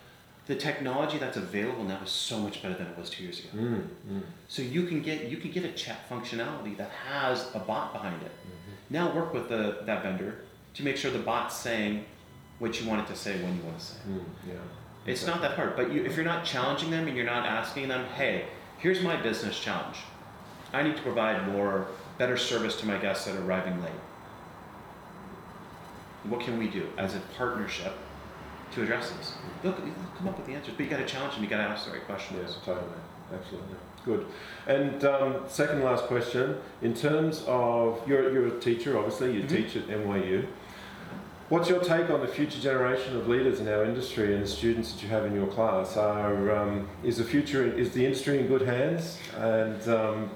the 0.46 0.54
technology 0.54 1.16
that's 1.18 1.37
available 1.37 1.85
now 1.85 2.00
is 2.02 2.11
so 2.11 2.38
much 2.38 2.62
better 2.62 2.74
than 2.74 2.88
it 2.88 2.98
was 2.98 3.09
two 3.09 3.22
years 3.22 3.38
ago. 3.38 3.48
Mm, 3.54 3.87
mm. 4.11 4.22
So 4.48 4.61
you 4.61 4.85
can 4.85 5.00
get 5.00 5.30
you 5.30 5.38
can 5.38 5.50
get 5.50 5.64
a 5.64 5.72
chat 5.72 6.09
functionality 6.11 6.76
that 6.76 6.90
has 6.90 7.48
a 7.54 7.59
bot 7.59 7.92
behind 7.92 8.20
it. 8.22 8.33
Mm-hmm. 8.33 8.94
Now 8.94 9.14
work 9.14 9.33
with 9.33 9.48
the, 9.48 9.78
that 9.87 10.02
vendor 10.02 10.42
to 10.74 10.83
make 10.83 10.96
sure 10.96 11.11
the 11.11 11.18
bot's 11.18 11.57
saying 11.57 12.04
what 12.59 12.80
you 12.80 12.88
want 12.88 13.02
it 13.02 13.12
to 13.12 13.16
say 13.16 13.40
when 13.42 13.57
you 13.57 13.62
want 13.62 13.78
to 13.78 13.85
say. 13.85 13.96
Mm, 14.09 14.24
yeah. 14.46 14.54
It's 15.07 15.21
exactly. 15.23 15.43
not 15.43 15.51
that 15.51 15.57
hard, 15.57 15.77
but 15.77 15.93
you, 15.93 16.05
if 16.05 16.17
you're 16.17 16.25
not 16.25 16.45
challenging 16.45 16.90
them 16.90 17.07
and 17.07 17.17
you're 17.17 17.27
not 17.27 17.47
asking 17.47 17.88
them, 17.88 18.07
hey, 18.17 18.47
here's 18.79 19.03
my 19.03 19.21
business 19.21 19.59
challenge. 19.59 19.99
I 20.73 20.83
need 20.83 20.97
to 20.97 21.03
provide 21.03 21.47
more, 21.49 21.88
better 22.19 22.37
service 22.37 22.77
to 22.81 22.87
my 22.87 22.99
guests 22.99 23.27
that 23.27 23.37
are 23.37 23.45
arriving 23.45 23.81
late. 23.83 23.93
What 26.25 26.40
can 26.40 26.59
we 26.59 26.69
do 26.69 26.88
as 26.97 27.14
a 27.14 27.21
partnership 27.37 27.93
to 28.73 28.83
address 28.83 29.11
this? 29.11 29.35
They'll, 29.62 29.73
they'll 29.73 29.93
come 30.17 30.29
up 30.29 30.38
with 30.38 30.47
the 30.47 30.55
answers, 30.55 30.75
but 30.75 30.85
you 30.85 30.90
got 30.90 30.99
to 30.99 31.07
challenge 31.07 31.35
them. 31.35 31.45
You 31.45 31.51
got 31.51 31.59
to 31.59 31.64
ask 31.64 31.87
the 31.87 31.93
right 31.93 32.07
questions. 32.07 32.40
Yes, 32.43 32.57
totally, 32.64 32.87
absolutely. 33.33 33.77
Good. 34.05 34.27
And 34.67 35.05
um, 35.05 35.37
second 35.49 35.83
last 35.83 36.05
question, 36.05 36.57
in 36.83 36.95
terms 36.95 37.45
of, 37.47 38.07
you're, 38.09 38.33
you're 38.33 38.47
a 38.49 38.61
teacher, 38.61 38.99
obviously, 38.99 39.35
you 39.35 39.43
mm-hmm. 39.43 39.57
teach 39.57 39.77
at 39.77 39.87
NYU. 39.88 40.47
What's 41.55 41.69
your 41.69 41.79
take 41.79 42.11
on 42.11 42.21
the 42.21 42.27
future 42.27 42.61
generation 42.61 43.17
of 43.17 43.29
leaders 43.29 43.61
in 43.61 43.69
our 43.69 43.85
industry 43.85 44.35
and 44.35 44.43
the 44.43 44.49
students 44.49 44.93
that 44.93 45.03
you 45.05 45.09
have 45.11 45.25
in 45.25 45.37
your 45.37 45.47
class? 45.47 45.97
Are, 45.97 46.51
um, 46.51 46.88
is 47.05 47.19
the 47.19 47.23
future, 47.23 47.64
is 47.64 47.93
the 47.93 48.05
industry 48.05 48.40
in 48.40 48.49
good 48.49 48.62
hands? 48.62 49.21
And 49.38 49.88
um, 49.88 50.31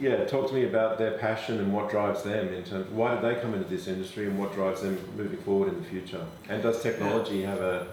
yeah, 0.00 0.24
talk 0.24 0.48
to 0.48 0.54
me 0.54 0.64
about 0.64 0.96
their 0.96 1.18
passion 1.18 1.58
and 1.58 1.74
what 1.74 1.90
drives 1.90 2.22
them 2.22 2.54
in 2.54 2.64
terms, 2.64 2.90
why 2.90 3.16
did 3.16 3.22
they 3.22 3.38
come 3.38 3.52
into 3.52 3.68
this 3.68 3.86
industry 3.86 4.28
and 4.28 4.38
what 4.38 4.54
drives 4.54 4.80
them 4.80 4.98
moving 5.14 5.36
forward 5.40 5.74
in 5.74 5.78
the 5.78 5.86
future? 5.86 6.24
And 6.48 6.62
does 6.62 6.82
technology 6.82 7.42
have 7.42 7.60
a, 7.60 7.88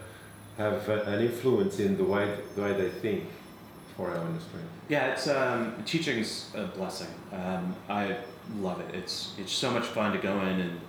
have 0.56 0.88
a, 0.88 1.02
an 1.02 1.20
influence 1.20 1.80
in 1.80 1.98
the 1.98 2.06
way, 2.06 2.34
the 2.56 2.62
way 2.62 2.72
they 2.72 2.90
think? 2.90 3.26
for 3.98 4.12
our 4.12 4.26
industry? 4.28 4.60
Yeah, 4.90 5.08
it's 5.08 5.28
um, 5.28 5.84
teaching's 5.86 6.52
a 6.56 6.66
blessing. 6.68 7.08
Um, 7.34 7.76
I 7.90 8.16
love 8.60 8.80
it. 8.80 8.94
It's 8.94 9.34
it's 9.40 9.52
so 9.52 9.72
much 9.72 9.86
fun 9.86 10.14
to 10.14 10.20
go 10.20 10.40
in 10.42 10.60
and 10.60 10.80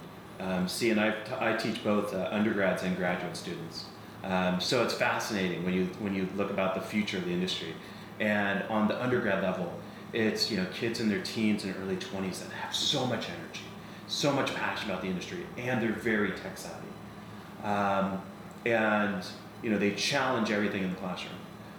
um, 0.41 0.69
see, 0.69 0.91
and 0.91 1.01
I, 1.01 1.11
t- 1.11 1.33
I 1.39 1.55
teach 1.55 1.83
both 1.83 2.15
uh, 2.15 2.29
undergrads 2.31 2.83
and 2.83 2.97
graduate 2.97 3.37
students. 3.37 3.87
Um, 4.25 4.61
so 4.61 4.83
it's 4.83 4.95
fascinating 4.95 5.65
when 5.65 5.75
you 5.75 5.87
when 6.01 6.15
you 6.15 6.29
look 6.37 6.51
about 6.51 6.75
the 6.75 6.81
future 6.81 7.19
of 7.19 7.25
the 7.25 7.31
industry, 7.31 7.75
and 8.21 8.63
on 8.65 8.89
the 8.89 9.01
undergrad 9.03 9.43
level, 9.43 9.73
it's 10.13 10.51
you 10.51 10.57
know 10.57 10.67
kids 10.73 11.01
in 11.01 11.09
their 11.09 11.23
teens 11.23 11.65
and 11.65 11.75
early 11.83 11.97
twenties 11.97 12.41
that 12.41 12.53
have 12.53 12.75
so 12.75 13.07
much 13.07 13.29
energy, 13.29 13.65
so 14.07 14.33
much 14.33 14.55
passion 14.55 14.91
about 14.91 15.03
the 15.03 15.09
industry, 15.09 15.47
and 15.57 15.81
they're 15.81 15.93
very 15.93 16.33
tech 16.33 16.59
savvy, 16.59 16.89
um, 17.63 18.21
and 18.67 19.25
you 19.63 19.71
know 19.71 19.79
they 19.79 19.93
challenge 19.93 20.51
everything 20.51 20.83
in 20.83 20.91
the 20.91 20.97
classroom. 20.97 21.35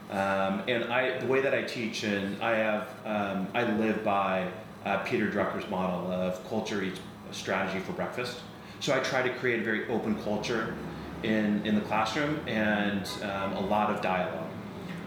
Um, 0.09 0.63
and 0.67 0.85
I, 0.85 1.19
the 1.19 1.27
way 1.27 1.41
that 1.41 1.53
I 1.53 1.61
teach, 1.61 2.03
and 2.03 2.41
I 2.41 2.55
have, 2.55 2.89
um, 3.05 3.47
I 3.53 3.71
live 3.73 4.03
by 4.03 4.49
uh, 4.83 4.97
Peter 5.03 5.29
Drucker's 5.29 5.69
model 5.69 6.11
of 6.11 6.47
culture 6.49 6.81
eats 6.81 6.99
strategy 7.31 7.79
for 7.79 7.91
breakfast. 7.91 8.39
So 8.79 8.95
I 8.95 8.99
try 8.99 9.21
to 9.21 9.33
create 9.35 9.59
a 9.59 9.63
very 9.63 9.87
open 9.89 10.21
culture 10.23 10.75
in, 11.23 11.65
in 11.65 11.75
the 11.75 11.81
classroom 11.81 12.39
and 12.47 13.07
um, 13.23 13.53
a 13.53 13.61
lot 13.61 13.89
of 13.89 14.01
dialogue. 14.01 14.49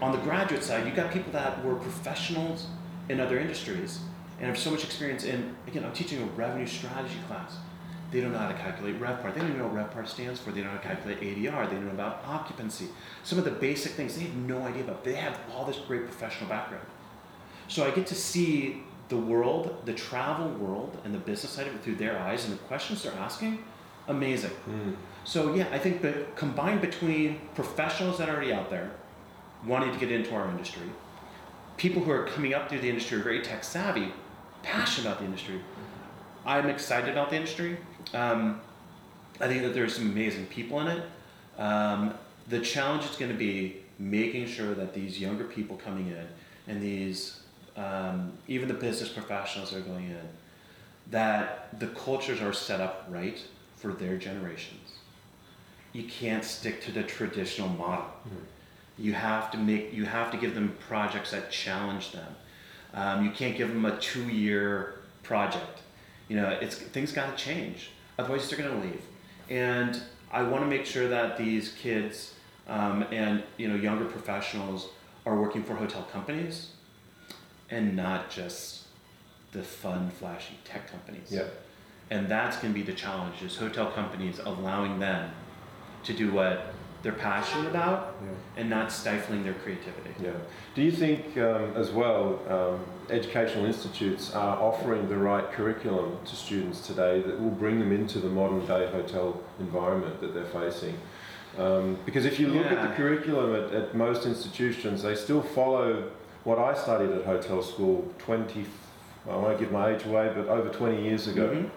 On 0.01 0.11
the 0.11 0.19
graduate 0.19 0.63
side, 0.63 0.85
you've 0.85 0.95
got 0.95 1.11
people 1.11 1.31
that 1.31 1.63
were 1.63 1.75
professionals 1.75 2.67
in 3.09 3.19
other 3.19 3.39
industries 3.39 3.99
and 4.37 4.47
have 4.47 4.57
so 4.57 4.69
much 4.69 4.83
experience 4.83 5.23
in, 5.23 5.55
again, 5.67 5.83
I'm 5.85 5.93
teaching 5.93 6.21
a 6.21 6.25
revenue 6.25 6.67
strategy 6.67 7.17
class. 7.27 7.57
They 8.11 8.21
don't 8.21 8.31
know 8.31 8.37
how 8.37 8.49
to 8.49 8.53
calculate 8.53 8.99
RevPAR. 8.99 9.33
They 9.33 9.39
don't 9.39 9.49
even 9.49 9.57
know 9.57 9.67
what 9.67 9.91
RevPAR 9.91 10.07
stands 10.07 10.39
for. 10.39 10.51
They 10.51 10.61
don't 10.61 10.71
know 10.71 10.79
how 10.79 10.89
to 10.89 10.95
calculate 10.95 11.21
ADR. 11.21 11.67
They 11.67 11.75
don't 11.75 11.85
know 11.85 11.91
about 11.91 12.23
occupancy. 12.27 12.89
Some 13.23 13.39
of 13.39 13.45
the 13.45 13.51
basic 13.51 13.93
things 13.93 14.15
they 14.15 14.23
have 14.23 14.35
no 14.35 14.61
idea 14.61 14.83
about. 14.83 15.03
They 15.03 15.15
have 15.15 15.39
all 15.51 15.65
this 15.65 15.77
great 15.77 16.05
professional 16.05 16.47
background. 16.47 16.85
So 17.67 17.87
I 17.87 17.91
get 17.91 18.05
to 18.07 18.15
see 18.15 18.83
the 19.09 19.17
world, 19.17 19.81
the 19.85 19.93
travel 19.93 20.47
world, 20.49 20.97
and 21.03 21.13
the 21.13 21.19
business 21.19 21.51
side 21.51 21.67
of 21.67 21.75
it 21.75 21.81
through 21.83 21.95
their 21.95 22.17
eyes 22.19 22.45
and 22.45 22.53
the 22.53 22.57
questions 22.63 23.03
they're 23.03 23.13
asking, 23.13 23.63
amazing. 24.07 24.51
Mm. 24.69 24.95
So 25.23 25.53
yeah, 25.53 25.67
I 25.71 25.79
think 25.79 26.01
that 26.01 26.35
combined 26.35 26.81
between 26.81 27.39
professionals 27.55 28.17
that 28.17 28.29
are 28.29 28.35
already 28.35 28.53
out 28.53 28.69
there, 28.69 28.91
wanting 29.65 29.91
to 29.91 29.99
get 29.99 30.11
into 30.11 30.33
our 30.35 30.49
industry, 30.49 30.89
people 31.77 32.01
who 32.01 32.11
are 32.11 32.25
coming 32.25 32.53
up 32.53 32.69
through 32.69 32.79
the 32.79 32.89
industry 32.89 33.17
are 33.19 33.23
very 33.23 33.41
tech 33.41 33.63
savvy, 33.63 34.11
passionate 34.61 35.07
about 35.07 35.19
the 35.19 35.25
industry. 35.25 35.59
I'm 36.45 36.69
excited 36.69 37.09
about 37.09 37.29
the 37.29 37.37
industry. 37.37 37.77
Um, 38.13 38.61
I 39.39 39.47
think 39.47 39.63
that 39.63 39.73
there's 39.73 39.95
some 39.95 40.11
amazing 40.11 40.45
people 40.47 40.79
in 40.81 40.87
it. 40.87 41.03
Um, 41.57 42.13
the 42.47 42.59
challenge 42.59 43.05
is 43.05 43.15
going 43.15 43.31
to 43.31 43.37
be 43.37 43.77
making 43.99 44.47
sure 44.47 44.73
that 44.73 44.93
these 44.93 45.19
younger 45.19 45.45
people 45.45 45.77
coming 45.77 46.07
in 46.07 46.27
and 46.67 46.81
these 46.81 47.42
um, 47.75 48.33
even 48.47 48.67
the 48.67 48.73
business 48.73 49.09
professionals 49.09 49.73
are 49.73 49.81
going 49.81 50.05
in 50.05 50.27
that 51.11 51.79
the 51.79 51.87
cultures 51.87 52.41
are 52.41 52.53
set 52.53 52.79
up 52.79 53.05
right 53.09 53.41
for 53.75 53.93
their 53.93 54.17
generations. 54.17 54.93
You 55.91 56.03
can't 56.03 56.43
stick 56.43 56.81
to 56.83 56.91
the 56.91 57.03
traditional 57.03 57.69
model. 57.69 58.05
You 58.97 59.13
have 59.13 59.51
to 59.51 59.57
make 59.57 59.93
you 59.93 60.05
have 60.05 60.31
to 60.31 60.37
give 60.37 60.55
them 60.55 60.75
projects 60.87 61.31
that 61.31 61.51
challenge 61.51 62.11
them. 62.11 62.35
Um, 62.93 63.25
you 63.25 63.31
can't 63.31 63.57
give 63.57 63.69
them 63.69 63.85
a 63.85 63.97
two-year 63.99 64.95
project. 65.23 65.81
You 66.27 66.37
know 66.37 66.49
it's 66.49 66.75
things 66.75 67.11
got 67.11 67.35
to 67.35 67.43
change. 67.43 67.89
Otherwise 68.17 68.49
they're 68.49 68.59
going 68.59 68.81
to 68.81 68.87
leave. 68.87 69.01
And 69.49 70.01
i 70.31 70.41
want 70.41 70.63
to 70.63 70.67
make 70.67 70.85
sure 70.85 71.07
that 71.07 71.37
these 71.37 71.73
kids 71.73 72.33
um, 72.67 73.03
and 73.11 73.43
you 73.57 73.67
know 73.67 73.75
younger 73.75 74.05
professionals 74.05 74.89
are 75.25 75.39
working 75.39 75.63
for 75.63 75.75
hotel 75.75 76.03
companies 76.11 76.72
and 77.73 77.95
not 77.95 78.29
just 78.29 78.83
the 79.51 79.63
fun 79.63 80.09
flashy 80.11 80.57
tech 80.63 80.89
companies 80.89 81.29
Yeah. 81.31 81.43
and 82.11 82.27
that's 82.29 82.57
going 82.57 82.73
to 82.73 82.79
be 82.79 82.85
the 82.85 82.93
challenge 82.97 83.41
is 83.41 83.55
hotel 83.57 83.87
companies 83.91 84.39
allowing 84.39 84.99
them 84.99 85.31
to 86.03 86.13
do 86.13 86.31
what 86.31 86.73
they're 87.01 87.11
passionate 87.11 87.67
about 87.67 88.15
Yeah. 88.23 88.61
and 88.61 88.69
not 88.69 88.91
stifling 88.91 89.43
their 89.43 89.53
creativity 89.53 90.13
Yeah. 90.21 90.31
Do 90.75 90.81
you 90.81 90.91
think, 90.91 91.37
um, 91.37 91.73
as 91.75 91.91
well, 91.91 92.39
um, 92.49 92.79
educational 93.09 93.65
institutes 93.65 94.33
are 94.33 94.57
offering 94.57 95.09
the 95.09 95.17
right 95.17 95.51
curriculum 95.51 96.17
to 96.25 96.35
students 96.35 96.85
today 96.87 97.21
that 97.21 97.39
will 97.41 97.51
bring 97.63 97.79
them 97.79 97.91
into 97.91 98.19
the 98.19 98.29
modern 98.29 98.65
day 98.65 98.87
hotel 98.91 99.41
environment 99.59 100.21
that 100.21 100.33
they're 100.33 100.45
facing? 100.61 100.95
Um, 101.57 101.97
because 102.05 102.25
if 102.25 102.39
you 102.39 102.47
look 102.47 102.65
at 102.71 102.81
the 102.89 102.95
curriculum 102.95 103.53
at, 103.55 103.71
at 103.73 103.95
most 103.95 104.25
institutions, 104.25 105.03
they 105.03 105.13
still 105.15 105.41
follow 105.41 106.09
what 106.43 106.59
I 106.59 106.73
studied 106.73 107.11
at 107.11 107.23
hotel 107.25 107.61
school 107.61 108.13
20, 108.19 108.65
I 109.29 109.35
won't 109.35 109.59
give 109.59 109.71
my 109.71 109.95
age 109.95 110.05
away, 110.05 110.31
but 110.35 110.47
over 110.47 110.69
20 110.69 111.01
years 111.03 111.27
ago. 111.27 111.47
Mhm. 111.49 111.69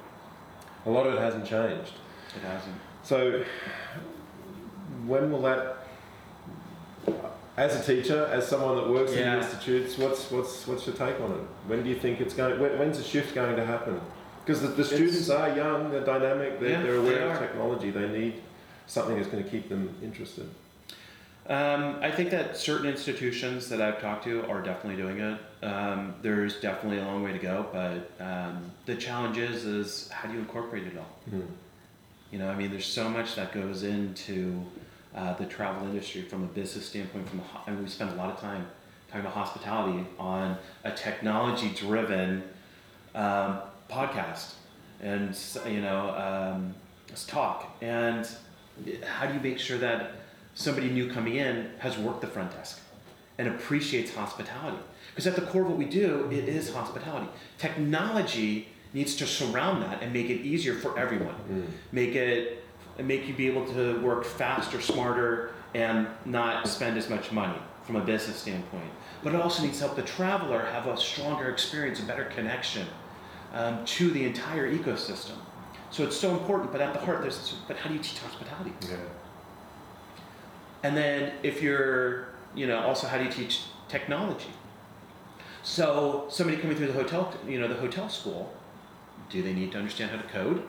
A 0.86 0.90
lot 0.90 1.06
of 1.06 1.14
it 1.14 1.20
hasn't 1.20 1.44
changed. 1.46 1.92
it 2.36 2.42
hasn't 2.42 2.74
So, 3.02 3.42
when 5.06 5.30
will 5.30 5.42
that, 5.42 5.76
as 7.56 7.74
a 7.76 7.82
teacher, 7.94 8.26
as 8.32 8.46
someone 8.46 8.76
that 8.76 8.88
works 8.90 9.12
in 9.12 9.18
Yeah. 9.20 9.36
the 9.36 9.42
institutes, 9.42 9.96
what's 9.96 10.30
what's 10.30 10.66
what's 10.66 10.86
your 10.86 10.96
take 10.96 11.18
on 11.20 11.30
it? 11.32 11.44
When 11.68 11.82
do 11.82 11.88
you 11.88 11.94
think 11.96 12.20
it's 12.20 12.34
going? 12.34 12.60
When, 12.60 12.78
when's 12.78 12.98
the 12.98 13.04
shift 13.04 13.34
going 13.34 13.56
to 13.56 13.64
happen? 13.64 14.00
Because 14.44 14.60
the, 14.62 14.68
the 14.68 14.84
students 14.84 15.30
are 15.30 15.48
young, 15.56 15.90
they're 15.90 16.04
dynamic, 16.04 16.60
they're, 16.60 16.70
Yeah, 16.70 16.82
they're 16.82 16.96
aware 16.96 17.26
they 17.26 17.32
of 17.32 17.38
technology. 17.38 17.90
They 17.90 18.08
need 18.08 18.42
something 18.86 19.16
that's 19.16 19.28
going 19.28 19.42
to 19.42 19.48
keep 19.50 19.68
them 19.68 19.94
interested. 20.02 20.48
Um, 21.49 21.99
I 22.03 22.11
think 22.11 22.30
that 22.30 22.57
certain 22.57 22.86
institutions 22.86 23.68
that 23.68 23.80
I've 23.80 24.01
talked 24.01 24.24
to 24.24 24.44
are 24.51 24.61
definitely 24.61 25.01
doing 25.01 25.20
it. 25.20 25.38
Um, 25.62 26.14
there's 26.20 26.61
definitely 26.61 26.99
a 26.99 27.05
long 27.05 27.22
way 27.22 27.32
to 27.32 27.38
go, 27.38 27.66
but 27.72 28.11
um, 28.24 28.72
the 28.84 28.97
challenge 28.97 29.38
is, 29.38 29.64
is 29.64 30.09
how 30.11 30.28
do 30.28 30.34
you 30.34 30.40
incorporate 30.40 30.86
it 30.88 30.99
all? 30.99 31.05
Hmm. 31.30 31.42
You 32.32 32.40
know, 32.40 32.51
I 32.51 32.57
mean, 32.57 32.70
there's 32.70 32.86
so 32.86 33.09
much 33.09 33.36
that 33.36 33.53
goes 33.53 33.84
into 33.84 34.61
uh, 35.14 35.34
the 35.34 35.47
travel 35.47 35.86
industry 35.86 36.22
from 36.22 36.42
a 36.42 36.47
business 36.49 36.86
standpoint. 36.86 37.28
From 37.28 37.40
a, 37.40 37.42
I 37.66 37.70
mean, 37.70 37.84
we 37.84 37.88
spend 37.88 38.11
a 38.11 38.16
lot 38.16 38.30
of 38.30 38.40
time 38.40 38.66
talking 39.09 39.20
about 39.20 39.34
hospitality 39.34 40.05
on 40.18 40.57
a 40.82 40.90
technology-driven 40.90 42.42
um, 43.14 43.61
podcast, 43.88 44.55
and 45.01 45.38
you 45.68 45.80
know, 45.80 46.11
um, 46.11 46.74
talk. 47.28 47.76
And 47.80 48.28
how 49.05 49.26
do 49.26 49.34
you 49.34 49.40
make 49.40 49.61
sure 49.61 49.78
that 49.78 50.12
somebody 50.57 50.88
new 50.90 51.09
coming 51.09 51.36
in 51.36 51.70
has 51.78 51.96
worked 51.96 52.20
the 52.22 52.26
front 52.26 52.50
desk 52.50 52.80
and 53.38 53.46
appreciates 53.46 54.12
hospitality? 54.14 54.78
Because 55.11 55.26
at 55.28 55.36
the 55.36 55.42
core 55.42 55.62
of 55.62 55.68
what 55.68 55.78
we 55.78 55.84
do, 55.84 56.28
it 56.32 56.48
is 56.48 56.74
hospitality. 56.74 57.28
Technology 57.59 58.68
needs 58.92 59.14
to 59.16 59.26
surround 59.26 59.82
that 59.82 60.02
and 60.02 60.12
make 60.12 60.28
it 60.30 60.40
easier 60.40 60.74
for 60.74 60.98
everyone 60.98 61.34
Mm. 61.50 61.66
make 61.92 62.14
it 62.14 62.62
make 62.98 63.28
you 63.28 63.34
be 63.34 63.46
able 63.46 63.66
to 63.74 64.00
work 64.00 64.24
faster 64.24 64.80
smarter 64.80 65.50
and 65.74 66.07
not 66.24 66.66
spend 66.66 66.96
as 66.96 67.11
much 67.11 67.30
money 67.30 67.59
from 67.84 67.96
a 67.96 68.00
business 68.00 68.36
standpoint 68.38 68.90
but 69.22 69.34
it 69.34 69.40
also 69.40 69.62
needs 69.62 69.78
to 69.78 69.84
help 69.84 69.96
the 69.96 70.02
traveler 70.02 70.61
have 70.72 70.86
a 70.86 70.96
stronger 70.96 71.50
experience 71.50 72.00
a 72.00 72.04
better 72.04 72.24
connection 72.36 72.86
um, 73.52 73.84
to 73.84 74.11
the 74.12 74.24
entire 74.24 74.72
ecosystem 74.72 75.36
so 75.90 76.02
it's 76.04 76.16
so 76.16 76.30
important 76.30 76.72
but 76.72 76.80
at 76.80 76.94
the 76.94 77.00
heart 77.00 77.20
there's 77.20 77.54
but 77.68 77.76
how 77.76 77.88
do 77.90 77.94
you 77.94 78.00
teach 78.00 78.18
hospitality 78.20 78.72
Yeah. 78.88 78.96
And 80.82 80.96
then 80.96 81.32
if 81.42 81.62
you're, 81.62 82.28
you 82.54 82.66
know, 82.66 82.78
also 82.80 83.06
how 83.06 83.18
do 83.18 83.24
you 83.24 83.30
teach 83.30 83.62
technology? 83.88 84.50
So 85.62 86.26
somebody 86.30 86.58
coming 86.58 86.76
through 86.76 86.88
the 86.88 86.92
hotel, 86.92 87.34
you 87.46 87.58
know, 87.60 87.68
the 87.68 87.74
hotel 87.74 88.08
school, 88.08 88.52
do 89.30 89.42
they 89.42 89.52
need 89.52 89.72
to 89.72 89.78
understand 89.78 90.10
how 90.12 90.18
to 90.18 90.28
code? 90.28 90.62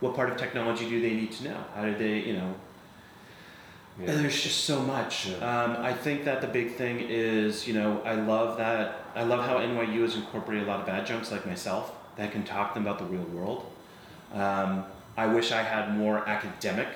What 0.00 0.14
part 0.14 0.28
of 0.30 0.36
technology 0.36 0.88
do 0.88 1.00
they 1.00 1.14
need 1.14 1.32
to 1.32 1.44
know? 1.44 1.64
How 1.74 1.84
do 1.84 1.96
they, 1.96 2.18
you 2.20 2.34
know, 2.34 2.54
Yeah. 3.98 4.10
and 4.10 4.20
there's 4.24 4.42
just 4.42 4.64
so 4.64 4.80
much. 4.82 5.28
Yeah. 5.28 5.36
Um, 5.64 5.76
I 5.82 5.92
think 5.94 6.24
that 6.24 6.40
the 6.40 6.46
big 6.48 6.74
thing 6.74 7.00
is, 7.00 7.66
you 7.66 7.74
know, 7.74 8.02
I 8.04 8.14
love 8.16 8.58
that. 8.58 9.04
I 9.14 9.22
love 9.22 9.46
how 9.46 9.58
NYU 9.60 10.02
has 10.02 10.16
incorporated 10.16 10.66
a 10.66 10.70
lot 10.70 10.80
of 10.80 10.88
adjuncts 10.88 11.30
like 11.30 11.46
myself 11.46 11.92
that 12.16 12.32
can 12.32 12.42
talk 12.44 12.74
to 12.74 12.80
them 12.80 12.86
about 12.86 12.98
the 12.98 13.06
real 13.06 13.24
world. 13.26 13.70
Um, 14.34 14.84
I 15.16 15.26
wish 15.26 15.52
I 15.52 15.62
had 15.62 15.96
more 15.96 16.28
academic 16.28 16.88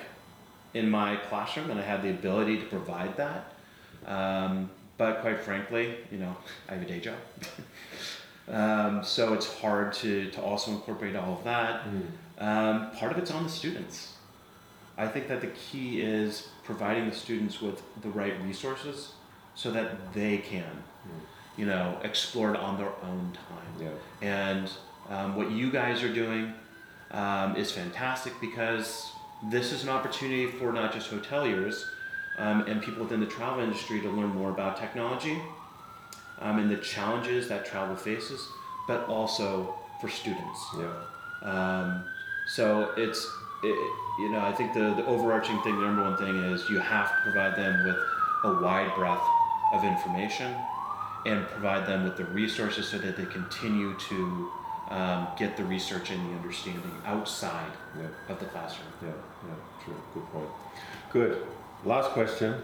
in 0.73 0.89
my 0.89 1.15
classroom 1.15 1.71
and 1.71 1.79
I 1.79 1.83
had 1.83 2.01
the 2.03 2.09
ability 2.09 2.59
to 2.59 2.65
provide 2.65 3.17
that. 3.17 3.53
Um, 4.05 4.69
but 4.97 5.21
quite 5.21 5.39
frankly, 5.39 5.95
you 6.11 6.17
know, 6.17 6.35
I 6.67 6.73
have 6.73 6.81
a 6.81 6.85
day 6.85 6.99
job. 6.99 7.15
um, 8.49 9.03
so 9.03 9.33
it's 9.33 9.51
hard 9.59 9.93
to, 9.93 10.29
to 10.31 10.41
also 10.41 10.71
incorporate 10.71 11.15
all 11.15 11.37
of 11.37 11.43
that. 11.45 11.83
Mm. 11.85 12.43
Um, 12.43 12.91
part 12.91 13.11
of 13.11 13.17
it's 13.17 13.31
on 13.31 13.43
the 13.43 13.49
students. 13.49 14.13
I 14.97 15.07
think 15.07 15.27
that 15.29 15.41
the 15.41 15.47
key 15.47 16.01
is 16.01 16.49
providing 16.63 17.09
the 17.09 17.15
students 17.15 17.61
with 17.61 17.81
the 18.01 18.09
right 18.09 18.33
resources 18.43 19.13
so 19.55 19.71
that 19.71 20.13
they 20.13 20.39
can, 20.39 20.83
you 21.57 21.65
know, 21.65 21.97
explore 22.03 22.53
it 22.53 22.59
on 22.59 22.77
their 22.77 22.91
own 23.03 23.37
time. 23.47 23.87
Yeah. 23.87 23.89
And 24.21 24.71
um, 25.09 25.35
what 25.35 25.51
you 25.51 25.71
guys 25.71 26.03
are 26.03 26.13
doing 26.13 26.53
um, 27.11 27.55
is 27.55 27.71
fantastic 27.71 28.33
because 28.41 29.11
this 29.43 29.71
is 29.71 29.83
an 29.83 29.89
opportunity 29.89 30.47
for 30.47 30.73
not 30.73 30.93
just 30.93 31.09
hoteliers 31.11 31.85
um, 32.37 32.61
and 32.67 32.81
people 32.81 33.03
within 33.03 33.19
the 33.19 33.25
travel 33.25 33.63
industry 33.63 34.01
to 34.01 34.09
learn 34.09 34.29
more 34.29 34.49
about 34.49 34.77
technology 34.77 35.41
um, 36.39 36.59
and 36.59 36.69
the 36.69 36.77
challenges 36.77 37.47
that 37.47 37.65
travel 37.65 37.95
faces, 37.95 38.47
but 38.87 39.05
also 39.07 39.75
for 40.01 40.09
students. 40.09 40.67
Yeah. 40.77 40.93
Um, 41.41 42.03
so 42.47 42.93
it's, 42.97 43.29
it, 43.63 43.93
you 44.19 44.29
know, 44.29 44.39
I 44.39 44.53
think 44.53 44.73
the, 44.73 44.93
the 44.95 45.05
overarching 45.05 45.61
thing, 45.61 45.75
the 45.75 45.85
number 45.85 46.03
one 46.03 46.17
thing 46.17 46.35
is 46.35 46.69
you 46.69 46.79
have 46.79 47.07
to 47.09 47.21
provide 47.23 47.55
them 47.55 47.85
with 47.85 47.97
a 48.43 48.61
wide 48.61 48.91
breadth 48.95 49.23
of 49.73 49.83
information 49.83 50.55
and 51.25 51.45
provide 51.47 51.85
them 51.85 52.03
with 52.03 52.17
the 52.17 52.25
resources 52.25 52.87
so 52.87 52.97
that 52.97 53.17
they 53.17 53.25
continue 53.25 53.93
to 53.95 54.49
um, 54.89 55.27
get 55.37 55.55
the 55.55 55.63
research 55.63 56.09
and 56.09 56.29
the 56.29 56.35
understanding 56.35 56.91
outside 57.05 57.71
of 58.27 58.39
the 58.39 58.45
classroom. 58.45 58.87
Yeah, 59.01 59.09
yeah, 59.47 59.55
true. 59.83 59.95
Good 60.13 60.25
point. 60.31 60.49
Good. 61.11 61.45
Last 61.85 62.11
question. 62.11 62.55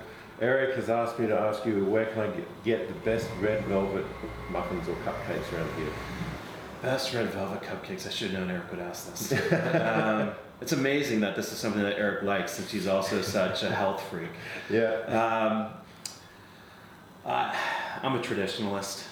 Eric 0.41 0.75
has 0.75 0.89
asked 0.89 1.17
me 1.17 1.27
to 1.27 1.39
ask 1.39 1.65
you 1.65 1.85
where 1.85 2.07
can 2.07 2.23
I 2.23 2.27
get, 2.27 2.63
get 2.63 2.87
the 2.87 2.93
best 3.09 3.29
red 3.39 3.63
velvet 3.65 4.05
muffins 4.49 4.87
or 4.89 4.95
cupcakes 4.95 5.53
around 5.53 5.73
here? 5.77 5.93
Best 6.81 7.13
red 7.13 7.29
velvet 7.29 7.61
cupcakes. 7.61 8.05
I 8.05 8.09
should 8.09 8.31
have 8.31 8.41
known 8.41 8.51
Eric 8.51 8.69
would 8.71 8.81
ask 8.81 9.09
this. 9.11 9.31
um, 9.81 10.31
it's 10.61 10.73
amazing 10.73 11.21
that 11.21 11.35
this 11.35 11.51
is 11.51 11.57
something 11.57 11.81
that 11.81 11.97
Eric 11.97 12.23
likes 12.23 12.53
since 12.53 12.69
he's 12.69 12.87
also 12.87 13.21
such 13.21 13.63
a 13.63 13.73
health 13.73 14.01
freak. 14.09 14.29
Yeah. 14.69 14.91
Um, 15.05 15.73
I, 17.25 17.57
I'm 18.03 18.15
a 18.15 18.19
traditionalist. 18.19 19.03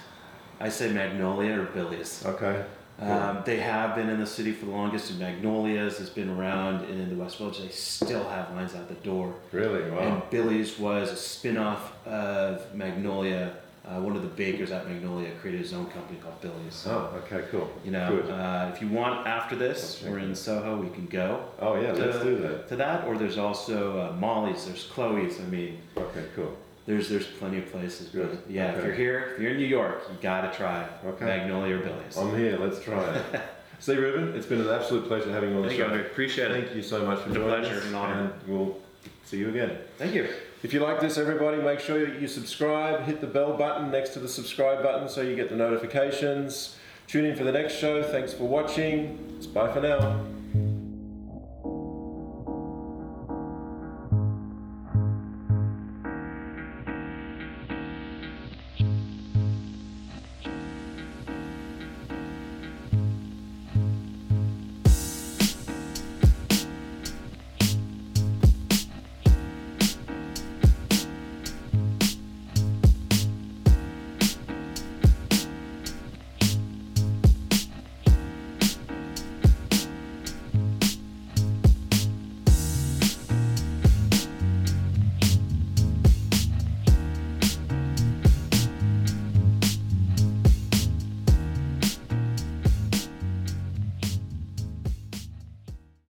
I 0.59 0.69
say 0.69 0.91
Magnolia 0.91 1.61
or 1.61 1.65
Billy's. 1.65 2.23
Okay. 2.25 2.63
Um, 2.99 3.41
they 3.45 3.57
have 3.57 3.95
been 3.95 4.09
in 4.09 4.19
the 4.19 4.25
city 4.25 4.51
for 4.51 4.65
the 4.65 4.71
longest, 4.71 5.09
and 5.09 5.19
Magnolias 5.19 5.97
has 5.97 6.09
been 6.09 6.29
around 6.29 6.85
and 6.85 6.99
in 7.01 7.09
the 7.09 7.15
West 7.21 7.37
Village. 7.37 7.59
They 7.59 7.69
still 7.69 8.23
have 8.29 8.51
lines 8.55 8.75
out 8.75 8.87
the 8.87 8.93
door. 8.95 9.33
Really? 9.51 9.89
Wow. 9.89 9.99
And 9.99 10.29
Billy's 10.29 10.77
was 10.79 11.11
a 11.11 11.15
spin 11.17 11.57
off 11.57 11.93
of 12.05 12.73
Magnolia 12.75 13.53
uh, 13.85 13.99
one 13.99 14.15
of 14.15 14.21
the 14.21 14.29
bakers 14.29 14.71
at 14.71 14.87
Magnolia 14.87 15.29
created 15.41 15.59
his 15.59 15.73
own 15.73 15.87
company 15.87 16.17
called 16.19 16.39
Billy's. 16.39 16.73
So, 16.73 17.09
Oh, 17.13 17.17
okay, 17.17 17.45
cool. 17.51 17.69
you 17.83 17.91
know, 17.91 18.17
uh, 18.29 18.71
if 18.73 18.81
you 18.81 18.87
want 18.87 19.27
after 19.27 19.57
this, 19.57 20.01
we're 20.05 20.19
in. 20.19 20.33
Soho. 20.33 20.77
We 20.77 20.89
can 20.89 21.05
go 21.05 21.43
Oh 21.59 21.75
yeah, 21.79 21.91
let's 21.91 22.23
do 22.23 22.37
that. 22.37 22.67
to 22.69 22.75
that, 22.77 23.05
or 23.05 23.17
there's 23.17 23.37
also 23.37 23.99
uh, 23.99 24.13
Molly's. 24.13 24.65
There's 24.65 24.85
Chloe's. 24.85 25.39
I 25.39 25.43
mean, 25.43 25.79
Okay, 25.97 26.23
cool. 26.35 26.55
There's 26.85 27.07
there's 27.09 27.25
plenty 27.27 27.59
of 27.59 27.71
places. 27.71 28.07
But 28.09 28.49
yeah, 28.49 28.71
if 28.73 28.83
you're 28.83 28.93
here, 28.93 29.31
if 29.35 29.41
you're 29.41 29.51
in 29.51 29.57
New 29.57 29.65
York, 29.65 30.03
you 30.09 30.17
gotta 30.21 30.55
try 30.55 30.85
Okay. 31.05 31.25
Magnolia 31.25 31.77
or 31.77 31.79
Billy's. 31.79 32.17
I'm 32.17 32.37
here. 32.37 32.57
Let's 32.57 32.81
try 32.83 33.01
it. 33.15 33.41
See, 33.79 33.95
Rubin, 33.95 34.35
it's 34.35 34.45
been 34.45 34.61
an 34.61 34.69
absolute 34.69 35.07
pleasure 35.07 35.29
having 35.31 35.49
you 35.51 35.55
on 35.57 35.61
the 35.63 35.67
Thank 35.69 35.79
you. 35.79 35.85
show. 35.87 35.93
I 35.93 35.97
appreciate 35.99 36.51
it. 36.51 36.63
Thank 36.65 36.75
you 36.75 36.83
so 36.83 37.05
much 37.05 37.19
for 37.19 37.27
It's 37.29 37.35
a 37.37 37.39
joining 37.39 37.61
pleasure 37.61 37.77
us, 37.79 37.85
and 37.85 37.95
honor. 37.95 38.33
and 38.43 38.47
we'll 38.47 38.77
see 39.25 39.37
you 39.37 39.49
again. 39.49 39.77
Thank 39.97 40.13
you. 40.13 40.27
If 40.61 40.73
you 40.73 40.79
like 40.79 41.01
this, 41.01 41.17
everybody, 41.17 41.57
make 41.61 41.79
sure 41.81 42.05
that 42.05 42.21
you 42.21 42.27
subscribe. 42.29 43.03
Hit 43.03 43.19
the 43.19 43.27
bell 43.27 43.57
button 43.57 43.91
next 43.91 44.11
to 44.11 44.19
the 44.19 44.29
subscribe 44.29 44.81
button 44.83 45.09
so 45.09 45.21
you 45.21 45.35
get 45.35 45.49
the 45.49 45.55
notifications. 45.57 46.77
Tune 47.07 47.25
in 47.25 47.35
for 47.35 47.43
the 47.43 47.51
next 47.51 47.73
show. 47.75 48.01
Thanks 48.03 48.33
for 48.33 48.45
watching. 48.45 49.33
It's 49.37 49.47
bye 49.47 49.71
for 49.73 49.81
now. 49.81 50.32